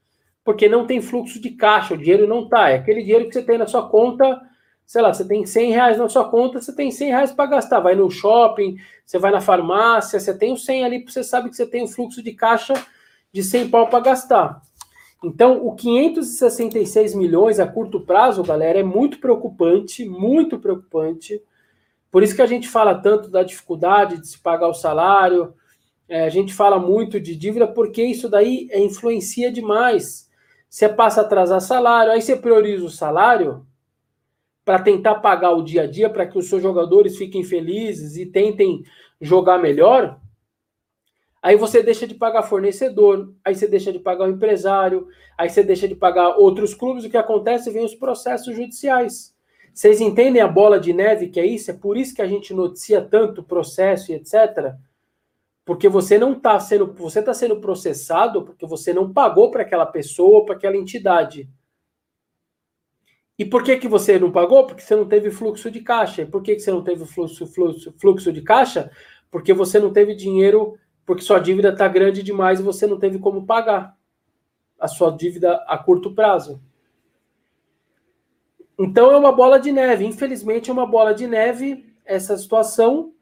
Porque 0.44 0.68
não 0.68 0.86
tem 0.86 1.00
fluxo 1.00 1.40
de 1.40 1.50
caixa, 1.50 1.94
o 1.94 1.98
dinheiro 1.98 2.28
não 2.28 2.48
tá. 2.48 2.68
É 2.70 2.76
aquele 2.76 3.02
dinheiro 3.02 3.26
que 3.26 3.32
você 3.32 3.42
tem 3.42 3.59
na 3.59 3.66
sua 3.66 3.88
conta, 3.88 4.40
sei 4.86 5.02
lá, 5.02 5.12
você 5.12 5.26
tem 5.26 5.44
100 5.44 5.72
reais 5.72 5.98
na 5.98 6.09
sua 6.09 6.28
conta, 6.28 6.61
você 6.61 6.74
tem 6.74 6.90
100 6.90 7.09
reais 7.09 7.32
para 7.32 7.50
gastar. 7.50 7.80
Vai 7.80 7.94
no 7.94 8.11
shopping, 8.11 8.76
você 9.04 9.18
vai 9.18 9.32
na 9.32 9.40
farmácia, 9.40 10.20
você 10.20 10.36
tem 10.36 10.52
o 10.52 10.56
100 10.56 10.84
ali, 10.84 11.04
você 11.04 11.24
sabe 11.24 11.50
que 11.50 11.56
você 11.56 11.66
tem 11.66 11.82
um 11.82 11.88
fluxo 11.88 12.22
de 12.22 12.32
caixa 12.32 12.74
de 13.32 13.42
100 13.42 13.70
pau 13.70 13.88
para 13.88 14.00
gastar. 14.00 14.62
Então, 15.22 15.66
o 15.66 15.74
566 15.74 17.14
milhões 17.14 17.59
a 17.59 17.66
curto 17.66 18.00
prazo, 18.00 18.42
galera, 18.42 18.78
é 18.78 18.84
muito 18.84 19.18
preocupante, 19.18 20.04
muito 20.09 20.59
preocupante. 20.59 21.42
Por 22.11 22.22
isso 22.22 22.36
que 22.36 22.42
a 22.42 22.46
gente 22.46 22.68
fala 22.68 22.94
tanto 22.94 23.28
da 23.28 23.42
dificuldade 23.42 24.18
de 24.18 24.28
se 24.28 24.38
pagar 24.38 24.68
o 24.68 24.74
salário, 24.74 25.54
é, 26.09 26.24
a 26.24 26.28
gente 26.28 26.54
fala 26.54 26.78
muito 26.78 27.20
de 27.20 27.36
dívida, 27.36 27.66
porque 27.66 28.02
isso 28.02 28.28
daí 28.28 28.68
é, 28.70 28.80
influencia 28.80 29.52
demais. 29.52 30.28
Você 30.68 30.88
passa 30.88 31.20
a 31.20 31.24
atrasar 31.24 31.61
salário, 31.61 32.12
aí 32.12 32.22
você 32.22 32.34
prioriza 32.34 32.84
o 32.84 32.90
salário 32.90 33.66
para 34.64 34.78
tentar 34.78 35.16
pagar 35.16 35.52
o 35.52 35.62
dia 35.62 35.82
a 35.82 35.86
dia, 35.86 36.11
para 36.11 36.26
que 36.26 36.38
os 36.38 36.48
seus 36.48 36.62
jogadores 36.62 37.16
fiquem 37.16 37.42
felizes 37.42 38.16
e 38.16 38.26
tentem 38.26 38.82
jogar 39.20 39.59
melhor. 39.59 40.20
Aí 41.42 41.56
você 41.56 41.82
deixa 41.82 42.06
de 42.06 42.14
pagar 42.14 42.42
fornecedor, 42.42 43.32
aí 43.44 43.54
você 43.54 43.66
deixa 43.66 43.92
de 43.92 43.98
pagar 43.98 44.26
o 44.26 44.30
empresário, 44.30 45.09
aí 45.36 45.48
você 45.48 45.62
deixa 45.62 45.86
de 45.86 45.94
pagar 45.94 46.36
outros 46.36 46.74
clubes. 46.74 47.04
O 47.04 47.11
que 47.11 47.16
acontece? 47.16 47.70
Vem 47.70 47.84
os 47.84 47.94
processos 47.94 48.54
judiciais. 48.54 49.34
Vocês 49.72 50.00
entendem 50.00 50.42
a 50.42 50.48
bola 50.48 50.80
de 50.80 50.92
neve 50.92 51.28
que 51.28 51.38
é 51.38 51.46
isso? 51.46 51.70
É 51.70 51.74
por 51.74 51.96
isso 51.96 52.14
que 52.14 52.22
a 52.22 52.26
gente 52.26 52.52
noticia 52.52 53.00
tanto 53.00 53.42
processo 53.42 54.11
e 54.11 54.16
etc. 54.16 54.74
Porque 55.68 55.86
você 55.86 56.16
não 56.16 56.32
está 56.32 56.58
sendo, 56.58 56.94
você 56.94 57.18
está 57.20 57.34
sendo 57.34 57.60
processado 57.60 58.42
porque 58.42 58.64
você 58.64 58.90
não 58.90 59.12
pagou 59.12 59.50
para 59.50 59.60
aquela 59.60 59.84
pessoa, 59.84 60.42
para 60.46 60.54
aquela 60.54 60.78
entidade. 60.78 61.46
E 63.38 63.44
por 63.44 63.62
que, 63.62 63.76
que 63.76 63.86
você 63.86 64.18
não 64.18 64.32
pagou? 64.32 64.66
Porque 64.66 64.80
você 64.80 64.96
não 64.96 65.06
teve 65.06 65.30
fluxo 65.30 65.70
de 65.70 65.80
caixa. 65.80 66.22
E 66.22 66.24
por 66.24 66.42
que, 66.42 66.54
que 66.54 66.62
você 66.62 66.70
não 66.70 66.82
teve 66.82 67.04
fluxo, 67.04 67.46
fluxo, 67.46 67.94
fluxo 67.98 68.32
de 68.32 68.40
caixa? 68.40 68.90
Porque 69.30 69.52
você 69.52 69.78
não 69.78 69.92
teve 69.92 70.14
dinheiro 70.14 70.78
porque 71.04 71.20
sua 71.22 71.38
dívida 71.38 71.68
está 71.68 71.86
grande 71.86 72.22
demais 72.22 72.60
e 72.60 72.62
você 72.62 72.86
não 72.86 72.98
teve 72.98 73.18
como 73.18 73.44
pagar 73.44 73.94
a 74.80 74.88
sua 74.88 75.10
dívida 75.10 75.56
a 75.68 75.76
curto 75.76 76.14
prazo. 76.14 76.62
Então 78.78 79.12
é 79.12 79.18
uma 79.18 79.32
bola 79.32 79.60
de 79.60 79.70
neve. 79.70 80.06
Infelizmente 80.06 80.70
é 80.70 80.72
uma 80.72 80.86
bola 80.86 81.12
de 81.12 81.26
neve 81.26 81.94
essa 82.06 82.38
situação. 82.38 83.12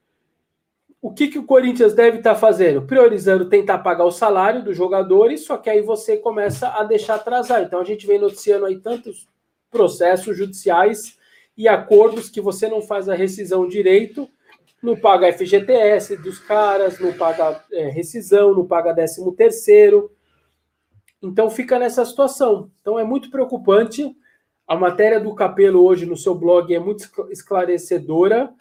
O 1.00 1.12
que, 1.12 1.28
que 1.28 1.38
o 1.38 1.44
Corinthians 1.44 1.94
deve 1.94 2.18
estar 2.18 2.34
tá 2.34 2.40
fazendo? 2.40 2.82
Priorizando 2.82 3.48
tentar 3.48 3.78
pagar 3.78 4.04
o 4.04 4.10
salário 4.10 4.64
dos 4.64 4.76
jogadores, 4.76 5.44
só 5.44 5.56
que 5.56 5.70
aí 5.70 5.82
você 5.82 6.16
começa 6.16 6.68
a 6.68 6.82
deixar 6.82 7.16
atrasar. 7.16 7.62
Então 7.62 7.80
a 7.80 7.84
gente 7.84 8.06
vem 8.06 8.18
noticiando 8.18 8.66
aí 8.66 8.78
tantos 8.78 9.28
processos 9.70 10.36
judiciais 10.36 11.18
e 11.56 11.68
acordos 11.68 12.28
que 12.28 12.40
você 12.40 12.68
não 12.68 12.82
faz 12.82 13.08
a 13.08 13.14
rescisão 13.14 13.68
direito 13.68 14.28
não 14.82 14.96
paga 14.96 15.32
FGTS 15.32 16.16
dos 16.16 16.38
caras, 16.38 16.98
não 17.00 17.12
paga 17.12 17.64
é, 17.72 17.88
rescisão, 17.88 18.54
não 18.54 18.66
paga 18.66 18.94
13 18.94 19.34
terceiro. 19.34 20.12
Então 21.22 21.50
fica 21.50 21.78
nessa 21.78 22.04
situação. 22.04 22.70
Então 22.80 22.98
é 22.98 23.04
muito 23.04 23.30
preocupante. 23.30 24.14
A 24.66 24.76
matéria 24.76 25.18
do 25.18 25.34
Capelo 25.34 25.84
hoje 25.84 26.06
no 26.06 26.16
seu 26.16 26.34
blog 26.34 26.72
é 26.74 26.78
muito 26.78 27.08
esclarecedora. 27.30 28.52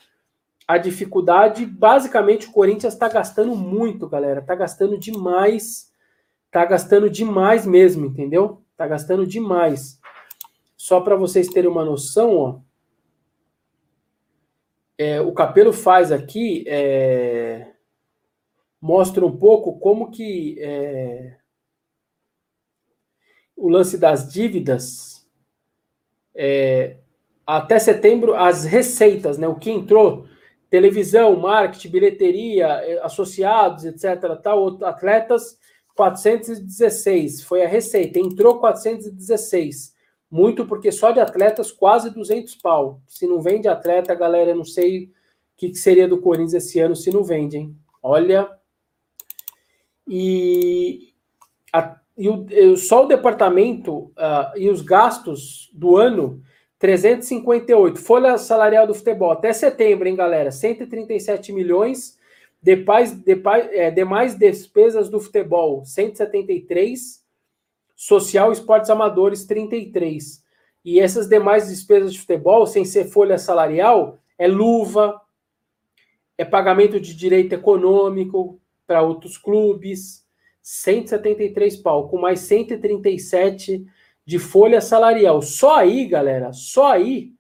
A 0.68 0.78
dificuldade, 0.78 1.66
basicamente, 1.66 2.48
o 2.48 2.52
Corinthians 2.52 2.94
está 2.94 3.08
gastando 3.08 3.56
muito, 3.56 4.08
galera. 4.10 4.40
Está 4.40 4.56
gastando 4.56 4.98
demais. 4.98 5.92
Está 6.48 6.66
gastando 6.66 7.10
demais 7.10 7.66
mesmo, 7.66 8.06
entendeu? 8.06 8.64
Está 8.72 8.88
gastando 8.88 9.28
demais. 9.28 10.00
Só 10.76 11.02
para 11.02 11.16
vocês 11.16 11.48
terem 11.48 11.70
uma 11.70 11.86
noção, 11.86 12.38
ó 12.38 12.60
é, 14.98 15.20
o 15.22 15.32
Capelo 15.34 15.74
faz 15.74 16.12
aqui 16.12 16.64
é, 16.68 17.72
mostra 18.82 19.26
um 19.26 19.36
pouco 19.36 19.78
como 19.80 20.12
que 20.12 20.58
é, 20.60 21.38
o 23.56 23.70
lance 23.70 23.98
das 23.98 24.32
dívidas 24.32 25.28
é, 26.34 26.98
até 27.46 27.78
setembro 27.80 28.36
as 28.36 28.66
receitas, 28.66 29.38
né, 29.38 29.48
o 29.48 29.56
que 29.56 29.72
entrou 29.72 30.28
televisão, 30.70 31.36
marketing, 31.36 31.90
bilheteria, 31.90 32.68
é, 32.68 33.00
associados, 33.04 33.86
etc. 33.86 34.36
Tal, 34.42 34.84
atletas 34.84 35.58
416 35.96 37.44
foi 37.44 37.64
a 37.64 37.68
receita, 37.68 38.20
entrou 38.20 38.60
416 38.60 39.96
muito 40.36 40.66
porque 40.66 40.92
só 40.92 41.12
de 41.12 41.20
atletas 41.22 41.72
quase 41.72 42.10
200 42.10 42.56
pau. 42.56 43.02
Se 43.08 43.26
não 43.26 43.42
vende 43.42 43.70
atleta, 43.70 44.14
galera, 44.14 44.54
não 44.54 44.66
sei 44.66 45.06
o 45.06 45.10
que, 45.56 45.70
que 45.70 45.78
seria 45.78 46.10
do 46.10 46.20
Corinthians 46.20 46.54
esse 46.54 46.78
ano 46.80 46.94
se 46.94 47.10
não 47.10 47.24
vende, 47.24 47.58
hein? 47.58 47.76
Olha. 48.04 48.50
E, 50.06 51.14
a, 51.72 51.98
e 52.18 52.28
o, 52.28 52.76
só 52.76 53.06
o 53.06 53.08
departamento 53.08 54.12
uh, 54.12 54.58
e 54.58 54.70
os 54.70 54.82
gastos 54.82 55.72
do 55.74 55.96
ano 55.96 56.42
358. 56.86 58.00
Folha 58.00 58.38
salarial 58.38 58.86
do 58.86 58.94
futebol 58.94 59.32
até 59.32 59.52
setembro, 59.52 60.08
hein, 60.08 60.16
galera? 60.16 60.52
137 60.52 61.52
milhões. 61.52 62.16
Depois, 62.62 63.12
depois, 63.12 63.68
é, 63.72 63.90
demais 63.90 64.38
despesas 64.38 65.10
do 65.10 65.20
futebol, 65.20 65.84
173 65.84 67.26
social 67.96 68.52
esportes 68.52 68.92
amadores 68.92 69.46
33. 69.46 70.44
E 70.84 71.00
essas 71.00 71.28
demais 71.28 71.70
despesas 71.70 72.14
de 72.14 72.20
futebol, 72.20 72.68
sem 72.68 72.86
ser 72.86 73.06
folha 73.06 73.40
salarial, 73.40 74.20
é 74.38 74.48
luva, 74.48 75.20
é 76.38 76.46
pagamento 76.46 77.00
de 77.00 77.16
direito 77.16 77.54
econômico 77.54 78.62
para 78.86 79.02
outros 79.02 79.40
clubes, 79.40 80.24
173 80.62 81.78
pau, 81.78 82.08
com 82.10 82.20
mais 82.20 82.42
137 82.42 83.88
de 84.26 84.40
folha 84.40 84.82
salarial. 84.82 85.42
Só 85.42 85.78
aí, 85.78 86.06
galera, 86.06 86.52
só 86.52 86.92
aí 86.92 87.32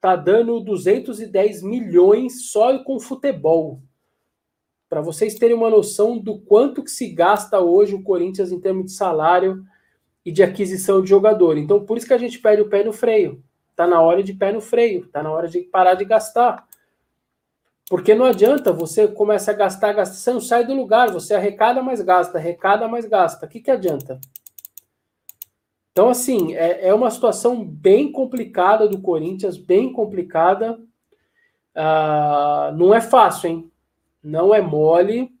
tá 0.00 0.14
dando 0.14 0.60
210 0.60 1.62
milhões 1.62 2.50
só 2.50 2.78
com 2.84 3.00
futebol. 3.00 3.80
Para 4.88 5.00
vocês 5.00 5.34
terem 5.34 5.56
uma 5.56 5.70
noção 5.70 6.18
do 6.18 6.38
quanto 6.38 6.84
que 6.84 6.90
se 6.90 7.08
gasta 7.08 7.58
hoje 7.58 7.94
o 7.94 8.02
Corinthians 8.02 8.52
em 8.52 8.60
termos 8.60 8.86
de 8.86 8.92
salário 8.92 9.64
e 10.24 10.30
de 10.30 10.42
aquisição 10.42 11.02
de 11.02 11.08
jogador. 11.08 11.56
Então, 11.56 11.84
por 11.84 11.96
isso 11.96 12.06
que 12.06 12.14
a 12.14 12.18
gente 12.18 12.38
pede 12.38 12.62
o 12.62 12.68
pé 12.68 12.84
no 12.84 12.92
freio. 12.92 13.42
Tá 13.74 13.86
na 13.86 14.00
hora 14.00 14.22
de 14.22 14.32
pé 14.32 14.52
no 14.52 14.60
freio, 14.60 15.06
tá 15.08 15.22
na 15.22 15.30
hora 15.30 15.48
de 15.48 15.60
parar 15.60 15.94
de 15.94 16.04
gastar. 16.04 16.66
Porque 17.88 18.14
não 18.14 18.24
adianta 18.24 18.72
você 18.72 19.06
começa 19.06 19.50
a 19.50 19.54
gastar, 19.54 19.92
gastar, 19.92 20.16
você 20.16 20.32
não 20.32 20.40
sai 20.40 20.64
do 20.64 20.74
lugar, 20.74 21.10
você 21.10 21.34
arrecada, 21.34 21.82
mais 21.82 22.00
gasta, 22.00 22.38
arrecada, 22.38 22.88
mais 22.88 23.06
gasta. 23.06 23.46
O 23.46 23.48
que, 23.48 23.60
que 23.60 23.70
adianta? 23.70 24.18
Então, 25.96 26.10
assim, 26.10 26.54
é, 26.54 26.88
é 26.88 26.92
uma 26.92 27.10
situação 27.10 27.64
bem 27.64 28.12
complicada 28.12 28.86
do 28.86 29.00
Corinthians, 29.00 29.56
bem 29.56 29.90
complicada. 29.90 30.78
Uh, 31.74 32.76
não 32.76 32.94
é 32.94 33.00
fácil, 33.00 33.48
hein? 33.48 33.72
Não 34.22 34.54
é 34.54 34.60
mole. 34.60 35.32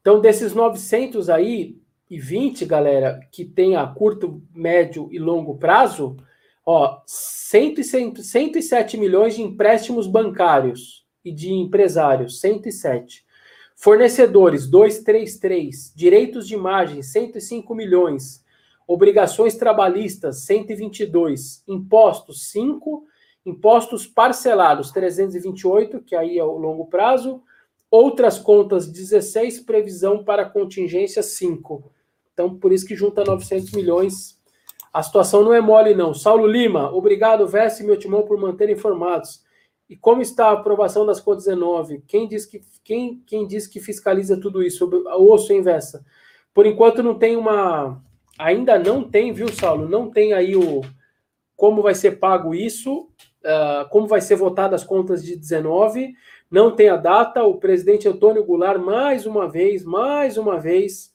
Então, 0.00 0.20
desses 0.20 0.54
900 0.54 1.28
aí, 1.28 1.80
e 2.08 2.16
20, 2.16 2.64
galera, 2.64 3.18
que 3.32 3.44
tem 3.44 3.74
a 3.74 3.84
curto, 3.88 4.40
médio 4.54 5.08
e 5.10 5.18
longo 5.18 5.58
prazo, 5.58 6.16
ó, 6.64 7.02
107 7.04 8.96
milhões 8.96 9.34
de 9.34 9.42
empréstimos 9.42 10.06
bancários 10.06 11.04
e 11.24 11.32
de 11.32 11.52
empresários, 11.52 12.38
107. 12.38 13.26
Fornecedores, 13.74 14.68
233. 14.68 15.92
Direitos 15.92 16.46
de 16.46 16.54
imagem, 16.54 17.02
105 17.02 17.74
milhões. 17.74 18.48
Obrigações 18.92 19.54
trabalhistas, 19.54 20.38
122. 20.46 21.62
Impostos, 21.68 22.50
5. 22.50 23.06
Impostos 23.46 24.04
parcelados, 24.04 24.90
328, 24.90 26.00
que 26.02 26.16
aí 26.16 26.36
é 26.36 26.42
o 26.42 26.58
longo 26.58 26.86
prazo. 26.86 27.40
Outras 27.88 28.36
contas, 28.36 28.88
16. 28.88 29.60
Previsão 29.60 30.24
para 30.24 30.44
contingência, 30.44 31.22
5. 31.22 31.84
Então, 32.32 32.58
por 32.58 32.72
isso 32.72 32.84
que 32.84 32.96
junta 32.96 33.22
900 33.22 33.70
milhões 33.70 34.36
A 34.92 35.04
situação 35.04 35.44
não 35.44 35.54
é 35.54 35.60
mole, 35.60 35.94
não. 35.94 36.12
Saulo 36.12 36.48
Lima, 36.48 36.92
obrigado, 36.92 37.46
Veste 37.46 37.84
meu 37.84 37.96
timão, 37.96 38.22
por 38.22 38.40
manter 38.40 38.68
informados. 38.70 39.40
E 39.88 39.94
como 39.94 40.20
está 40.20 40.48
a 40.48 40.54
aprovação 40.54 41.06
das 41.06 41.20
contas 41.20 41.44
19? 41.44 42.02
Quem 42.08 42.26
diz 42.26 42.44
que, 42.44 42.60
quem, 42.82 43.22
quem 43.24 43.46
diz 43.46 43.68
que 43.68 43.78
fiscaliza 43.78 44.40
tudo 44.40 44.64
isso? 44.64 44.90
Osso 45.16 45.52
em 45.52 45.62
Vesta. 45.62 46.04
Por 46.52 46.66
enquanto 46.66 47.04
não 47.04 47.16
tem 47.16 47.36
uma. 47.36 48.02
Ainda 48.40 48.78
não 48.78 49.02
tem, 49.02 49.32
viu, 49.32 49.48
Saulo? 49.48 49.88
Não 49.88 50.10
tem 50.10 50.32
aí 50.32 50.56
o 50.56 50.82
como 51.56 51.82
vai 51.82 51.94
ser 51.94 52.12
pago 52.18 52.54
isso, 52.54 53.08
uh, 53.44 53.88
como 53.90 54.06
vai 54.06 54.20
ser 54.20 54.36
votada 54.36 54.74
as 54.74 54.82
contas 54.82 55.22
de 55.22 55.36
19. 55.36 56.14
Não 56.50 56.74
tem 56.74 56.88
a 56.88 56.96
data. 56.96 57.44
O 57.44 57.58
presidente 57.58 58.08
Antônio 58.08 58.44
Goulart, 58.44 58.80
mais 58.80 59.26
uma 59.26 59.46
vez, 59.46 59.84
mais 59.84 60.38
uma 60.38 60.58
vez, 60.58 61.12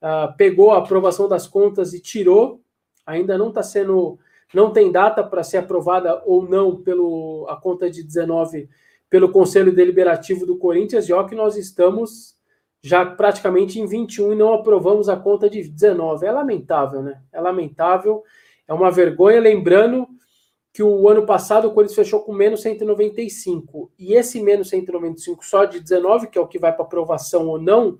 uh, 0.00 0.34
pegou 0.36 0.70
a 0.70 0.78
aprovação 0.78 1.28
das 1.28 1.46
contas 1.46 1.92
e 1.92 2.00
tirou 2.00 2.62
ainda 3.06 3.36
não 3.36 3.48
está 3.48 3.62
sendo, 3.62 4.18
não 4.54 4.72
tem 4.72 4.90
data 4.90 5.22
para 5.22 5.42
ser 5.42 5.58
aprovada 5.58 6.22
ou 6.24 6.48
não 6.48 6.76
pelo 6.76 7.46
a 7.48 7.56
conta 7.56 7.90
de 7.90 8.02
19 8.02 8.68
pelo 9.10 9.30
Conselho 9.30 9.74
Deliberativo 9.74 10.46
do 10.46 10.56
Corinthians, 10.56 11.06
e 11.06 11.12
ó 11.12 11.24
que 11.24 11.34
nós 11.34 11.56
estamos 11.56 12.34
já 12.82 13.06
praticamente 13.06 13.80
em 13.80 13.86
21 13.86 14.32
e 14.32 14.36
não 14.36 14.52
aprovamos 14.52 15.08
a 15.08 15.16
conta 15.16 15.48
de 15.48 15.62
19. 15.62 16.26
É 16.26 16.32
lamentável, 16.32 17.02
né? 17.02 17.20
É 17.32 17.40
lamentável, 17.40 18.22
é 18.66 18.74
uma 18.74 18.90
vergonha, 18.90 19.40
lembrando 19.40 20.08
que 20.72 20.82
o 20.82 21.08
ano 21.08 21.24
passado 21.26 21.68
o 21.68 21.72
Corinthians 21.72 21.96
fechou 21.96 22.20
com 22.20 22.32
menos 22.32 22.62
195, 22.62 23.92
e 23.98 24.14
esse 24.14 24.42
menos 24.42 24.70
195 24.70 25.44
só 25.44 25.66
de 25.66 25.78
19, 25.78 26.28
que 26.28 26.38
é 26.38 26.40
o 26.40 26.46
que 26.46 26.58
vai 26.58 26.72
para 26.72 26.84
aprovação 26.84 27.46
ou 27.46 27.60
não, 27.60 27.98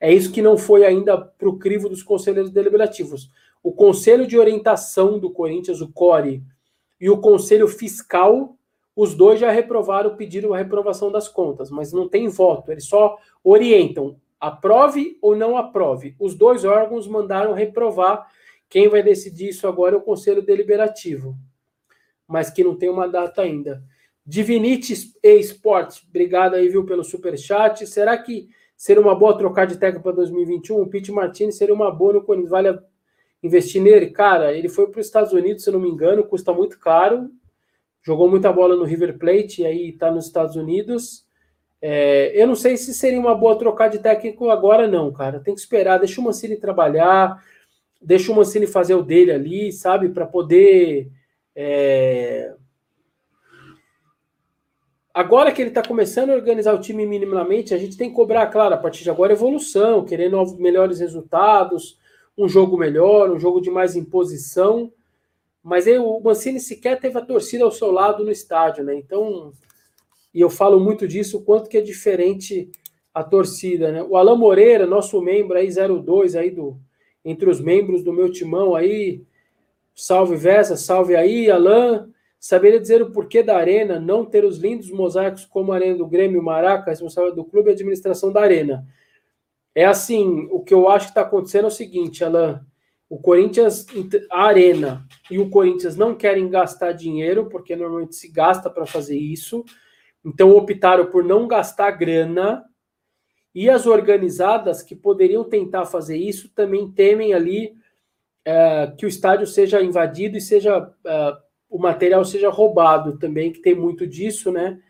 é 0.00 0.12
isso 0.12 0.30
que 0.30 0.40
não 0.40 0.56
foi 0.56 0.84
ainda 0.84 1.18
para 1.18 1.48
o 1.48 1.58
crivo 1.58 1.88
dos 1.88 2.04
conselheiros 2.04 2.52
deliberativos 2.52 3.30
o 3.64 3.72
Conselho 3.72 4.26
de 4.26 4.38
Orientação 4.38 5.18
do 5.18 5.30
Corinthians, 5.30 5.80
o 5.80 5.90
CORE, 5.90 6.44
e 7.00 7.08
o 7.08 7.18
Conselho 7.18 7.66
Fiscal, 7.66 8.54
os 8.94 9.14
dois 9.14 9.40
já 9.40 9.50
reprovaram, 9.50 10.16
pediram 10.16 10.52
a 10.52 10.58
reprovação 10.58 11.10
das 11.10 11.26
contas, 11.26 11.70
mas 11.70 11.90
não 11.90 12.06
tem 12.06 12.28
voto, 12.28 12.70
eles 12.70 12.84
só 12.84 13.16
orientam, 13.44 14.18
aprove 14.40 15.18
ou 15.20 15.36
não 15.36 15.56
aprove. 15.56 16.16
Os 16.18 16.34
dois 16.34 16.64
órgãos 16.64 17.06
mandaram 17.06 17.52
reprovar. 17.52 18.26
Quem 18.68 18.88
vai 18.88 19.02
decidir 19.02 19.50
isso 19.50 19.68
agora 19.68 19.94
é 19.94 19.98
o 19.98 20.02
Conselho 20.02 20.42
Deliberativo, 20.42 21.36
mas 22.26 22.50
que 22.50 22.64
não 22.64 22.74
tem 22.74 22.88
uma 22.88 23.06
data 23.06 23.42
ainda. 23.42 23.84
Divinity 24.26 24.94
Esportes, 25.22 26.02
obrigado 26.08 26.54
aí, 26.54 26.68
viu, 26.68 26.86
pelo 26.86 27.04
super 27.04 27.38
chat. 27.38 27.86
Será 27.86 28.16
que 28.16 28.48
seria 28.74 29.02
uma 29.02 29.14
boa 29.14 29.36
trocar 29.36 29.66
de 29.66 29.76
técnico 29.76 30.02
para 30.02 30.16
2021? 30.16 30.80
O 30.80 30.88
Pete 30.88 31.12
Martinez 31.12 31.56
seria 31.56 31.74
uma 31.74 31.90
boa 31.90 32.14
no 32.14 32.22
Corinthians. 32.24 32.50
Vale 32.50 32.78
investir 33.42 33.82
nele, 33.82 34.06
cara, 34.06 34.54
ele 34.54 34.70
foi 34.70 34.86
para 34.90 35.00
os 35.00 35.06
Estados 35.06 35.32
Unidos, 35.34 35.64
se 35.64 35.70
não 35.70 35.78
me 35.78 35.90
engano, 35.90 36.24
custa 36.24 36.50
muito 36.50 36.78
caro, 36.78 37.30
jogou 38.02 38.26
muita 38.26 38.50
bola 38.50 38.74
no 38.74 38.84
River 38.84 39.18
Plate 39.18 39.60
e 39.60 39.66
aí 39.66 39.88
está 39.90 40.10
nos 40.10 40.24
Estados 40.24 40.56
Unidos. 40.56 41.23
É, 41.86 42.32
eu 42.34 42.46
não 42.46 42.54
sei 42.54 42.78
se 42.78 42.94
seria 42.94 43.20
uma 43.20 43.34
boa 43.34 43.58
trocar 43.58 43.88
de 43.88 43.98
técnico 43.98 44.48
agora, 44.48 44.88
não, 44.88 45.12
cara. 45.12 45.38
Tem 45.38 45.54
que 45.54 45.60
esperar, 45.60 45.98
deixa 45.98 46.18
o 46.18 46.24
Mancini 46.24 46.56
trabalhar, 46.56 47.44
deixa 48.00 48.32
o 48.32 48.34
Mancini 48.34 48.66
fazer 48.66 48.94
o 48.94 49.02
dele 49.02 49.30
ali, 49.30 49.70
sabe, 49.70 50.08
para 50.08 50.24
poder. 50.24 51.10
É... 51.54 52.54
Agora 55.12 55.52
que 55.52 55.60
ele 55.60 55.68
está 55.68 55.86
começando 55.86 56.30
a 56.30 56.34
organizar 56.34 56.74
o 56.74 56.80
time 56.80 57.04
minimamente, 57.04 57.74
a 57.74 57.76
gente 57.76 57.98
tem 57.98 58.08
que 58.08 58.16
cobrar, 58.16 58.46
claro, 58.46 58.74
a 58.74 58.78
partir 58.78 59.02
de 59.02 59.10
agora 59.10 59.34
evolução, 59.34 60.06
querer 60.06 60.30
novos, 60.30 60.56
melhores 60.56 61.00
resultados 61.00 61.98
um 62.36 62.48
jogo 62.48 62.78
melhor, 62.78 63.30
um 63.30 63.38
jogo 63.38 63.60
de 63.60 63.70
mais 63.70 63.94
imposição. 63.94 64.90
Mas 65.62 65.86
aí, 65.86 65.98
o 65.98 66.18
Mancini 66.18 66.58
sequer 66.58 66.98
teve 66.98 67.18
a 67.18 67.24
torcida 67.24 67.62
ao 67.62 67.70
seu 67.70 67.90
lado 67.90 68.24
no 68.24 68.30
estádio, 68.30 68.84
né? 68.84 68.94
Então, 68.94 69.52
e 70.34 70.40
eu 70.40 70.50
falo 70.50 70.80
muito 70.80 71.06
disso, 71.06 71.38
o 71.38 71.42
quanto 71.42 71.68
que 71.68 71.78
é 71.78 71.80
diferente 71.80 72.70
a 73.14 73.22
torcida, 73.22 73.92
né? 73.92 74.02
O 74.02 74.16
Alain 74.16 74.36
Moreira, 74.36 74.86
nosso 74.86 75.22
membro 75.22 75.56
aí, 75.56 75.68
02 75.70 76.34
aí 76.34 76.50
do 76.50 76.76
entre 77.24 77.48
os 77.48 77.60
membros 77.60 78.02
do 78.02 78.12
meu 78.12 78.30
timão 78.30 78.74
aí, 78.74 79.22
salve 79.94 80.36
Vessa, 80.36 80.76
salve 80.76 81.16
aí, 81.16 81.50
Alain. 81.50 82.12
Saberia 82.38 82.78
dizer 82.78 83.00
o 83.00 83.10
porquê 83.10 83.42
da 83.42 83.56
Arena 83.56 83.98
não 83.98 84.26
ter 84.26 84.44
os 84.44 84.58
lindos 84.58 84.90
mosaicos 84.90 85.46
como 85.46 85.72
a 85.72 85.76
Arena 85.76 85.96
do 85.96 86.06
Grêmio 86.06 86.42
Maraca, 86.42 86.90
responsável 86.90 87.34
do 87.34 87.44
clube 87.44 87.70
e 87.70 87.72
administração 87.72 88.30
da 88.30 88.42
Arena. 88.42 88.86
É 89.74 89.86
assim, 89.86 90.46
o 90.50 90.60
que 90.60 90.74
eu 90.74 90.88
acho 90.88 91.06
que 91.06 91.12
está 91.12 91.22
acontecendo 91.22 91.64
é 91.64 91.68
o 91.68 91.70
seguinte, 91.70 92.22
Alan, 92.22 92.66
o 93.08 93.18
Corinthians, 93.18 93.86
a 94.30 94.42
Arena 94.42 95.06
e 95.30 95.38
o 95.38 95.48
Corinthians 95.48 95.96
não 95.96 96.14
querem 96.14 96.50
gastar 96.50 96.92
dinheiro, 96.92 97.48
porque 97.48 97.74
normalmente 97.74 98.14
se 98.14 98.28
gasta 98.28 98.68
para 98.68 98.84
fazer 98.84 99.16
isso, 99.16 99.64
então 100.24 100.50
optaram 100.50 101.06
por 101.06 101.22
não 101.22 101.46
gastar 101.46 101.90
grana, 101.92 102.64
e 103.54 103.70
as 103.70 103.86
organizadas 103.86 104.82
que 104.82 104.96
poderiam 104.96 105.44
tentar 105.44 105.86
fazer 105.86 106.16
isso 106.16 106.48
também 106.48 106.90
temem 106.90 107.32
ali 107.32 107.74
é, 108.44 108.92
que 108.98 109.06
o 109.06 109.08
estádio 109.08 109.46
seja 109.46 109.80
invadido 109.80 110.36
e 110.36 110.40
seja 110.40 110.92
é, 111.06 111.36
o 111.70 111.78
material 111.78 112.24
seja 112.24 112.50
roubado 112.50 113.18
também, 113.18 113.52
que 113.52 113.60
tem 113.60 113.74
muito 113.74 114.06
disso, 114.06 114.50
né? 114.50 114.80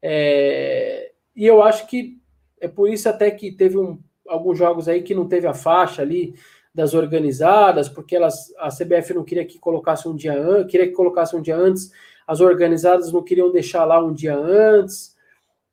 É, 0.00 1.12
e 1.34 1.46
eu 1.46 1.62
acho 1.62 1.86
que 1.86 2.20
é 2.60 2.68
por 2.68 2.88
isso 2.88 3.08
até 3.08 3.30
que 3.30 3.52
teve 3.52 3.78
um 3.78 4.00
alguns 4.26 4.56
jogos 4.56 4.88
aí 4.88 5.02
que 5.02 5.14
não 5.14 5.28
teve 5.28 5.46
a 5.46 5.54
faixa 5.54 6.02
ali 6.02 6.34
das 6.74 6.94
organizadas, 6.94 7.88
porque 7.88 8.16
elas, 8.16 8.52
a 8.58 8.68
CBF 8.68 9.14
não 9.14 9.22
queria 9.22 9.44
que 9.44 9.58
colocasse 9.58 10.08
um 10.08 10.16
dia 10.16 10.64
queria 10.68 10.88
que 10.88 10.94
colocasse 10.94 11.36
um 11.36 11.42
dia 11.42 11.56
antes, 11.56 11.92
as 12.26 12.40
organizadas 12.40 13.12
não 13.12 13.22
queriam 13.22 13.52
deixar 13.52 13.84
lá 13.84 14.02
um 14.02 14.12
dia 14.12 14.36
antes, 14.36 15.14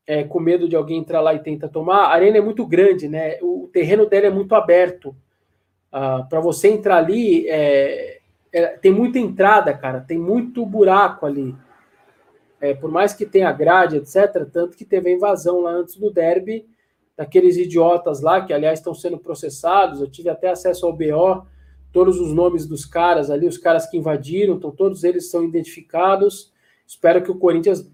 é, 0.05 0.23
com 0.23 0.39
medo 0.39 0.67
de 0.67 0.75
alguém 0.75 0.99
entrar 0.99 1.21
lá 1.21 1.33
e 1.33 1.39
tentar 1.39 1.69
tomar. 1.69 2.05
A 2.05 2.13
arena 2.13 2.37
é 2.37 2.41
muito 2.41 2.65
grande, 2.65 3.07
né? 3.07 3.37
O 3.41 3.69
terreno 3.71 4.05
dela 4.05 4.27
é 4.27 4.29
muito 4.29 4.53
aberto. 4.53 5.15
Ah, 5.91 6.25
Para 6.29 6.39
você 6.39 6.69
entrar 6.69 6.97
ali, 6.97 7.47
é, 7.47 8.19
é, 8.51 8.67
tem 8.77 8.91
muita 8.91 9.19
entrada, 9.19 9.73
cara, 9.73 10.01
tem 10.01 10.17
muito 10.17 10.65
buraco 10.65 11.25
ali. 11.25 11.55
É, 12.59 12.73
por 12.73 12.91
mais 12.91 13.13
que 13.13 13.25
tenha 13.25 13.51
grade, 13.51 13.97
etc., 13.97 14.45
tanto 14.51 14.77
que 14.77 14.85
teve 14.85 15.09
a 15.09 15.13
invasão 15.13 15.61
lá 15.61 15.71
antes 15.71 15.95
do 15.95 16.11
derby 16.11 16.65
daqueles 17.17 17.57
idiotas 17.57 18.21
lá, 18.21 18.41
que 18.41 18.53
aliás 18.53 18.79
estão 18.79 18.93
sendo 18.93 19.17
processados. 19.17 20.01
Eu 20.01 20.09
tive 20.09 20.29
até 20.29 20.49
acesso 20.49 20.85
ao 20.85 20.93
BO, 20.93 21.45
todos 21.91 22.19
os 22.19 22.33
nomes 22.33 22.65
dos 22.65 22.85
caras 22.85 23.29
ali, 23.29 23.47
os 23.47 23.57
caras 23.57 23.87
que 23.87 23.97
invadiram, 23.97 24.55
então 24.55 24.71
todos 24.71 25.03
eles 25.03 25.29
são 25.29 25.43
identificados. 25.43 26.51
Espero 26.87 27.21
que 27.21 27.31
o 27.31 27.37
Corinthians 27.37 27.89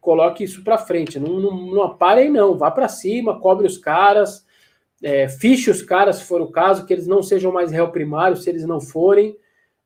coloque 0.00 0.44
isso 0.44 0.62
para 0.64 0.78
frente. 0.78 1.18
Não, 1.18 1.40
não, 1.40 1.66
não 1.66 1.82
aparem, 1.82 2.30
não. 2.30 2.56
Vá 2.56 2.70
para 2.70 2.88
cima, 2.88 3.38
cobre 3.40 3.66
os 3.66 3.78
caras, 3.78 4.44
é, 5.02 5.28
fiche 5.28 5.70
os 5.70 5.82
caras, 5.82 6.16
se 6.16 6.24
for 6.24 6.40
o 6.40 6.50
caso, 6.50 6.86
que 6.86 6.92
eles 6.92 7.06
não 7.06 7.22
sejam 7.22 7.52
mais 7.52 7.70
réu 7.70 7.90
primário, 7.90 8.36
se 8.36 8.48
eles 8.48 8.64
não 8.64 8.80
forem. 8.80 9.36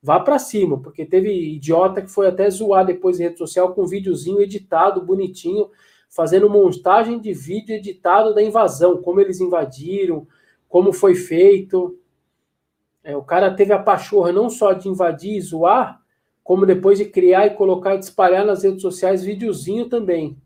Vá 0.02 0.20
para 0.20 0.38
cima, 0.38 0.80
porque 0.80 1.04
teve 1.04 1.30
idiota 1.54 2.00
que 2.02 2.10
foi 2.10 2.28
até 2.28 2.48
zoar 2.48 2.84
depois 2.84 3.18
em 3.18 3.24
rede 3.24 3.38
social 3.38 3.74
com 3.74 3.82
um 3.82 3.86
videozinho 3.86 4.40
editado, 4.40 5.02
bonitinho 5.02 5.68
fazendo 6.08 6.48
montagem 6.48 7.18
de 7.18 7.34
vídeo 7.34 7.74
editado 7.74 8.34
da 8.34 8.42
invasão, 8.42 9.02
como 9.02 9.20
eles 9.20 9.38
invadiram, 9.38 10.26
como 10.68 10.92
foi 10.92 11.14
feito. 11.14 11.98
É, 13.06 13.16
o 13.16 13.22
cara 13.22 13.54
teve 13.54 13.72
a 13.72 13.78
pachorra 13.78 14.32
não 14.32 14.50
só 14.50 14.72
de 14.72 14.88
invadir 14.88 15.36
e 15.36 15.40
zoar, 15.40 16.00
como 16.42 16.66
depois 16.66 16.98
de 16.98 17.04
criar 17.04 17.46
e 17.46 17.50
colocar 17.50 17.94
e 17.94 18.00
espalhar 18.00 18.44
nas 18.44 18.64
redes 18.64 18.82
sociais 18.82 19.22
videozinho 19.22 19.88
também. 19.88 20.36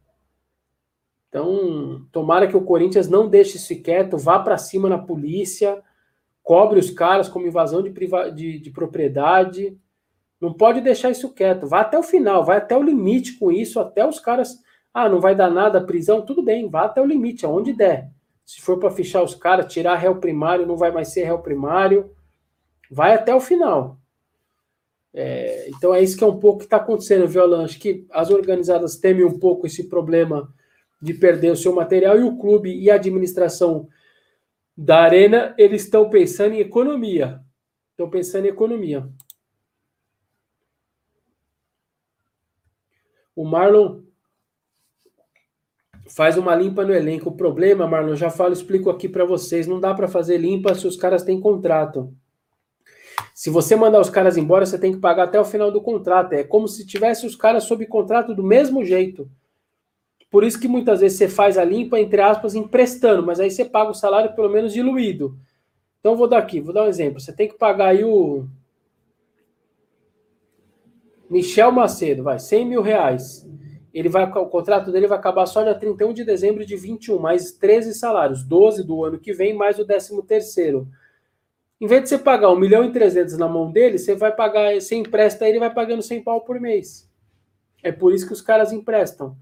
Então, 1.31 2.05
tomara 2.13 2.47
que 2.47 2.57
o 2.57 2.61
Corinthians 2.61 3.09
não 3.09 3.27
deixe 3.27 3.57
isso 3.57 3.83
quieto, 3.83 4.19
vá 4.19 4.39
para 4.39 4.59
cima 4.59 4.91
na 4.91 4.99
polícia, 4.99 5.83
cobre 6.43 6.79
os 6.79 6.91
caras 6.91 7.31
como 7.31 7.47
invasão 7.47 7.83
de, 7.83 7.91
de, 8.35 8.59
de 8.59 8.71
propriedade. 8.71 9.75
Não 10.39 10.53
pode 10.53 10.83
deixar 10.83 11.11
isso 11.11 11.33
quieto. 11.33 11.67
Vá 11.67 11.81
até 11.81 11.99
o 11.99 12.03
final, 12.03 12.45
vai 12.45 12.59
até 12.59 12.77
o 12.77 12.83
limite 12.83 13.39
com 13.39 13.51
isso, 13.51 13.81
até 13.81 14.07
os 14.07 14.21
caras 14.21 14.59
ah, 14.93 15.09
não 15.09 15.19
vai 15.19 15.35
dar 15.35 15.49
nada, 15.49 15.81
prisão, 15.81 16.21
tudo 16.21 16.43
bem, 16.43 16.69
vá 16.69 16.83
até 16.83 17.01
o 17.01 17.07
limite, 17.07 17.47
aonde 17.47 17.73
der. 17.73 18.11
Se 18.45 18.61
for 18.61 18.79
para 18.79 18.91
fechar 18.91 19.23
os 19.23 19.35
caras, 19.35 19.73
tirar 19.73 19.95
réu 19.95 20.17
primário, 20.17 20.67
não 20.67 20.77
vai 20.77 20.91
mais 20.91 21.09
ser 21.09 21.25
réu 21.25 21.39
primário. 21.39 22.15
Vai 22.91 23.15
até 23.15 23.35
o 23.35 23.41
final. 23.41 23.99
É, 25.13 25.69
então 25.71 25.95
é 25.95 26.03
isso 26.03 26.17
que 26.17 26.25
é 26.25 26.27
um 26.27 26.39
pouco 26.39 26.59
que 26.59 26.65
está 26.65 26.77
acontecendo, 26.77 27.29
viu, 27.29 27.43
Alan? 27.43 27.65
Acho 27.65 27.79
que 27.79 28.07
as 28.11 28.31
organizadas 28.31 28.97
temem 28.97 29.25
um 29.25 29.39
pouco 29.39 29.67
esse 29.67 29.89
problema 29.89 30.53
de 31.01 31.15
perder 31.15 31.51
o 31.53 31.57
seu 31.57 31.73
material 31.75 32.19
e 32.19 32.23
o 32.23 32.37
clube 32.37 32.73
e 32.75 32.91
a 32.91 32.97
administração 32.97 33.89
da 34.77 35.01
arena, 35.01 35.55
eles 35.59 35.85
estão 35.85 36.09
pensando 36.09 36.55
em 36.55 36.61
economia. 36.61 37.41
Estão 37.91 38.09
pensando 38.09 38.47
em 38.47 38.49
economia. 38.49 39.09
O 43.35 43.45
Marlon 43.45 44.03
faz 46.09 46.37
uma 46.37 46.55
limpa 46.55 46.85
no 46.85 46.93
elenco. 46.93 47.31
O 47.31 47.37
problema, 47.37 47.87
Marlon, 47.87 48.17
já 48.17 48.31
falo, 48.31 48.53
explico 48.53 48.91
aqui 48.91 49.09
para 49.09 49.25
vocês, 49.25 49.67
não 49.67 49.81
dá 49.81 49.95
para 49.95 50.09
fazer 50.09 50.39
limpa 50.39 50.75
se 50.75 50.87
os 50.87 50.97
caras 50.97 51.23
têm 51.23 51.41
contrato. 51.41 52.15
Se 53.41 53.49
você 53.49 53.75
mandar 53.75 54.03
os 54.03 54.11
caras 54.11 54.37
embora, 54.37 54.67
você 54.67 54.79
tem 54.79 54.93
que 54.93 54.99
pagar 54.99 55.23
até 55.23 55.41
o 55.41 55.47
final 55.47 55.73
do 55.73 55.81
contrato. 55.81 56.35
É 56.35 56.45
como 56.45 56.69
se 56.69 56.87
tivesse 56.87 57.25
os 57.25 57.35
caras 57.35 57.65
sob 57.65 57.87
contrato 57.87 58.35
do 58.35 58.45
mesmo 58.45 58.85
jeito. 58.85 59.31
Por 60.31 60.45
isso 60.45 60.61
que 60.61 60.69
muitas 60.69 61.01
vezes 61.01 61.17
você 61.17 61.27
faz 61.27 61.57
a 61.57 61.65
limpa, 61.65 61.99
entre 61.99 62.21
aspas, 62.21 62.55
emprestando, 62.55 63.25
mas 63.25 63.41
aí 63.41 63.51
você 63.51 63.65
paga 63.65 63.93
o 63.93 63.95
salário 63.95 64.35
pelo 64.35 64.51
menos 64.51 64.75
diluído. 64.75 65.39
Então 66.01 66.17
vou 66.17 66.29
dar 66.29 66.37
aqui, 66.37 66.61
vou 66.61 66.75
dar 66.75 66.83
um 66.85 66.89
exemplo. 66.89 67.19
Você 67.19 67.33
tem 67.33 67.49
que 67.49 67.57
pagar 67.57 67.87
aí 67.87 68.05
o 68.05 68.47
Michel 71.31 71.73
Macedo, 71.73 72.23
vai, 72.23 72.39
100 72.39 72.67
mil 72.67 72.83
reais. 72.83 73.49
Ele 73.95 74.11
vai, 74.11 74.31
o 74.31 74.47
contrato 74.51 74.93
dele 74.93 75.07
vai 75.07 75.17
acabar 75.17 75.47
só 75.47 75.63
dia 75.63 75.75
31 75.75 76.13
de 76.13 76.25
dezembro 76.25 76.67
de 76.67 76.77
21, 76.77 77.19
mais 77.19 77.53
13 77.53 77.95
salários, 77.95 78.45
12 78.45 78.85
do 78.85 79.03
ano 79.03 79.19
que 79.19 79.33
vem, 79.33 79.55
mais 79.55 79.79
o 79.79 79.87
13 79.87 80.23
terceiro. 80.27 80.87
Em 81.81 81.87
vez 81.87 82.03
de 82.03 82.09
você 82.11 82.19
pagar 82.19 82.51
1 82.51 82.57
milhão 82.57 82.85
e 82.85 82.93
300 82.93 83.39
na 83.39 83.49
mão 83.49 83.73
dele, 83.73 83.99
você 83.99 84.15
vai 84.15 84.31
pagar, 84.31 84.75
você 84.75 84.97
empresta 84.97 85.49
ele 85.49 85.59
vai 85.59 85.73
pagando 85.73 86.03
100 86.03 86.23
pau 86.23 86.43
por 86.43 86.61
mês. 86.61 87.11
É 87.83 87.91
por 87.91 88.13
isso 88.13 88.27
que 88.27 88.35
os 88.35 88.43
caras 88.43 88.71
emprestam. 88.71 89.35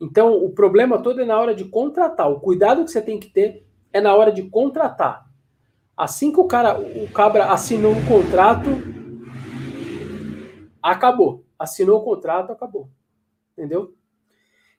Então, 0.00 0.44
o 0.44 0.50
problema 0.50 1.00
todo 1.00 1.20
é 1.20 1.24
na 1.24 1.38
hora 1.38 1.54
de 1.54 1.64
contratar. 1.64 2.30
O 2.30 2.40
cuidado 2.40 2.84
que 2.84 2.90
você 2.90 3.00
tem 3.00 3.20
que 3.20 3.28
ter 3.28 3.64
é 3.92 4.00
na 4.00 4.14
hora 4.14 4.32
de 4.32 4.42
contratar. 4.42 5.26
Assim 5.96 6.32
que 6.32 6.40
o 6.40 6.44
cara, 6.44 6.78
o 6.78 7.08
cabra 7.10 7.46
assinou 7.46 7.92
um 7.92 8.04
contrato, 8.04 8.68
acabou. 10.82 11.44
Assinou 11.58 12.00
o 12.00 12.04
contrato, 12.04 12.52
acabou. 12.52 12.90
Entendeu? 13.56 13.94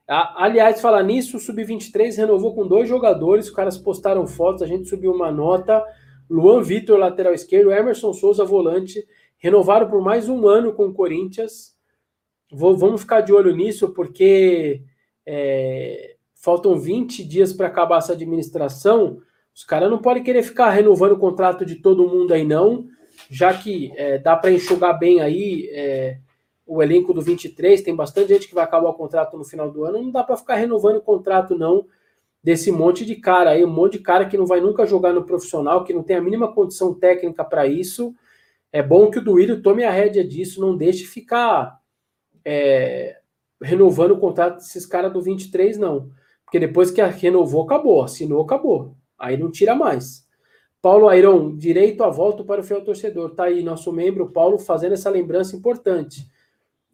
Aliás, 0.07 0.79
falar 0.79 1.03
nisso, 1.03 1.37
o 1.37 1.39
Sub-23 1.39 2.15
renovou 2.17 2.53
com 2.53 2.67
dois 2.67 2.87
jogadores, 2.87 3.47
os 3.47 3.51
caras 3.51 3.77
postaram 3.77 4.27
fotos, 4.27 4.61
a 4.61 4.67
gente 4.67 4.87
subiu 4.87 5.11
uma 5.11 5.31
nota. 5.31 5.83
Luan 6.29 6.61
Vitor, 6.61 6.97
lateral 6.97 7.33
esquerdo, 7.33 7.71
Emerson 7.71 8.13
Souza, 8.13 8.43
volante, 8.43 9.05
renovaram 9.37 9.89
por 9.89 10.01
mais 10.01 10.27
um 10.27 10.47
ano 10.47 10.73
com 10.73 10.87
o 10.87 10.93
Corinthians. 10.93 11.75
Vou, 12.51 12.77
vamos 12.77 13.01
ficar 13.01 13.21
de 13.21 13.33
olho 13.33 13.55
nisso, 13.55 13.89
porque 13.89 14.81
é, 15.25 16.15
faltam 16.35 16.77
20 16.79 17.23
dias 17.23 17.53
para 17.53 17.67
acabar 17.67 17.97
essa 17.97 18.13
administração. 18.13 19.21
Os 19.53 19.63
caras 19.63 19.89
não 19.89 19.99
podem 19.99 20.23
querer 20.23 20.43
ficar 20.43 20.69
renovando 20.69 21.13
o 21.13 21.19
contrato 21.19 21.65
de 21.65 21.75
todo 21.75 22.07
mundo 22.07 22.33
aí, 22.33 22.43
não, 22.43 22.87
já 23.29 23.53
que 23.53 23.91
é, 23.95 24.17
dá 24.17 24.35
para 24.35 24.51
enxugar 24.51 24.97
bem 24.97 25.19
aí 25.19 25.69
é, 25.71 26.19
o 26.65 26.83
elenco 26.83 27.13
do 27.13 27.21
23, 27.21 27.81
tem 27.81 27.95
bastante 27.95 28.29
gente 28.29 28.47
que 28.47 28.53
vai 28.53 28.63
acabar 28.63 28.89
o 28.89 28.93
contrato 28.93 29.37
no 29.37 29.43
final 29.43 29.71
do 29.71 29.83
ano, 29.83 30.01
não 30.01 30.11
dá 30.11 30.23
para 30.23 30.37
ficar 30.37 30.55
renovando 30.55 30.97
o 30.97 31.01
contrato, 31.01 31.57
não, 31.57 31.85
desse 32.47 32.71
monte 32.71 33.03
de 33.03 33.17
cara 33.17 33.49
aí, 33.49 33.65
um 33.65 33.69
monte 33.69 33.97
de 33.97 33.99
cara 33.99 34.25
que 34.25 34.37
não 34.37 34.45
vai 34.45 34.61
nunca 34.61 34.85
jogar 34.85 35.11
no 35.11 35.25
profissional, 35.25 35.83
que 35.83 35.91
não 35.91 36.01
tem 36.01 36.15
a 36.15 36.21
mínima 36.21 36.49
condição 36.49 36.93
técnica 36.93 37.43
para 37.43 37.67
isso. 37.67 38.15
É 38.71 38.81
bom 38.81 39.11
que 39.11 39.19
o 39.19 39.21
Duílio 39.21 39.61
tome 39.61 39.83
a 39.83 39.91
rédea 39.91 40.25
disso, 40.25 40.61
não 40.61 40.77
deixe 40.77 41.05
ficar 41.05 41.77
é, 42.45 43.17
renovando 43.61 44.11
o 44.11 44.17
contrato 44.17 44.59
desses 44.59 44.85
caras 44.85 45.11
do 45.11 45.21
23, 45.21 45.77
não. 45.77 46.09
Porque 46.45 46.57
depois 46.57 46.89
que 46.89 47.03
renovou, 47.03 47.63
acabou. 47.63 48.01
Assinou, 48.01 48.41
acabou. 48.41 48.95
Aí 49.19 49.35
não 49.35 49.51
tira 49.51 49.75
mais. 49.75 50.25
Paulo 50.81 51.09
Airon, 51.09 51.53
direito 51.53 52.01
a 52.01 52.09
volta 52.09 52.45
para 52.45 52.61
o 52.61 52.63
fiel 52.63 52.81
torcedor. 52.81 53.31
Tá 53.31 53.43
aí 53.43 53.61
nosso 53.61 53.91
membro 53.91 54.31
Paulo 54.31 54.57
fazendo 54.57 54.93
essa 54.93 55.09
lembrança 55.09 55.53
importante. 55.53 56.25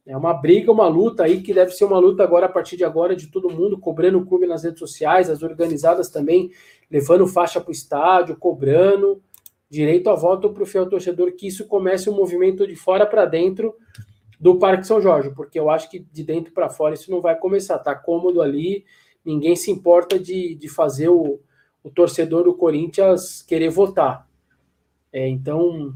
É 0.05 0.17
uma 0.17 0.33
briga, 0.33 0.71
uma 0.71 0.87
luta 0.87 1.23
aí 1.23 1.41
que 1.41 1.53
deve 1.53 1.71
ser 1.71 1.85
uma 1.85 1.97
luta 1.97 2.23
agora, 2.23 2.47
a 2.47 2.49
partir 2.49 2.75
de 2.75 2.83
agora, 2.83 3.15
de 3.15 3.27
todo 3.27 3.49
mundo, 3.49 3.77
cobrando 3.77 4.19
o 4.19 4.25
clube 4.25 4.45
nas 4.45 4.63
redes 4.63 4.79
sociais, 4.79 5.29
as 5.29 5.41
organizadas 5.41 6.09
também, 6.09 6.51
levando 6.91 7.25
faixa 7.25 7.61
para 7.61 7.69
o 7.69 7.73
estádio, 7.73 8.35
cobrando. 8.35 9.21
Direito 9.69 10.09
à 10.09 10.15
volta 10.15 10.49
para 10.49 10.61
o 10.61 10.65
fiel 10.65 10.89
torcedor, 10.89 11.31
que 11.31 11.47
isso 11.47 11.65
comece 11.65 12.09
um 12.09 12.15
movimento 12.15 12.67
de 12.67 12.75
fora 12.75 13.05
para 13.05 13.25
dentro 13.25 13.73
do 14.39 14.59
Parque 14.59 14.85
São 14.85 15.01
Jorge, 15.01 15.31
porque 15.31 15.57
eu 15.57 15.69
acho 15.69 15.89
que 15.89 15.99
de 15.99 16.21
dentro 16.21 16.51
para 16.51 16.69
fora 16.69 16.93
isso 16.93 17.09
não 17.09 17.21
vai 17.21 17.35
começar. 17.35 17.79
Tá 17.79 17.95
cômodo 17.95 18.41
ali, 18.41 18.85
ninguém 19.23 19.55
se 19.55 19.71
importa 19.71 20.19
de, 20.19 20.53
de 20.53 20.67
fazer 20.67 21.07
o, 21.07 21.39
o 21.81 21.89
torcedor 21.89 22.43
do 22.43 22.53
Corinthians 22.53 23.41
querer 23.41 23.69
votar. 23.69 24.27
É, 25.13 25.27
então, 25.29 25.93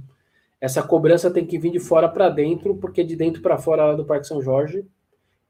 essa 0.59 0.81
cobrança 0.81 1.31
tem 1.31 1.45
que 1.45 1.57
vir 1.57 1.71
de 1.71 1.79
fora 1.79 2.09
para 2.09 2.29
dentro, 2.29 2.75
porque 2.75 3.03
de 3.03 3.15
dentro 3.15 3.41
para 3.41 3.57
fora 3.57 3.85
lá 3.85 3.93
do 3.93 4.05
Parque 4.05 4.27
São 4.27 4.41
Jorge, 4.41 4.85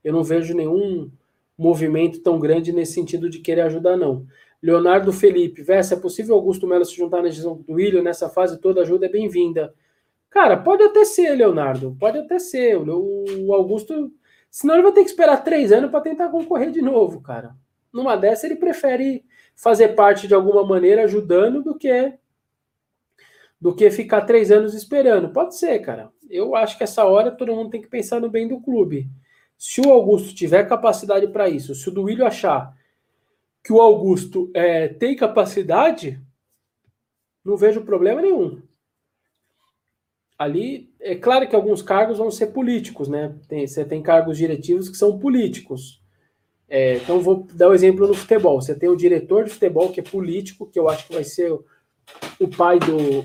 eu 0.03 0.13
não 0.13 0.23
vejo 0.23 0.55
nenhum 0.55 1.09
movimento 1.57 2.21
tão 2.21 2.39
grande 2.39 2.71
nesse 2.71 2.93
sentido 2.93 3.29
de 3.29 3.39
querer 3.39 3.61
ajudar, 3.61 3.97
não. 3.97 4.25
Leonardo 4.61 5.13
Felipe, 5.13 5.61
Vessa, 5.61 5.93
é 5.93 5.99
possível 5.99 6.35
Augusto 6.35 6.67
Melo 6.67 6.85
se 6.85 6.95
juntar 6.95 7.21
na 7.21 7.29
gestão 7.29 7.55
do 7.55 7.73
William 7.73 8.01
nessa 8.01 8.29
fase 8.29 8.59
toda 8.59 8.81
ajuda 8.81 9.05
é 9.05 9.09
bem-vinda. 9.09 9.73
Cara, 10.29 10.57
pode 10.57 10.83
até 10.83 11.05
ser, 11.05 11.35
Leonardo. 11.35 11.95
Pode 11.99 12.17
até 12.17 12.37
ser. 12.37 12.77
O 12.77 13.53
Augusto. 13.53 14.11
Senão 14.49 14.75
ele 14.75 14.83
vai 14.83 14.91
ter 14.91 15.03
que 15.03 15.09
esperar 15.09 15.43
três 15.43 15.71
anos 15.71 15.89
para 15.89 16.01
tentar 16.01 16.29
concorrer 16.29 16.71
de 16.71 16.81
novo, 16.81 17.21
cara. 17.21 17.55
Numa 17.93 18.15
dessa, 18.15 18.45
ele 18.45 18.55
prefere 18.55 19.23
fazer 19.55 19.89
parte 19.89 20.27
de 20.27 20.33
alguma 20.33 20.65
maneira 20.65 21.03
ajudando 21.03 21.63
do 21.63 21.77
que 21.77 22.13
do 23.59 23.73
que 23.73 23.89
ficar 23.89 24.21
três 24.21 24.51
anos 24.51 24.73
esperando. 24.73 25.29
Pode 25.29 25.57
ser, 25.57 25.79
cara. 25.79 26.11
Eu 26.29 26.55
acho 26.55 26.77
que 26.77 26.83
essa 26.83 27.05
hora 27.05 27.31
todo 27.31 27.55
mundo 27.55 27.69
tem 27.69 27.81
que 27.81 27.87
pensar 27.87 28.19
no 28.19 28.29
bem 28.29 28.47
do 28.47 28.61
clube. 28.61 29.09
Se 29.57 29.81
o 29.81 29.91
Augusto 29.91 30.35
tiver 30.35 30.67
capacidade 30.67 31.27
para 31.27 31.49
isso, 31.49 31.73
se 31.73 31.89
o 31.89 31.91
Duílio 31.91 32.25
achar 32.25 32.75
que 33.63 33.73
o 33.73 33.81
Augusto 33.81 34.51
é, 34.53 34.87
tem 34.87 35.15
capacidade, 35.15 36.21
não 37.43 37.57
vejo 37.57 37.81
problema 37.81 38.21
nenhum 38.21 38.61
ali 40.37 40.93
é 40.99 41.15
claro 41.15 41.47
que 41.49 41.55
alguns 41.55 41.81
cargos 41.81 42.19
vão 42.19 42.29
ser 42.29 42.47
políticos, 42.47 43.07
né? 43.07 43.35
Tem, 43.47 43.65
você 43.65 43.83
tem 43.83 44.01
cargos 44.01 44.37
diretivos 44.37 44.87
que 44.87 44.97
são 44.97 45.17
políticos. 45.17 45.99
É, 46.69 46.97
então 46.97 47.21
vou 47.21 47.47
dar 47.53 47.69
um 47.69 47.73
exemplo 47.73 48.07
no 48.07 48.13
futebol. 48.13 48.61
Você 48.61 48.75
tem 48.75 48.89
o 48.89 48.95
diretor 48.95 49.45
de 49.45 49.49
futebol 49.49 49.91
que 49.91 49.99
é 49.99 50.03
político, 50.03 50.67
que 50.67 50.77
eu 50.77 50.87
acho 50.87 51.07
que 51.07 51.13
vai 51.13 51.23
ser 51.23 51.57
o, 52.39 52.47
pai 52.47 52.79
do 52.79 53.19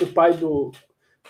o 0.00 0.06
pai 0.12 0.36
do, 0.36 0.72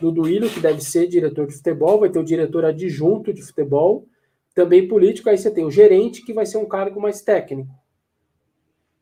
do 0.00 0.10
Duílio, 0.10 0.50
que 0.50 0.60
deve 0.60 0.80
ser 0.80 1.06
diretor 1.06 1.46
de 1.46 1.54
futebol, 1.54 2.00
vai 2.00 2.10
ter 2.10 2.18
o 2.18 2.24
diretor 2.24 2.64
adjunto 2.64 3.32
de 3.32 3.42
futebol, 3.42 4.06
também 4.54 4.86
político, 4.86 5.28
aí 5.28 5.36
você 5.36 5.50
tem 5.50 5.64
o 5.64 5.70
gerente, 5.70 6.24
que 6.24 6.32
vai 6.32 6.46
ser 6.46 6.58
um 6.58 6.66
cargo 6.66 7.00
mais 7.00 7.22
técnico. 7.22 7.70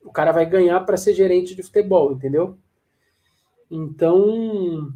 O 0.02 0.10
cara 0.10 0.32
vai 0.32 0.46
ganhar 0.46 0.80
para 0.80 0.96
ser 0.96 1.14
gerente 1.14 1.54
de 1.54 1.62
futebol, 1.62 2.12
entendeu? 2.12 2.58
Então, 3.70 4.92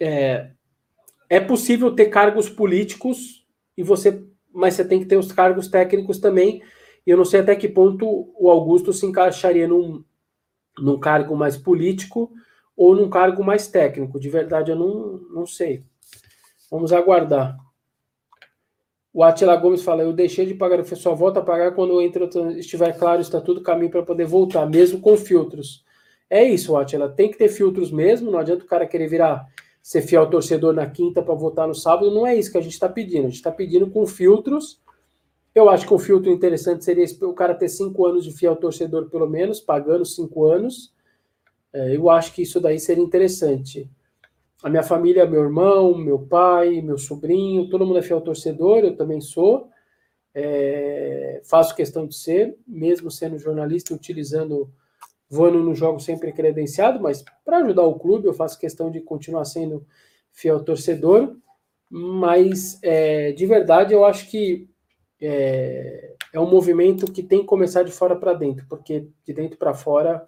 é, 0.00 0.50
é 1.28 1.40
possível 1.40 1.94
ter 1.94 2.06
cargos 2.06 2.48
políticos 2.48 3.46
e 3.76 3.82
você, 3.82 4.22
mas 4.52 4.74
você 4.74 4.84
tem 4.84 5.00
que 5.00 5.06
ter 5.06 5.16
os 5.16 5.32
cargos 5.32 5.68
técnicos 5.68 6.18
também. 6.18 6.62
E 7.06 7.10
eu 7.10 7.16
não 7.16 7.24
sei 7.24 7.40
até 7.40 7.54
que 7.54 7.68
ponto 7.68 8.32
o 8.38 8.50
Augusto 8.50 8.92
se 8.92 9.04
encaixaria 9.06 9.68
num, 9.68 10.02
num 10.78 10.98
cargo 10.98 11.36
mais 11.36 11.56
político 11.56 12.32
ou 12.76 12.94
num 12.94 13.10
cargo 13.10 13.44
mais 13.44 13.68
técnico. 13.68 14.18
De 14.18 14.28
verdade, 14.28 14.70
eu 14.70 14.76
não, 14.76 15.20
não 15.30 15.46
sei. 15.46 15.84
Vamos 16.70 16.92
aguardar. 16.92 17.56
O 19.12 19.22
Atila 19.22 19.54
Gomes 19.56 19.82
fala: 19.82 20.02
Eu 20.02 20.12
deixei 20.12 20.44
de 20.44 20.54
pagar, 20.54 20.78
eu 20.78 20.96
só 20.96 21.14
volto 21.14 21.36
a 21.36 21.42
pagar 21.42 21.72
quando 21.72 22.00
entra, 22.00 22.28
estiver 22.58 22.98
claro 22.98 23.18
o 23.18 23.22
estatuto, 23.22 23.62
caminho 23.62 23.90
para 23.90 24.02
poder 24.02 24.26
voltar, 24.26 24.66
mesmo 24.66 25.00
com 25.00 25.16
filtros. 25.16 25.84
É 26.28 26.42
isso, 26.42 26.76
Atila. 26.76 27.08
Tem 27.08 27.30
que 27.30 27.38
ter 27.38 27.48
filtros 27.48 27.92
mesmo. 27.92 28.30
Não 28.30 28.38
adianta 28.38 28.64
o 28.64 28.68
cara 28.68 28.86
querer 28.86 29.06
virar 29.06 29.46
ser 29.84 30.00
fiel 30.00 30.28
torcedor 30.30 30.72
na 30.72 30.86
quinta 30.86 31.22
para 31.22 31.34
votar 31.34 31.68
no 31.68 31.74
sábado, 31.74 32.10
não 32.10 32.26
é 32.26 32.34
isso 32.34 32.50
que 32.50 32.56
a 32.56 32.60
gente 32.62 32.72
está 32.72 32.88
pedindo. 32.88 33.26
A 33.26 33.28
gente 33.28 33.34
está 33.34 33.52
pedindo 33.52 33.90
com 33.90 34.06
filtros. 34.06 34.80
Eu 35.54 35.70
acho 35.70 35.86
que 35.86 35.94
um 35.94 35.98
filtro 35.98 36.30
interessante 36.32 36.84
seria 36.84 37.06
o 37.22 37.32
cara 37.32 37.54
ter 37.54 37.68
cinco 37.68 38.04
anos 38.04 38.24
de 38.24 38.32
fiel 38.32 38.56
torcedor, 38.56 39.08
pelo 39.08 39.28
menos, 39.28 39.60
pagando 39.60 40.04
cinco 40.04 40.44
anos. 40.46 40.92
É, 41.72 41.96
eu 41.96 42.10
acho 42.10 42.32
que 42.32 42.42
isso 42.42 42.60
daí 42.60 42.80
seria 42.80 43.04
interessante. 43.04 43.88
A 44.62 44.68
minha 44.68 44.82
família, 44.82 45.26
meu 45.26 45.42
irmão, 45.42 45.96
meu 45.96 46.18
pai, 46.18 46.80
meu 46.80 46.98
sobrinho, 46.98 47.68
todo 47.68 47.86
mundo 47.86 47.98
é 47.98 48.02
fiel 48.02 48.20
torcedor, 48.20 48.78
eu 48.78 48.96
também 48.96 49.20
sou. 49.20 49.68
É, 50.34 51.40
faço 51.44 51.76
questão 51.76 52.06
de 52.06 52.16
ser, 52.16 52.58
mesmo 52.66 53.08
sendo 53.10 53.38
jornalista, 53.38 53.94
utilizando 53.94 54.72
voando 55.28 55.58
no 55.60 55.74
jogo 55.74 56.00
sempre 56.00 56.32
credenciado, 56.32 57.00
mas 57.00 57.24
para 57.44 57.58
ajudar 57.58 57.82
o 57.82 57.98
clube 57.98 58.26
eu 58.26 58.34
faço 58.34 58.58
questão 58.58 58.90
de 58.90 59.00
continuar 59.00 59.44
sendo 59.44 59.86
fiel 60.32 60.62
torcedor. 60.64 61.36
Mas 61.90 62.78
é, 62.82 63.32
de 63.32 63.46
verdade 63.46 63.94
eu 63.94 64.04
acho 64.04 64.28
que 64.28 64.68
é, 65.26 66.14
é 66.32 66.40
um 66.40 66.50
movimento 66.50 67.10
que 67.10 67.22
tem 67.22 67.40
que 67.40 67.46
começar 67.46 67.82
de 67.82 67.92
fora 67.92 68.16
para 68.16 68.34
dentro, 68.34 68.66
porque 68.68 69.08
de 69.24 69.32
dentro 69.32 69.56
para 69.56 69.74
fora 69.74 70.26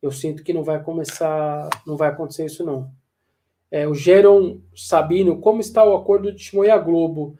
eu 0.00 0.10
sinto 0.10 0.42
que 0.42 0.52
não 0.52 0.64
vai 0.64 0.82
começar, 0.82 1.68
não 1.86 1.96
vai 1.96 2.08
acontecer 2.08 2.46
isso 2.46 2.64
não. 2.64 2.90
É, 3.70 3.88
o 3.88 3.94
Geron 3.94 4.60
Sabino, 4.74 5.40
como 5.40 5.60
está 5.60 5.84
o 5.84 5.94
acordo 5.94 6.32
de 6.32 6.44
Timoia 6.44 6.76
Globo? 6.76 7.38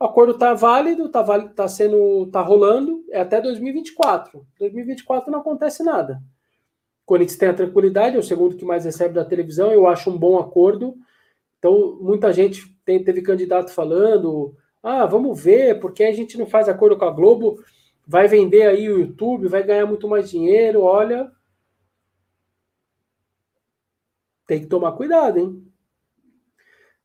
O 0.00 0.04
acordo 0.04 0.32
está 0.32 0.54
válido, 0.54 1.06
está 1.06 1.24
tá 1.48 1.68
sendo, 1.68 2.26
tá 2.32 2.40
rolando, 2.40 3.04
é 3.10 3.20
até 3.20 3.40
2024. 3.40 4.46
2024 4.58 5.30
não 5.30 5.40
acontece 5.40 5.82
nada. 5.82 6.22
O 7.02 7.06
Corinthians 7.06 7.38
tem 7.38 7.48
a 7.50 7.54
tranquilidade, 7.54 8.16
é 8.16 8.18
o 8.18 8.22
segundo 8.22 8.56
que 8.56 8.64
mais 8.64 8.84
recebe 8.84 9.14
da 9.14 9.24
televisão, 9.24 9.70
eu 9.72 9.86
acho 9.86 10.10
um 10.10 10.16
bom 10.16 10.38
acordo. 10.38 10.94
Então, 11.58 11.98
muita 12.00 12.32
gente 12.32 12.62
tem, 12.84 13.02
teve 13.02 13.20
candidato 13.20 13.70
falando, 13.70 14.56
ah, 14.84 15.06
vamos 15.06 15.42
ver, 15.42 15.80
porque 15.80 16.04
a 16.04 16.12
gente 16.12 16.36
não 16.36 16.44
faz 16.44 16.68
acordo 16.68 16.98
com 16.98 17.06
a 17.06 17.10
Globo, 17.10 17.64
vai 18.06 18.28
vender 18.28 18.66
aí 18.66 18.90
o 18.90 19.00
YouTube, 19.00 19.48
vai 19.48 19.62
ganhar 19.62 19.86
muito 19.86 20.06
mais 20.06 20.28
dinheiro, 20.28 20.82
olha. 20.82 21.32
Tem 24.46 24.60
que 24.60 24.66
tomar 24.66 24.92
cuidado, 24.92 25.38
hein? 25.38 25.66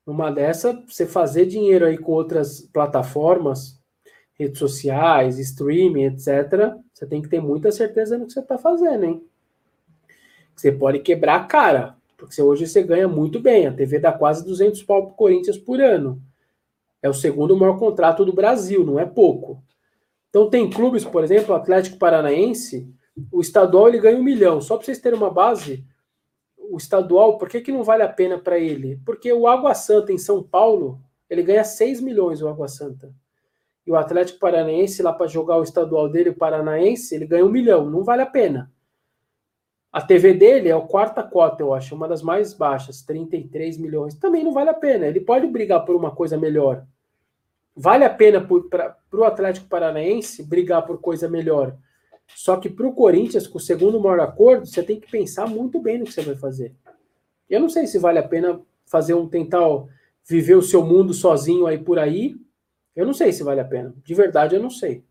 Numa 0.06 0.30
dessa, 0.30 0.74
você 0.86 1.08
fazer 1.08 1.46
dinheiro 1.46 1.86
aí 1.86 1.98
com 1.98 2.12
outras 2.12 2.60
plataformas, 2.60 3.80
redes 4.34 4.60
sociais, 4.60 5.40
streaming, 5.40 6.04
etc., 6.04 6.76
você 6.94 7.08
tem 7.08 7.22
que 7.22 7.30
ter 7.30 7.40
muita 7.40 7.72
certeza 7.72 8.18
no 8.18 8.28
que 8.28 8.34
você 8.34 8.42
está 8.42 8.58
fazendo, 8.58 9.06
hein? 9.06 9.26
Você 10.54 10.70
pode 10.70 11.00
quebrar 11.00 11.38
a 11.38 11.46
cara, 11.46 11.96
porque 12.18 12.42
hoje 12.42 12.68
você 12.68 12.84
ganha 12.84 13.08
muito 13.08 13.40
bem. 13.40 13.68
A 13.68 13.74
TV 13.74 14.00
dá 14.00 14.12
quase 14.12 14.44
200 14.44 14.84
pau 14.84 15.08
pro 15.08 15.16
Corinthians 15.16 15.58
por 15.58 15.80
ano. 15.80 16.22
É 17.02 17.10
o 17.10 17.14
segundo 17.14 17.56
maior 17.56 17.78
contrato 17.78 18.26
do 18.26 18.34
Brasil, 18.34 18.86
não 18.86 19.00
é 19.00 19.06
pouco. 19.06 19.64
Então 20.30 20.50
tem 20.50 20.70
clubes, 20.70 21.04
por 21.04 21.24
exemplo, 21.24 21.54
o 21.54 21.58
Atlético 21.58 21.98
Paranaense, 21.98 22.88
o 23.32 23.42
estadual 23.42 23.88
ele 23.88 24.00
ganha 24.00 24.18
um 24.18 24.24
milhão. 24.24 24.62
Só 24.62 24.76
para 24.76 24.86
vocês 24.86 25.00
terem 25.00 25.18
uma 25.18 25.30
base, 25.30 25.86
o 26.58 26.78
estadual, 26.78 27.38
por 27.38 27.50
que, 27.50 27.62
que 27.62 27.72
não 27.72 27.84
vale 27.84 28.04
a 28.04 28.10
pena 28.10 28.38
para 28.38 28.60
ele? 28.60 29.00
Porque 29.06 29.32
o 29.34 29.48
Água 29.48 29.74
Santa 29.74 30.12
em 30.12 30.18
São 30.18 30.44
Paulo, 30.44 31.02
ele 31.30 31.42
ganha 31.42 31.64
6 31.64 32.02
milhões 32.02 32.42
o 32.42 32.48
Água 32.48 32.68
Santa. 32.68 33.12
E 33.86 33.92
o 33.92 33.96
Atlético 33.96 34.40
Paranaense, 34.40 35.02
lá 35.02 35.12
para 35.12 35.26
jogar 35.26 35.58
o 35.58 35.64
estadual 35.64 36.08
dele, 36.08 36.30
o 36.30 36.36
Paranaense, 36.36 37.16
ele 37.16 37.26
ganha 37.26 37.46
um 37.46 37.50
milhão. 37.50 37.90
Não 37.90 38.04
vale 38.04 38.22
a 38.22 38.28
pena. 38.28 38.72
A 39.92 40.02
TV 40.02 40.34
dele 40.34 40.70
é 40.70 40.76
o 40.76 40.86
quarta 40.86 41.24
cota, 41.24 41.64
eu 41.64 41.74
acho, 41.74 41.96
uma 41.96 42.08
das 42.08 42.22
mais 42.22 42.54
baixas, 42.54 43.02
33 43.02 43.78
milhões. 43.78 44.14
Também 44.14 44.44
não 44.44 44.54
vale 44.54 44.70
a 44.70 44.74
pena. 44.74 45.08
Ele 45.08 45.20
pode 45.20 45.48
brigar 45.48 45.84
por 45.84 45.96
uma 45.96 46.12
coisa 46.12 46.38
melhor. 46.38 46.86
Vale 47.76 48.04
a 48.04 48.10
pena 48.10 48.40
para 48.40 48.96
o 49.12 49.24
Atlético 49.24 49.68
Paranaense 49.68 50.44
brigar 50.44 50.86
por 50.86 51.00
coisa 51.00 51.28
melhor. 51.28 51.76
Só 52.36 52.58
que 52.58 52.70
para 52.70 52.88
o 52.88 52.94
Corinthians, 52.94 53.48
com 53.48 53.58
o 53.58 53.62
segundo 53.62 54.00
maior 54.00 54.20
acordo, 54.20 54.68
você 54.68 54.84
tem 54.84 55.00
que 55.00 55.10
pensar 55.10 55.48
muito 55.48 55.80
bem 55.80 55.98
no 55.98 56.06
que 56.06 56.14
você 56.14 56.22
vai 56.22 56.36
fazer. 56.36 56.76
Eu 57.50 57.60
não 57.60 57.70
sei 57.70 57.88
se 57.88 57.98
vale 57.98 58.20
a 58.20 58.28
pena 58.28 58.62
fazer 58.86 59.16
um 59.16 59.28
tentar 59.28 59.66
viver 60.28 60.56
o 60.56 60.62
seu 60.62 60.86
mundo 60.86 61.14
sozinho 61.14 61.66
aí 61.66 61.80
por 61.80 61.98
aí. 61.98 62.36
Eu 62.96 63.06
não 63.06 63.14
sei 63.14 63.34
se 63.34 63.44
vale 63.44 63.60
a 63.60 63.66
pena. 63.66 63.94
De 64.04 64.14
verdade, 64.14 64.56
eu 64.56 64.62
não 64.62 64.70
sei. 64.70 65.04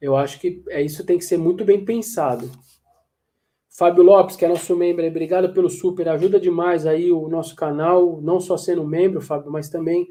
Eu 0.00 0.16
acho 0.16 0.40
que 0.40 0.64
é 0.68 0.82
isso 0.82 1.04
tem 1.04 1.18
que 1.18 1.24
ser 1.24 1.36
muito 1.36 1.64
bem 1.64 1.84
pensado. 1.84 2.50
Fábio 3.70 4.02
Lopes, 4.02 4.34
que 4.34 4.44
é 4.44 4.48
nosso 4.48 4.74
membro, 4.76 5.06
obrigado 5.06 5.52
pelo 5.52 5.70
super, 5.70 6.08
ajuda 6.08 6.40
demais 6.40 6.86
aí 6.86 7.12
o 7.12 7.28
nosso 7.28 7.54
canal, 7.54 8.20
não 8.20 8.40
só 8.40 8.56
sendo 8.56 8.84
membro, 8.84 9.20
Fábio, 9.20 9.50
mas 9.50 9.68
também 9.68 10.08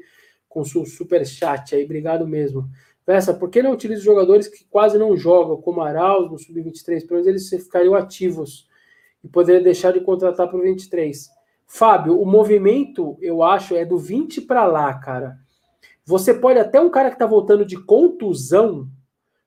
com 0.48 0.62
o 0.62 0.64
super 0.64 1.24
chat 1.26 1.74
aí, 1.74 1.84
obrigado 1.84 2.26
mesmo. 2.26 2.68
Peça, 3.04 3.34
por 3.34 3.50
que 3.50 3.62
não 3.62 3.72
utiliza 3.72 4.02
jogadores 4.02 4.48
que 4.48 4.64
quase 4.64 4.98
não 4.98 5.16
jogam, 5.16 5.60
como 5.60 5.82
Arauz 5.82 6.30
no 6.30 6.38
Sub-23? 6.38 7.06
Pelo 7.06 7.20
menos 7.22 7.26
eles 7.26 7.48
ficariam 7.48 7.94
ativos 7.94 8.66
e 9.22 9.28
poderia 9.28 9.62
deixar 9.62 9.92
de 9.92 10.00
contratar 10.00 10.48
para 10.48 10.58
o 10.58 10.62
23. 10.62 11.28
Fábio, 11.66 12.20
o 12.20 12.26
movimento, 12.26 13.16
eu 13.20 13.42
acho, 13.42 13.76
é 13.76 13.84
do 13.84 13.98
20 13.98 14.40
para 14.40 14.64
lá, 14.64 14.92
cara. 14.94 15.38
Você 16.04 16.34
pode 16.34 16.58
até 16.58 16.80
um 16.80 16.90
cara 16.90 17.10
que 17.10 17.14
está 17.14 17.26
voltando 17.26 17.64
de 17.64 17.76
contusão 17.76 18.88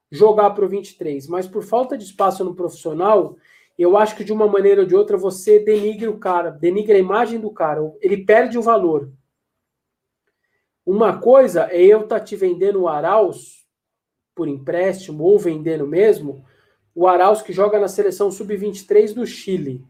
jogar 0.10 0.52
para 0.52 0.64
o 0.64 0.70
23, 0.70 1.28
mas 1.28 1.48
por 1.48 1.64
falta 1.64 1.98
de 1.98 2.04
espaço 2.04 2.44
no 2.44 2.56
profissional, 2.56 3.36
eu 3.78 3.98
acho 3.98 4.16
que 4.16 4.24
de 4.24 4.32
uma 4.32 4.48
maneira 4.48 4.82
ou 4.82 4.88
de 4.88 4.96
outra 4.96 5.18
você 5.18 5.60
denigre 5.60 6.08
o 6.08 6.20
cara, 6.20 6.52
denigre 6.52 6.94
a 6.94 7.00
imagem 7.00 7.40
do 7.40 7.52
cara, 7.52 7.82
ele 8.02 8.24
perde 8.24 8.58
o 8.58 8.62
valor. 8.62 9.12
Uma 10.86 11.20
coisa 11.20 11.68
é 11.72 11.82
eu 11.82 12.02
estar 12.02 12.20
tá 12.20 12.26
te 12.26 12.36
vendendo 12.36 12.82
o 12.82 12.88
Arauz 12.88 13.66
por 14.36 14.48
empréstimo 14.48 15.24
ou 15.24 15.40
vendendo 15.40 15.88
mesmo, 15.88 16.46
o 16.94 17.08
Arauz 17.08 17.42
que 17.42 17.54
joga 17.54 17.80
na 17.80 17.88
seleção 17.88 18.32
sub-23 18.32 19.14
do 19.14 19.26
Chile. 19.26 19.84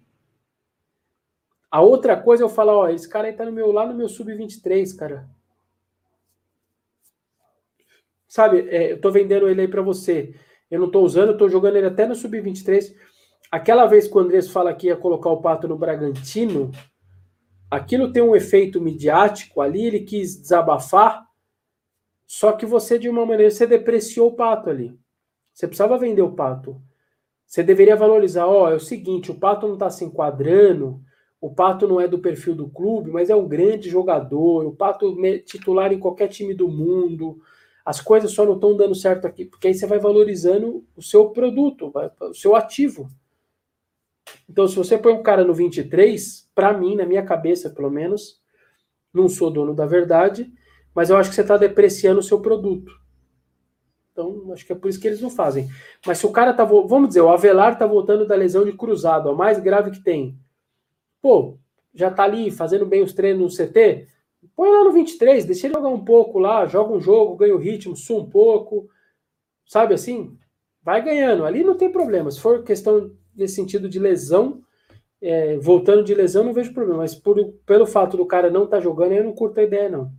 A 1.69 1.81
outra 1.81 2.15
coisa 2.15 2.43
é 2.43 2.45
eu 2.45 2.49
falar, 2.49 2.75
ó, 2.75 2.87
esse 2.89 3.09
cara 3.09 3.27
aí 3.27 3.33
tá 3.33 3.45
no 3.45 3.51
meu, 3.51 3.71
lá 3.71 3.85
no 3.85 3.95
meu 3.95 4.07
sub-23, 4.07 4.95
cara. 4.95 5.27
Sabe, 8.27 8.67
é, 8.69 8.93
eu 8.93 9.01
tô 9.01 9.11
vendendo 9.11 9.49
ele 9.49 9.61
aí 9.61 9.67
para 9.67 9.81
você. 9.81 10.35
Eu 10.69 10.79
não 10.79 10.89
tô 10.89 11.01
usando, 11.01 11.29
eu 11.29 11.37
tô 11.37 11.49
jogando 11.49 11.75
ele 11.75 11.87
até 11.87 12.07
no 12.07 12.15
sub-23 12.15 12.95
Aquela 13.53 13.85
vez 13.85 14.07
que 14.07 14.17
o 14.17 14.19
Andrés 14.19 14.49
fala 14.49 14.73
que 14.73 14.87
ia 14.87 14.97
colocar 14.97 15.29
o 15.29 15.39
Pato 15.39 15.67
no 15.67 15.77
Bragantino, 15.77 16.71
aquilo 17.69 18.11
tem 18.11 18.23
um 18.23 18.35
efeito 18.35 18.81
midiático 18.81 19.61
ali, 19.61 19.85
ele 19.85 19.99
quis 19.99 20.41
desabafar, 20.41 21.23
só 22.25 22.53
que 22.53 22.65
você, 22.65 22.97
de 22.97 23.07
uma 23.07 23.27
maneira, 23.27 23.51
você 23.51 23.67
depreciou 23.67 24.29
o 24.29 24.35
Pato 24.35 24.71
ali. 24.71 24.99
Você 25.53 25.67
precisava 25.67 25.99
vender 25.99 26.23
o 26.23 26.31
Pato. 26.31 26.81
Você 27.45 27.61
deveria 27.61 27.95
valorizar, 27.95 28.47
ó, 28.47 28.71
é 28.71 28.73
o 28.73 28.79
seguinte, 28.79 29.29
o 29.29 29.35
Pato 29.35 29.67
não 29.67 29.75
está 29.75 29.87
se 29.87 30.03
enquadrando, 30.03 30.99
o 31.39 31.53
Pato 31.53 31.87
não 31.87 32.01
é 32.01 32.07
do 32.07 32.17
perfil 32.17 32.55
do 32.55 32.67
clube, 32.67 33.11
mas 33.11 33.29
é 33.29 33.35
um 33.35 33.47
grande 33.47 33.87
jogador, 33.87 34.65
o 34.65 34.75
Pato 34.75 35.15
titular 35.45 35.93
em 35.93 35.99
qualquer 35.99 36.27
time 36.27 36.55
do 36.55 36.67
mundo, 36.67 37.39
as 37.85 38.01
coisas 38.01 38.31
só 38.31 38.47
não 38.47 38.55
estão 38.55 38.75
dando 38.75 38.95
certo 38.95 39.27
aqui, 39.27 39.45
porque 39.45 39.67
aí 39.67 39.75
você 39.75 39.85
vai 39.85 39.99
valorizando 39.99 40.83
o 40.97 41.03
seu 41.03 41.29
produto, 41.29 41.93
o 42.19 42.33
seu 42.33 42.55
ativo. 42.55 43.07
Então, 44.53 44.67
se 44.67 44.75
você 44.75 44.99
põe 44.99 45.13
um 45.13 45.23
cara 45.23 45.43
no 45.43 45.51
23, 45.51 46.47
para 46.53 46.77
mim, 46.77 46.95
na 46.95 47.07
minha 47.07 47.25
cabeça, 47.25 47.71
pelo 47.71 47.89
menos, 47.89 48.39
não 49.11 49.27
sou 49.27 49.49
dono 49.49 49.73
da 49.73 49.87
verdade, 49.87 50.53
mas 50.93 51.09
eu 51.09 51.17
acho 51.17 51.29
que 51.29 51.35
você 51.35 51.41
está 51.41 51.57
depreciando 51.57 52.19
o 52.19 52.23
seu 52.23 52.39
produto. 52.39 52.91
Então, 54.11 54.53
acho 54.53 54.63
que 54.63 54.71
é 54.71 54.75
por 54.75 54.89
isso 54.89 54.99
que 54.99 55.07
eles 55.07 55.21
não 55.21 55.31
fazem. 55.31 55.67
Mas 56.05 56.19
se 56.19 56.27
o 56.27 56.31
cara 56.31 56.53
tá. 56.53 56.63
Vamos 56.63 57.07
dizer, 57.07 57.21
o 57.21 57.29
Avelar 57.29 57.79
tá 57.79 57.87
voltando 57.87 58.27
da 58.27 58.35
lesão 58.35 58.63
de 58.63 58.73
cruzado, 58.73 59.27
a 59.27 59.33
mais 59.33 59.59
grave 59.59 59.89
que 59.89 60.03
tem. 60.03 60.37
Pô, 61.19 61.57
já 61.91 62.11
tá 62.11 62.21
ali 62.21 62.51
fazendo 62.51 62.85
bem 62.85 63.01
os 63.01 63.11
treinos 63.11 63.57
no 63.57 63.65
CT. 63.65 64.05
Põe 64.55 64.69
lá 64.69 64.83
no 64.83 64.91
23, 64.91 65.45
deixa 65.45 65.65
ele 65.65 65.73
jogar 65.73 65.89
um 65.89 66.05
pouco 66.05 66.37
lá, 66.37 66.67
joga 66.67 66.93
um 66.93 67.01
jogo, 67.01 67.37
ganha 67.37 67.55
o 67.55 67.59
ritmo, 67.59 67.95
sua 67.95 68.21
um 68.21 68.29
pouco. 68.29 68.87
Sabe 69.65 69.95
assim? 69.95 70.37
Vai 70.83 71.03
ganhando. 71.03 71.43
Ali 71.43 71.63
não 71.63 71.75
tem 71.75 71.91
problema. 71.91 72.29
Se 72.29 72.39
for 72.39 72.61
questão 72.63 73.09
nesse 73.35 73.55
sentido 73.55 73.89
de 73.89 73.99
lesão, 73.99 74.63
é, 75.21 75.57
voltando 75.57 76.03
de 76.03 76.13
lesão, 76.13 76.43
não 76.43 76.53
vejo 76.53 76.73
problema, 76.73 76.99
mas 76.99 77.15
por, 77.15 77.37
pelo 77.65 77.85
fato 77.85 78.17
do 78.17 78.25
cara 78.25 78.49
não 78.49 78.65
estar 78.65 78.77
tá 78.77 78.83
jogando, 78.83 79.13
eu 79.13 79.23
não 79.23 79.33
curto 79.33 79.59
a 79.59 79.63
ideia, 79.63 79.89
não. 79.89 80.11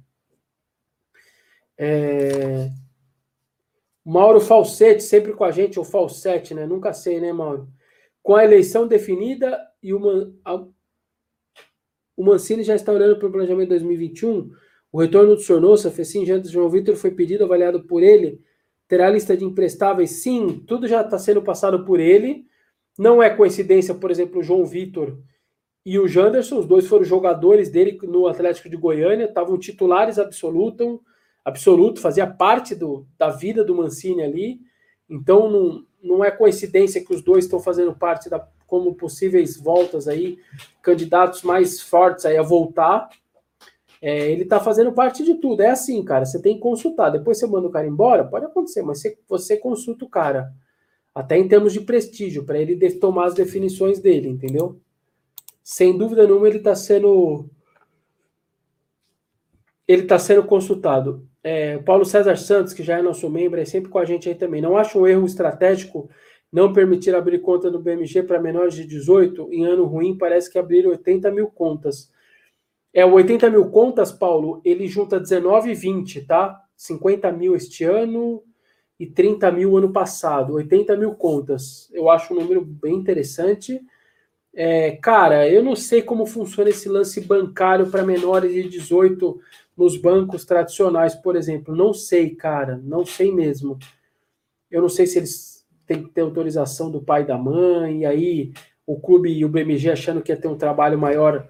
É... 1.77 2.71
Mauro 4.05 4.41
Falsetti, 4.41 5.03
sempre 5.03 5.33
com 5.33 5.45
a 5.45 5.51
gente, 5.51 5.79
ou 5.79 5.85
Falsete, 5.85 6.55
né? 6.55 6.67
Nunca 6.67 6.93
sei, 6.93 7.21
né, 7.21 7.33
Mauro? 7.33 7.69
Com 8.23 8.37
a 8.37 8.45
eleição 8.45 8.87
definida 8.87 9.59
e 9.83 9.95
uma, 9.95 10.33
a, 10.45 10.65
o 12.17 12.25
Mancini 12.25 12.63
já 12.63 12.75
está 12.75 12.93
olhando 12.93 13.19
para 13.19 13.29
o 13.29 13.33
planejamento 13.33 13.71
2021. 13.71 14.51
O 14.93 15.01
retorno 15.01 15.35
do 15.35 15.41
Sornosa, 15.41 15.91
Fecim 15.91 16.25
Jantas 16.25 16.51
João 16.51 16.69
Vitor 16.69 16.97
foi 16.97 17.11
pedido, 17.11 17.45
avaliado 17.45 17.85
por 17.85 18.03
ele. 18.03 18.41
Terá 18.87 19.11
lista 19.11 19.37
de 19.37 19.45
imprestáveis? 19.45 20.23
Sim, 20.23 20.63
tudo 20.67 20.87
já 20.87 21.01
está 21.01 21.19
sendo 21.19 21.43
passado 21.43 21.85
por 21.85 21.99
ele. 21.99 22.47
Não 22.99 23.23
é 23.23 23.31
coincidência, 23.31 23.95
por 23.95 24.11
exemplo, 24.11 24.41
o 24.41 24.43
João 24.43 24.65
Vitor 24.65 25.19
e 25.85 25.99
o 25.99 26.09
Janderson, 26.09 26.59
os 26.59 26.67
dois 26.67 26.87
foram 26.87 27.05
jogadores 27.05 27.69
dele 27.69 27.99
no 28.05 28.27
Atlético 28.27 28.71
de 28.71 28.77
Goiânia, 28.77 29.27
estavam 29.27 29.59
titulares 29.59 30.19
absoluto, 30.19 31.03
absoluto, 31.45 32.01
fazia 32.01 32.27
parte 32.27 32.75
do, 32.75 33.07
da 33.19 33.29
vida 33.29 33.63
do 33.63 33.75
Mancini 33.75 34.23
ali. 34.23 34.61
Então 35.11 35.51
não, 35.51 35.87
não 36.03 36.25
é 36.25 36.31
coincidência 36.31 37.05
que 37.05 37.13
os 37.15 37.21
dois 37.21 37.45
estão 37.45 37.61
fazendo 37.61 37.95
parte 37.95 38.31
da 38.31 38.49
como 38.67 38.95
possíveis 38.95 39.59
voltas 39.59 40.09
aí, 40.09 40.39
candidatos 40.81 41.43
mais 41.43 41.81
fortes 41.83 42.25
aí 42.25 42.37
a 42.39 42.43
voltar. 42.43 43.11
É, 44.01 44.31
ele 44.31 44.43
está 44.43 44.59
fazendo 44.59 44.91
parte 44.93 45.23
de 45.23 45.35
tudo. 45.35 45.61
É 45.61 45.71
assim, 45.71 46.03
cara. 46.03 46.25
Você 46.25 46.41
tem 46.41 46.55
que 46.55 46.61
consultar. 46.61 47.11
Depois 47.11 47.39
você 47.39 47.47
manda 47.47 47.69
o 47.69 47.71
cara 47.71 47.87
embora, 47.87 48.25
pode 48.25 48.47
acontecer, 48.47 48.83
mas 48.83 49.01
você, 49.01 49.19
você 49.29 49.57
consulta 49.59 50.05
o 50.07 50.09
cara 50.09 50.53
até 51.15 51.39
em 51.39 51.47
termos 51.47 51.73
de 51.73 51.81
prestígio, 51.81 52.45
para 52.45 52.59
ele 52.59 52.91
tomar 52.99 53.27
as 53.27 53.35
definições 53.35 54.01
dele, 54.01 54.29
entendeu? 54.29 54.81
Sem 55.63 55.97
dúvida 55.97 56.27
nenhuma, 56.27 56.49
ele 56.49 56.59
está 56.59 56.75
sendo. 56.75 57.49
Ele 59.87 60.03
está 60.03 60.19
sendo 60.19 60.43
consultado. 60.45 61.27
É, 61.43 61.77
o 61.77 61.83
Paulo 61.83 62.05
César 62.05 62.37
Santos, 62.37 62.73
que 62.73 62.83
já 62.83 62.99
é 62.99 63.03
nosso 63.03 63.29
membro, 63.31 63.61
é 63.61 63.65
sempre 63.65 63.91
com 63.91 63.99
a 63.99 64.05
gente 64.05 64.29
aí 64.29 64.35
também. 64.35 64.61
Não 64.61 64.77
acho 64.77 64.99
um 64.99 65.07
erro 65.07 65.27
estratégico 65.27 66.11
não 66.51 66.73
permitir 66.73 67.15
abrir 67.15 67.41
conta 67.41 67.71
no 67.71 67.81
BMG 67.81 68.23
para 68.23 68.41
menores 68.41 68.75
de 68.75 68.87
18? 68.87 69.53
Em 69.53 69.65
ano 69.65 69.85
ruim, 69.85 70.17
parece 70.17 70.51
que 70.51 70.59
abriram 70.59 70.91
80 70.91 71.31
mil 71.31 71.49
contas. 71.49 72.11
É, 72.93 73.05
o 73.05 73.13
80 73.13 73.51
mil 73.51 73.71
contas, 73.71 74.13
Paulo, 74.13 74.63
ele 74.65 74.87
junta 74.87 75.19
19 75.19 75.71
e 75.71 75.75
20, 75.75 76.23
tá? 76.23 76.61
50 76.77 77.33
mil 77.33 77.57
este 77.57 77.85
ano, 77.85 78.43
e 78.99 79.07
30 79.07 79.51
mil 79.51 79.77
ano 79.77 79.93
passado, 79.93 80.55
80 80.55 80.97
mil 80.97 81.15
contas. 81.15 81.91
Eu 81.93 82.09
acho 82.09 82.33
um 82.33 82.41
número 82.41 82.65
bem 82.65 82.95
interessante. 82.95 83.81
É, 84.55 84.93
cara, 84.93 85.49
eu 85.49 85.63
não 85.65 85.75
sei 85.75 86.01
como 86.01 86.27
funciona 86.27 86.71
esse 86.71 86.89
lance 86.89 87.21
bancário 87.21 87.91
para 87.91 88.05
menores 88.05 88.53
de 88.53 88.69
18 88.69 89.41
nos 89.77 89.97
bancos 89.97 90.45
tradicionais, 90.45 91.15
por 91.15 91.35
exemplo. 91.35 91.75
Não 91.75 91.93
sei, 91.93 92.31
cara, 92.31 92.81
não 92.85 93.05
sei 93.05 93.33
mesmo. 93.33 93.79
Eu 94.71 94.81
não 94.83 94.89
sei 94.89 95.07
se 95.07 95.19
eles 95.19 95.67
têm 95.87 96.05
que 96.05 96.11
ter 96.11 96.21
autorização 96.21 96.91
do 96.91 97.03
pai 97.03 97.23
e 97.23 97.27
da 97.27 97.37
mãe, 97.37 98.01
e 98.01 98.07
aí 98.07 98.53
o 98.87 98.99
clube 98.99 99.31
e 99.31 99.45
o 99.45 99.49
BMG 99.49 99.91
achando 99.91 100.23
que 100.23 100.33
ia 100.33 100.37
ter 100.37 100.49
um 100.49 100.57
trabalho 100.57 100.99
maior, 100.99 101.49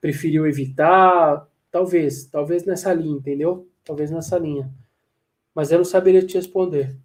preferiu 0.00 0.46
evitar. 0.46 1.46
Talvez, 1.70 2.26
talvez 2.26 2.64
nessa 2.64 2.92
linha, 2.92 3.16
entendeu? 3.16 3.68
Talvez 3.84 4.10
nessa 4.10 4.38
linha. 4.38 4.70
Mas 5.54 5.70
eu 5.70 5.78
não 5.78 5.84
saberia 5.84 6.24
te 6.24 6.34
responder. 6.34 6.96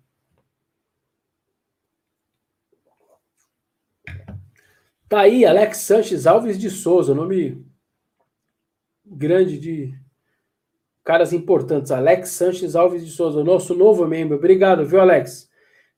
Tá 5.09 5.21
aí, 5.21 5.45
Alex 5.45 5.77
Sanches 5.77 6.27
Alves 6.27 6.57
de 6.57 6.69
Souza, 6.69 7.15
nome 7.15 7.65
grande 9.05 9.57
de 9.57 9.93
caras 11.03 11.31
importantes. 11.31 11.91
Alex 11.91 12.31
Sanches 12.31 12.75
Alves 12.75 13.05
de 13.05 13.11
Souza, 13.11 13.41
nosso 13.43 13.73
novo 13.73 14.05
membro. 14.05 14.35
Obrigado, 14.35 14.85
viu, 14.85 14.99
Alex? 14.99 15.49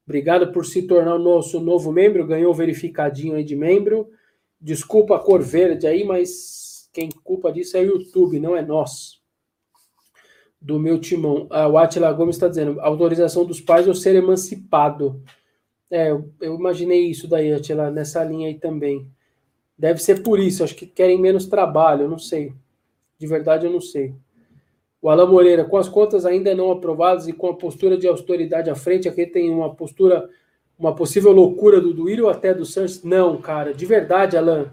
Obrigado 0.05 0.51
por 0.51 0.65
se 0.65 0.83
tornar 0.83 1.15
o 1.15 1.19
nosso 1.19 1.59
novo 1.59 1.91
membro. 1.91 2.27
Ganhou 2.27 2.53
verificadinho 2.53 3.35
aí 3.35 3.43
de 3.43 3.55
membro. 3.55 4.09
Desculpa 4.61 5.15
a 5.15 5.19
cor 5.19 5.41
verde 5.41 5.87
aí, 5.87 6.03
mas 6.03 6.89
quem 6.93 7.09
culpa 7.23 7.51
disso 7.51 7.77
é 7.77 7.81
o 7.81 7.85
YouTube, 7.85 8.39
não 8.39 8.55
é 8.55 8.61
nós. 8.61 9.18
Do 10.61 10.77
meu 10.79 10.99
timão. 10.99 11.47
Ah, 11.49 11.67
o 11.67 11.77
Atila 11.77 12.11
Gomes 12.11 12.35
está 12.35 12.47
dizendo: 12.47 12.79
autorização 12.81 13.45
dos 13.45 13.61
pais 13.61 13.87
ou 13.87 13.95
ser 13.95 14.15
emancipado. 14.15 15.21
É, 15.89 16.11
eu, 16.11 16.55
imaginei 16.55 17.07
isso 17.07 17.27
daí, 17.27 17.51
Atila, 17.51 17.89
nessa 17.89 18.23
linha 18.23 18.47
aí 18.47 18.55
também. 18.55 19.09
Deve 19.77 20.01
ser 20.01 20.21
por 20.21 20.39
isso, 20.39 20.63
acho 20.63 20.75
que 20.75 20.85
querem 20.85 21.19
menos 21.19 21.47
trabalho, 21.47 22.03
eu 22.03 22.09
não 22.09 22.19
sei. 22.19 22.53
De 23.17 23.25
verdade, 23.25 23.65
eu 23.65 23.71
não 23.71 23.81
sei. 23.81 24.13
O 25.01 25.09
Alain 25.09 25.27
Moreira, 25.27 25.63
com 25.63 25.77
as 25.77 25.87
contas 25.87 26.25
ainda 26.25 26.53
não 26.53 26.71
aprovadas 26.71 27.27
e 27.27 27.33
com 27.33 27.47
a 27.47 27.55
postura 27.55 27.97
de 27.97 28.07
autoridade 28.07 28.69
à 28.69 28.75
frente, 28.75 29.07
aqui 29.07 29.25
tem 29.25 29.49
uma 29.49 29.73
postura, 29.73 30.29
uma 30.77 30.93
possível 30.93 31.31
loucura 31.31 31.79
do 31.79 31.93
Duírio 31.93 32.25
ou 32.25 32.29
até 32.29 32.53
do 32.53 32.65
Santos. 32.65 33.03
Não, 33.03 33.37
cara, 33.37 33.73
de 33.73 33.85
verdade, 33.85 34.37
Alain. 34.37 34.67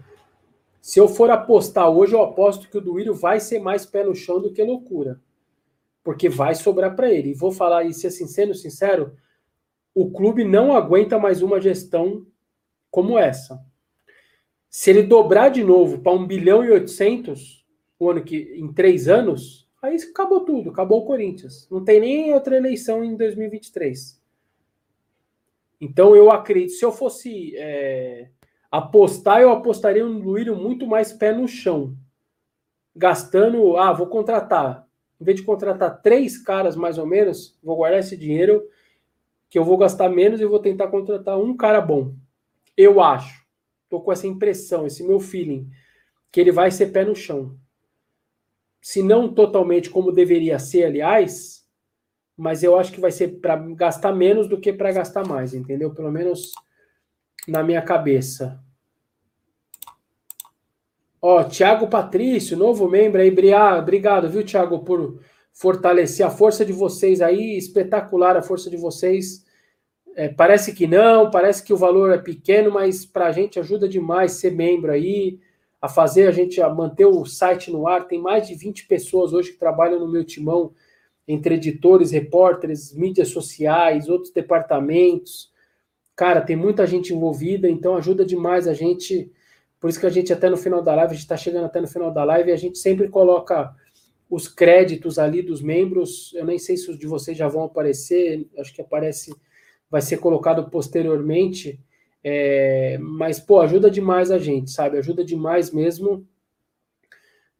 Se 0.81 0.99
eu 0.99 1.07
for 1.07 1.29
apostar 1.29 1.89
hoje, 1.89 2.13
eu 2.13 2.21
aposto 2.21 2.69
que 2.69 2.77
o 2.77 2.81
Duírio 2.81 3.13
vai 3.13 3.39
ser 3.39 3.59
mais 3.59 3.85
pé 3.85 4.03
no 4.03 4.15
chão 4.15 4.41
do 4.41 4.51
que 4.51 4.63
loucura. 4.63 5.19
Porque 6.07 6.29
vai 6.29 6.55
sobrar 6.55 6.95
para 6.95 7.11
ele. 7.11 7.31
E 7.31 7.33
vou 7.33 7.51
falar 7.51 7.83
isso 7.83 8.09
sendo 8.09 8.53
sincero, 8.53 9.17
o 9.93 10.09
clube 10.09 10.45
não 10.45 10.73
aguenta 10.73 11.19
mais 11.19 11.41
uma 11.41 11.59
gestão 11.59 12.25
como 12.89 13.19
essa. 13.19 13.61
Se 14.69 14.89
ele 14.89 15.03
dobrar 15.03 15.49
de 15.49 15.65
novo 15.65 15.99
para 15.99 16.13
1 16.13 16.25
bilhão 16.25 16.63
e 16.63 16.71
800 16.71 17.67
o 17.99 18.09
ano 18.09 18.23
que, 18.23 18.53
em 18.55 18.71
três 18.71 19.09
anos, 19.09 19.69
aí 19.81 19.97
acabou 19.97 20.45
tudo, 20.45 20.69
acabou 20.69 21.01
o 21.01 21.05
Corinthians. 21.05 21.67
Não 21.69 21.83
tem 21.83 21.99
nem 21.99 22.33
outra 22.33 22.55
eleição 22.55 23.03
em 23.03 23.17
2023. 23.17 24.17
Então 25.81 26.15
eu 26.15 26.31
acredito, 26.31 26.71
se 26.71 26.85
eu 26.85 26.93
fosse 26.93 27.53
é, 27.57 28.29
apostar, 28.71 29.41
eu 29.41 29.51
apostaria 29.51 30.05
no 30.05 30.19
Luírio 30.19 30.55
muito 30.55 30.87
mais 30.87 31.11
pé 31.11 31.33
no 31.33 31.49
chão. 31.49 31.97
Gastando, 32.95 33.75
ah, 33.75 33.91
vou 33.91 34.07
contratar. 34.07 34.86
Em 35.19 35.25
vez 35.25 35.37
de 35.37 35.45
contratar 35.45 36.01
três 36.01 36.37
caras 36.37 36.75
mais 36.75 36.97
ou 36.97 37.05
menos, 37.05 37.57
vou 37.63 37.75
guardar 37.75 37.99
esse 37.99 38.15
dinheiro 38.15 38.67
que 39.49 39.57
eu 39.57 39.63
vou 39.63 39.77
gastar 39.77 40.09
menos 40.09 40.39
e 40.41 40.45
vou 40.45 40.59
tentar 40.59 40.87
contratar 40.87 41.39
um 41.39 41.55
cara 41.55 41.81
bom. 41.81 42.13
Eu 42.75 43.01
acho. 43.01 43.45
Tô 43.89 44.01
com 44.01 44.11
essa 44.11 44.27
impressão, 44.27 44.85
esse 44.85 45.03
meu 45.03 45.19
feeling, 45.19 45.69
que 46.31 46.41
ele 46.41 46.51
vai 46.51 46.69
ser 46.69 46.87
pé 46.87 47.05
no 47.05 47.15
chão. 47.15 47.57
Se 48.81 49.01
não 49.01 49.33
totalmente 49.33 49.89
como 49.89 50.11
deveria 50.11 50.59
ser, 50.59 50.83
aliás, 50.83 51.65
mas 52.35 52.61
eu 52.61 52.77
acho 52.77 52.91
que 52.91 52.99
vai 52.99 53.11
ser 53.11 53.39
para 53.39 53.55
gastar 53.55 54.13
menos 54.13 54.47
do 54.47 54.59
que 54.59 54.71
para 54.71 54.91
gastar 54.91 55.27
mais, 55.27 55.53
entendeu? 55.53 55.93
Pelo 55.93 56.11
menos 56.11 56.51
na 57.47 57.63
minha 57.63 57.81
cabeça. 57.81 58.63
Ó, 61.29 61.43
Tiago 61.43 61.89
Patrício, 61.89 62.55
novo 62.55 62.87
membro 62.87 63.19
aí, 63.19 63.29
obrigado, 63.29 64.29
viu, 64.29 64.45
Tiago, 64.45 64.79
por 64.79 65.19
fortalecer 65.51 66.25
a 66.25 66.29
força 66.29 66.63
de 66.63 66.71
vocês 66.71 67.19
aí, 67.19 67.57
espetacular 67.57 68.37
a 68.37 68.41
força 68.41 68.69
de 68.69 68.77
vocês. 68.77 69.45
É, 70.15 70.29
parece 70.29 70.73
que 70.73 70.87
não, 70.87 71.29
parece 71.29 71.61
que 71.65 71.73
o 71.73 71.77
valor 71.77 72.13
é 72.13 72.17
pequeno, 72.17 72.71
mas 72.71 73.05
para 73.05 73.25
a 73.25 73.33
gente 73.33 73.59
ajuda 73.59 73.89
demais 73.89 74.39
ser 74.39 74.53
membro 74.53 74.89
aí, 74.89 75.37
a 75.81 75.89
fazer 75.89 76.29
a 76.29 76.31
gente 76.31 76.61
a 76.61 76.69
manter 76.69 77.05
o 77.05 77.25
site 77.25 77.73
no 77.73 77.89
ar. 77.89 78.07
Tem 78.07 78.21
mais 78.21 78.47
de 78.47 78.55
20 78.55 78.87
pessoas 78.87 79.33
hoje 79.33 79.51
que 79.51 79.59
trabalham 79.59 79.99
no 79.99 80.07
meu 80.09 80.23
timão, 80.23 80.71
entre 81.27 81.55
editores, 81.55 82.11
repórteres, 82.11 82.93
mídias 82.93 83.27
sociais, 83.31 84.07
outros 84.07 84.31
departamentos. 84.31 85.51
Cara, 86.15 86.39
tem 86.39 86.55
muita 86.55 86.87
gente 86.87 87.13
envolvida, 87.13 87.69
então 87.69 87.97
ajuda 87.97 88.25
demais 88.25 88.65
a 88.65 88.73
gente. 88.73 89.29
Por 89.79 89.89
isso 89.89 89.99
que 89.99 90.05
a 90.05 90.09
gente 90.09 90.33
até 90.33 90.49
no 90.49 90.57
final 90.57 90.81
da 90.81 90.95
live, 90.95 91.11
a 91.11 91.13
gente 91.13 91.23
está 91.23 91.37
chegando 91.37 91.65
até 91.65 91.79
no 91.79 91.87
final 91.87 92.11
da 92.11 92.23
live, 92.23 92.51
a 92.51 92.57
gente 92.57 92.77
sempre 92.77 93.07
coloca 93.09 93.75
os 94.29 94.47
créditos 94.47 95.19
ali 95.19 95.41
dos 95.41 95.61
membros. 95.61 96.33
Eu 96.33 96.45
nem 96.45 96.57
sei 96.57 96.77
se 96.77 96.89
os 96.89 96.97
de 96.97 97.07
vocês 97.07 97.37
já 97.37 97.47
vão 97.47 97.63
aparecer, 97.63 98.47
acho 98.57 98.73
que 98.73 98.81
aparece, 98.81 99.33
vai 99.89 100.01
ser 100.01 100.17
colocado 100.17 100.69
posteriormente. 100.69 101.79
É, 102.23 102.97
mas, 102.99 103.39
pô, 103.39 103.61
ajuda 103.61 103.89
demais 103.89 104.31
a 104.31 104.37
gente, 104.37 104.71
sabe? 104.71 104.97
Ajuda 104.97 105.23
demais 105.23 105.71
mesmo. 105.71 106.27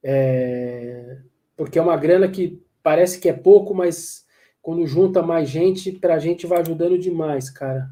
É, 0.04 1.20
porque 1.56 1.80
é 1.80 1.82
uma 1.82 1.98
grana 1.98 2.28
que 2.28 2.62
parece 2.84 3.20
que 3.20 3.30
é 3.30 3.34
pouco, 3.34 3.74
mas 3.74 4.26
quando 4.62 4.86
junta 4.86 5.22
mais 5.22 5.50
gente, 5.50 5.92
pra 5.92 6.20
gente 6.20 6.46
vai 6.46 6.60
ajudando 6.60 6.98
demais, 6.98 7.50
cara. 7.50 7.90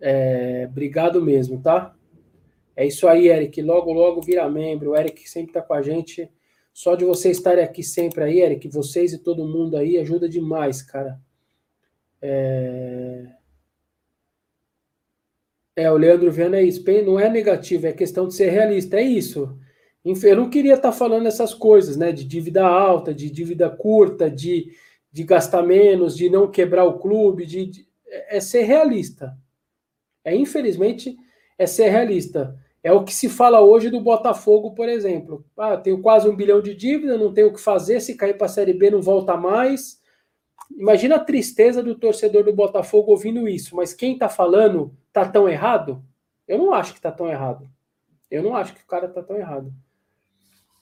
É, 0.00 0.66
obrigado 0.68 1.22
mesmo, 1.22 1.62
tá? 1.62 1.94
É 2.74 2.86
isso 2.86 3.06
aí, 3.06 3.28
Eric. 3.28 3.60
Logo, 3.62 3.92
logo 3.92 4.20
vira 4.20 4.48
membro. 4.48 4.90
O 4.90 4.96
Eric 4.96 5.28
sempre 5.28 5.52
tá 5.52 5.62
com 5.62 5.74
a 5.74 5.82
gente. 5.82 6.30
Só 6.72 6.94
de 6.94 7.04
vocês 7.04 7.36
estarem 7.36 7.64
aqui 7.64 7.82
sempre 7.82 8.24
aí, 8.24 8.40
Eric, 8.40 8.66
vocês 8.68 9.12
e 9.12 9.18
todo 9.18 9.46
mundo 9.46 9.76
aí, 9.76 9.98
ajuda 9.98 10.26
demais, 10.26 10.80
cara. 10.80 11.20
É, 12.20 13.26
é 15.76 15.90
o 15.90 15.96
Leandro 15.96 16.32
Viana 16.32 16.58
é 16.58 16.62
isso. 16.62 16.82
Não 17.04 17.20
é 17.20 17.28
negativo, 17.28 17.86
é 17.86 17.92
questão 17.92 18.26
de 18.26 18.34
ser 18.34 18.50
realista. 18.50 18.98
É 18.98 19.02
isso. 19.02 19.58
Eu 20.04 20.36
não 20.36 20.50
queria 20.50 20.74
estar 20.74 20.92
falando 20.92 21.26
essas 21.26 21.54
coisas, 21.54 21.96
né? 21.96 22.10
De 22.10 22.24
dívida 22.24 22.64
alta, 22.66 23.14
de 23.14 23.30
dívida 23.30 23.70
curta, 23.70 24.30
de, 24.30 24.72
de 25.12 25.22
gastar 25.24 25.62
menos, 25.62 26.16
de 26.16 26.28
não 26.30 26.50
quebrar 26.50 26.84
o 26.84 26.98
clube, 26.98 27.46
de, 27.46 27.66
de 27.66 27.88
é 28.06 28.40
ser 28.40 28.62
realista. 28.62 29.36
É 30.24 30.34
infelizmente 30.34 31.16
é 31.58 31.66
ser 31.66 31.88
realista. 31.88 32.58
É 32.82 32.92
o 32.92 33.04
que 33.04 33.14
se 33.14 33.28
fala 33.28 33.60
hoje 33.60 33.90
do 33.90 34.00
Botafogo, 34.00 34.72
por 34.72 34.88
exemplo. 34.88 35.44
Ah, 35.56 35.76
tenho 35.76 36.02
quase 36.02 36.28
um 36.28 36.34
bilhão 36.34 36.60
de 36.60 36.74
dívida, 36.74 37.16
não 37.16 37.32
tenho 37.32 37.48
o 37.48 37.52
que 37.52 37.60
fazer, 37.60 38.00
se 38.00 38.16
cair 38.16 38.36
para 38.36 38.46
a 38.46 38.50
Série 38.50 38.72
B 38.72 38.90
não 38.90 39.00
volta 39.00 39.36
mais. 39.36 40.00
Imagina 40.70 41.16
a 41.16 41.24
tristeza 41.24 41.82
do 41.82 41.94
torcedor 41.94 42.44
do 42.44 42.52
Botafogo 42.52 43.12
ouvindo 43.12 43.48
isso, 43.48 43.76
mas 43.76 43.94
quem 43.94 44.14
está 44.14 44.28
falando 44.28 44.96
está 45.06 45.28
tão 45.28 45.48
errado? 45.48 46.02
Eu 46.48 46.58
não 46.58 46.74
acho 46.74 46.92
que 46.92 46.98
está 46.98 47.12
tão 47.12 47.28
errado. 47.28 47.70
Eu 48.28 48.42
não 48.42 48.56
acho 48.56 48.74
que 48.74 48.82
o 48.82 48.86
cara 48.86 49.06
está 49.06 49.22
tão 49.22 49.36
errado. 49.36 49.72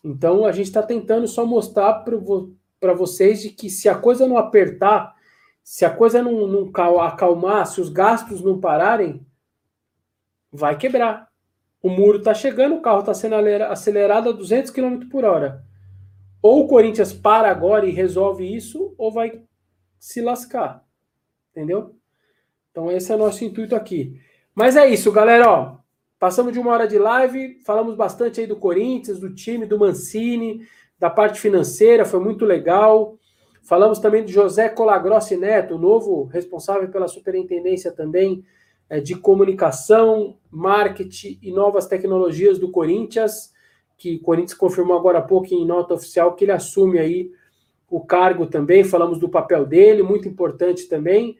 Então 0.03 0.47
a 0.47 0.53
gente 0.53 0.69
está 0.69 0.83
tentando 0.83 1.29
só 1.29 1.45
mostrar 1.45 2.03
para 2.81 2.95
vocês 2.95 3.43
de 3.43 3.51
que 3.51 3.69
se 3.69 3.89
a 3.89 3.95
coisa 3.95 4.27
não 4.27 4.39
apertar, 4.39 5.15
se 5.63 5.85
a 5.85 5.91
coisa 5.95 6.23
não, 6.23 6.47
não 6.47 6.71
acalmar, 7.01 7.67
se 7.67 7.81
os 7.81 7.91
gastos 7.91 8.41
não 8.43 8.59
pararem, 8.59 9.27
vai 10.51 10.79
quebrar 10.79 11.30
o 11.83 11.89
muro 11.89 12.19
está 12.19 12.35
chegando, 12.35 12.77
o 12.77 12.83
carro 12.83 13.01
está 13.01 13.15
sendo 13.15 13.35
acelerado 13.35 14.29
a 14.29 14.33
200 14.33 14.71
km 14.71 15.09
por 15.11 15.25
hora. 15.25 15.65
Ou 16.43 16.65
o 16.65 16.69
Corinthians 16.69 17.13
para 17.13 17.51
agora 17.51 17.87
e 17.87 17.91
resolve 17.91 18.45
isso, 18.45 18.95
ou 18.99 19.11
vai 19.11 19.43
se 19.99 20.21
lascar. 20.21 20.85
Entendeu? 21.51 21.95
Então 22.71 22.91
esse 22.91 23.11
é 23.11 23.15
o 23.15 23.19
nosso 23.19 23.45
intuito 23.45 23.75
aqui. 23.75 24.21
Mas 24.55 24.77
é 24.77 24.89
isso, 24.89 25.11
galera. 25.11 25.51
Ó, 25.51 25.77
passamos 26.19 26.53
de 26.53 26.59
uma 26.59 26.71
hora 26.71 26.87
de 26.87 26.99
live, 26.99 27.61
falamos 27.65 27.95
bastante 27.95 28.41
aí 28.41 28.47
do 28.47 28.57
Corinthians, 28.57 29.19
do 29.19 29.35
time, 29.35 29.67
do 29.67 29.79
Mancini, 29.79 30.67
da 30.99 31.09
parte 31.09 31.41
financeira, 31.41 32.05
foi 32.05 32.21
muito 32.21 32.45
legal. 32.45 33.19
Falamos 33.63 33.99
também 33.99 34.23
do 34.25 34.31
José 34.31 34.69
Colagrossi 34.69 35.37
Neto, 35.37 35.79
novo 35.79 36.25
responsável 36.25 36.91
pela 36.91 37.09
superintendência 37.09 37.91
também 37.91 38.45
de 38.99 39.15
comunicação, 39.15 40.37
marketing 40.51 41.39
e 41.41 41.53
novas 41.53 41.87
tecnologias 41.87 42.59
do 42.59 42.71
Corinthians, 42.71 43.53
que 43.97 44.17
o 44.17 44.21
Corinthians 44.21 44.55
confirmou 44.55 44.97
agora 44.97 45.19
há 45.19 45.23
pouco 45.23 45.55
em 45.55 45.65
nota 45.65 45.95
oficial 45.95 46.35
que 46.35 46.45
ele 46.45 46.53
assume 46.53 46.99
aí 46.99 47.31
o 47.89 48.01
cargo 48.01 48.47
também, 48.47 48.83
falamos 48.83 49.19
do 49.19 49.29
papel 49.29 49.67
dele, 49.67 50.03
muito 50.03 50.27
importante 50.27 50.89
também. 50.89 51.37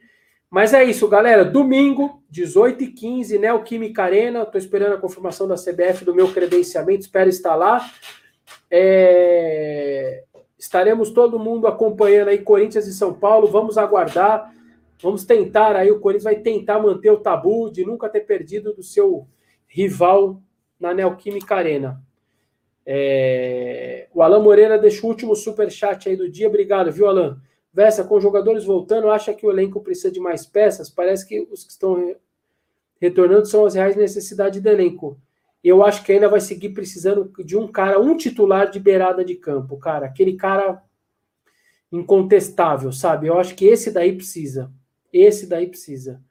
Mas 0.49 0.73
é 0.73 0.83
isso, 0.83 1.07
galera. 1.07 1.45
Domingo, 1.45 2.21
18h15, 2.31 3.39
Neoquímica 3.39 4.03
Arena. 4.03 4.41
Estou 4.41 4.59
esperando 4.59 4.95
a 4.95 4.99
confirmação 4.99 5.47
da 5.47 5.55
CBF 5.55 6.03
do 6.03 6.13
meu 6.13 6.31
credenciamento, 6.31 7.01
espero 7.01 7.29
estar 7.29 7.55
lá. 7.55 7.89
É... 8.69 10.25
Estaremos 10.59 11.09
todo 11.09 11.39
mundo 11.39 11.67
acompanhando 11.67 12.27
aí 12.27 12.37
Corinthians 12.37 12.85
e 12.85 12.93
São 12.93 13.13
Paulo. 13.13 13.47
Vamos 13.47 13.77
aguardar. 13.77 14.53
Vamos 15.01 15.25
tentar 15.25 15.75
aí. 15.75 15.91
O 15.91 15.99
Corinthians 15.99 16.23
vai 16.23 16.35
tentar 16.35 16.79
manter 16.79 17.09
o 17.09 17.19
tabu 17.19 17.71
de 17.71 17.85
nunca 17.85 18.07
ter 18.09 18.21
perdido 18.21 18.73
do 18.73 18.83
seu 18.83 19.27
rival 19.67 20.41
na 20.79 20.93
Neoquímica 20.93 21.55
Arena. 21.55 22.01
É... 22.85 24.07
O 24.13 24.21
Alan 24.21 24.41
Moreira 24.41 24.77
deixa 24.77 25.05
o 25.05 25.09
último 25.09 25.35
super 25.35 25.71
chat 25.71 26.09
aí 26.09 26.15
do 26.15 26.29
dia. 26.29 26.47
Obrigado, 26.47 26.91
viu, 26.91 27.07
Alan? 27.07 27.41
Vessa, 27.73 28.03
com 28.03 28.19
jogadores 28.19 28.65
voltando, 28.65 29.09
acha 29.09 29.33
que 29.33 29.45
o 29.45 29.51
elenco 29.51 29.79
precisa 29.81 30.11
de 30.11 30.19
mais 30.19 30.45
peças? 30.45 30.89
Parece 30.89 31.25
que 31.25 31.47
os 31.49 31.63
que 31.63 31.71
estão 31.71 32.15
retornando 32.99 33.45
são 33.45 33.65
as 33.65 33.75
reais 33.75 33.95
necessidades 33.95 34.61
do 34.61 34.67
elenco. 34.67 35.17
Eu 35.63 35.83
acho 35.83 36.03
que 36.03 36.11
ainda 36.11 36.27
vai 36.27 36.41
seguir 36.41 36.69
precisando 36.69 37.31
de 37.45 37.55
um 37.55 37.67
cara, 37.67 37.99
um 37.99 38.17
titular 38.17 38.69
de 38.69 38.79
beirada 38.79 39.23
de 39.23 39.35
campo, 39.35 39.77
cara. 39.77 40.07
Aquele 40.07 40.35
cara 40.35 40.83
incontestável, 41.91 42.91
sabe? 42.91 43.27
Eu 43.27 43.39
acho 43.39 43.55
que 43.55 43.65
esse 43.65 43.91
daí 43.91 44.13
precisa. 44.13 44.71
Esse 45.11 45.47
daí 45.47 45.67
precisa. 45.67 46.21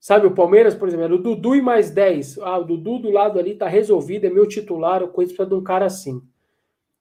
Sabe, 0.00 0.26
o 0.26 0.34
Palmeiras, 0.34 0.74
por 0.74 0.86
exemplo, 0.86 1.16
o 1.16 1.22
Dudu 1.22 1.56
e 1.56 1.62
mais 1.62 1.90
10. 1.90 2.38
Ah, 2.38 2.58
o 2.58 2.64
Dudu 2.64 2.98
do 2.98 3.10
lado 3.10 3.38
ali 3.38 3.54
tá 3.54 3.66
resolvido, 3.66 4.26
é 4.26 4.30
meu 4.30 4.46
titular, 4.46 5.02
o 5.02 5.08
Corinthians 5.08 5.36
precisa 5.36 5.54
de 5.56 5.60
um 5.60 5.64
cara 5.64 5.86
assim. 5.86 6.22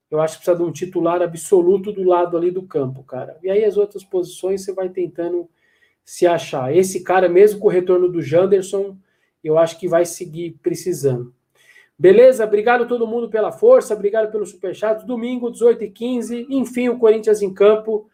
Eu 0.10 0.20
acho 0.20 0.36
que 0.36 0.46
precisa 0.46 0.64
de 0.64 0.70
um 0.70 0.72
titular 0.72 1.22
absoluto 1.22 1.92
do 1.92 2.04
lado 2.04 2.36
ali 2.36 2.50
do 2.50 2.64
campo, 2.64 3.04
cara. 3.04 3.38
E 3.44 3.50
aí 3.50 3.64
as 3.64 3.78
outras 3.78 4.04
posições 4.04 4.64
você 4.64 4.74
vai 4.74 4.90
tentando 4.90 5.48
se 6.04 6.26
achar. 6.26 6.76
Esse 6.76 7.04
cara, 7.04 7.30
mesmo 7.30 7.60
com 7.60 7.68
o 7.68 7.72
retorno 7.72 8.10
do 8.10 8.22
Janderson, 8.22 8.98
eu 9.44 9.58
acho 9.58 9.78
que 9.78 9.88
vai 9.88 10.06
seguir 10.06 10.58
precisando. 10.64 11.34
Beleza? 12.00 12.46
Obrigado 12.46 12.84
a 12.84 12.88
todo 12.88 13.08
mundo 13.08 13.30
pela 13.30 13.52
força, 13.52 13.94
obrigado 13.94 14.32
pelo 14.32 14.46
superchat. 14.46 15.06
Domingo, 15.06 15.52
18h15, 15.52 16.48
enfim, 16.50 16.90
o 16.90 16.98
Corinthians 16.98 17.42
em 17.42 17.54
campo. 17.54 18.10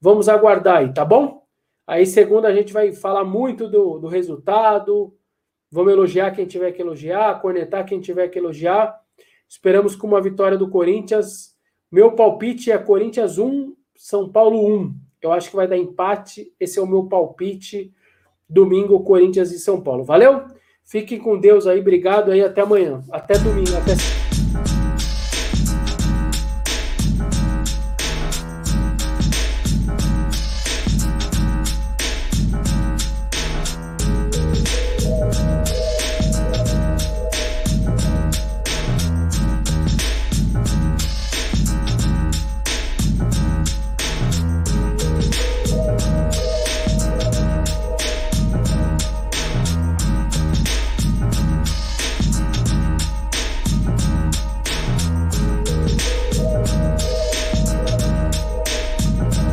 Vamos 0.00 0.28
aguardar 0.28 0.78
aí, 0.78 0.92
tá 0.92 1.04
bom? 1.04 1.41
Aí, 1.86 2.06
segunda, 2.06 2.48
a 2.48 2.54
gente 2.54 2.72
vai 2.72 2.92
falar 2.92 3.24
muito 3.24 3.68
do, 3.68 3.98
do 3.98 4.06
resultado. 4.06 5.14
Vamos 5.70 5.92
elogiar 5.92 6.30
quem 6.32 6.46
tiver 6.46 6.72
que 6.72 6.82
elogiar, 6.82 7.40
cornetar 7.40 7.84
quem 7.84 8.00
tiver 8.00 8.28
que 8.28 8.38
elogiar. 8.38 9.00
Esperamos 9.48 9.96
com 9.96 10.06
uma 10.06 10.20
vitória 10.20 10.56
do 10.56 10.68
Corinthians. 10.68 11.56
Meu 11.90 12.12
palpite 12.12 12.70
é 12.70 12.78
Corinthians 12.78 13.38
1, 13.38 13.74
São 13.96 14.28
Paulo 14.28 14.66
1. 14.66 14.94
Eu 15.20 15.32
acho 15.32 15.50
que 15.50 15.56
vai 15.56 15.68
dar 15.68 15.76
empate. 15.76 16.52
Esse 16.58 16.78
é 16.78 16.82
o 16.82 16.86
meu 16.86 17.04
palpite. 17.04 17.92
Domingo, 18.48 19.04
Corinthians 19.04 19.50
e 19.52 19.58
São 19.58 19.80
Paulo. 19.80 20.04
Valeu? 20.04 20.44
Fiquem 20.84 21.18
com 21.18 21.38
Deus 21.38 21.66
aí. 21.66 21.80
Obrigado 21.80 22.30
aí. 22.30 22.42
Até 22.42 22.60
amanhã. 22.60 23.02
Até 23.10 23.38
domingo. 23.38 23.76
Até 23.76 23.94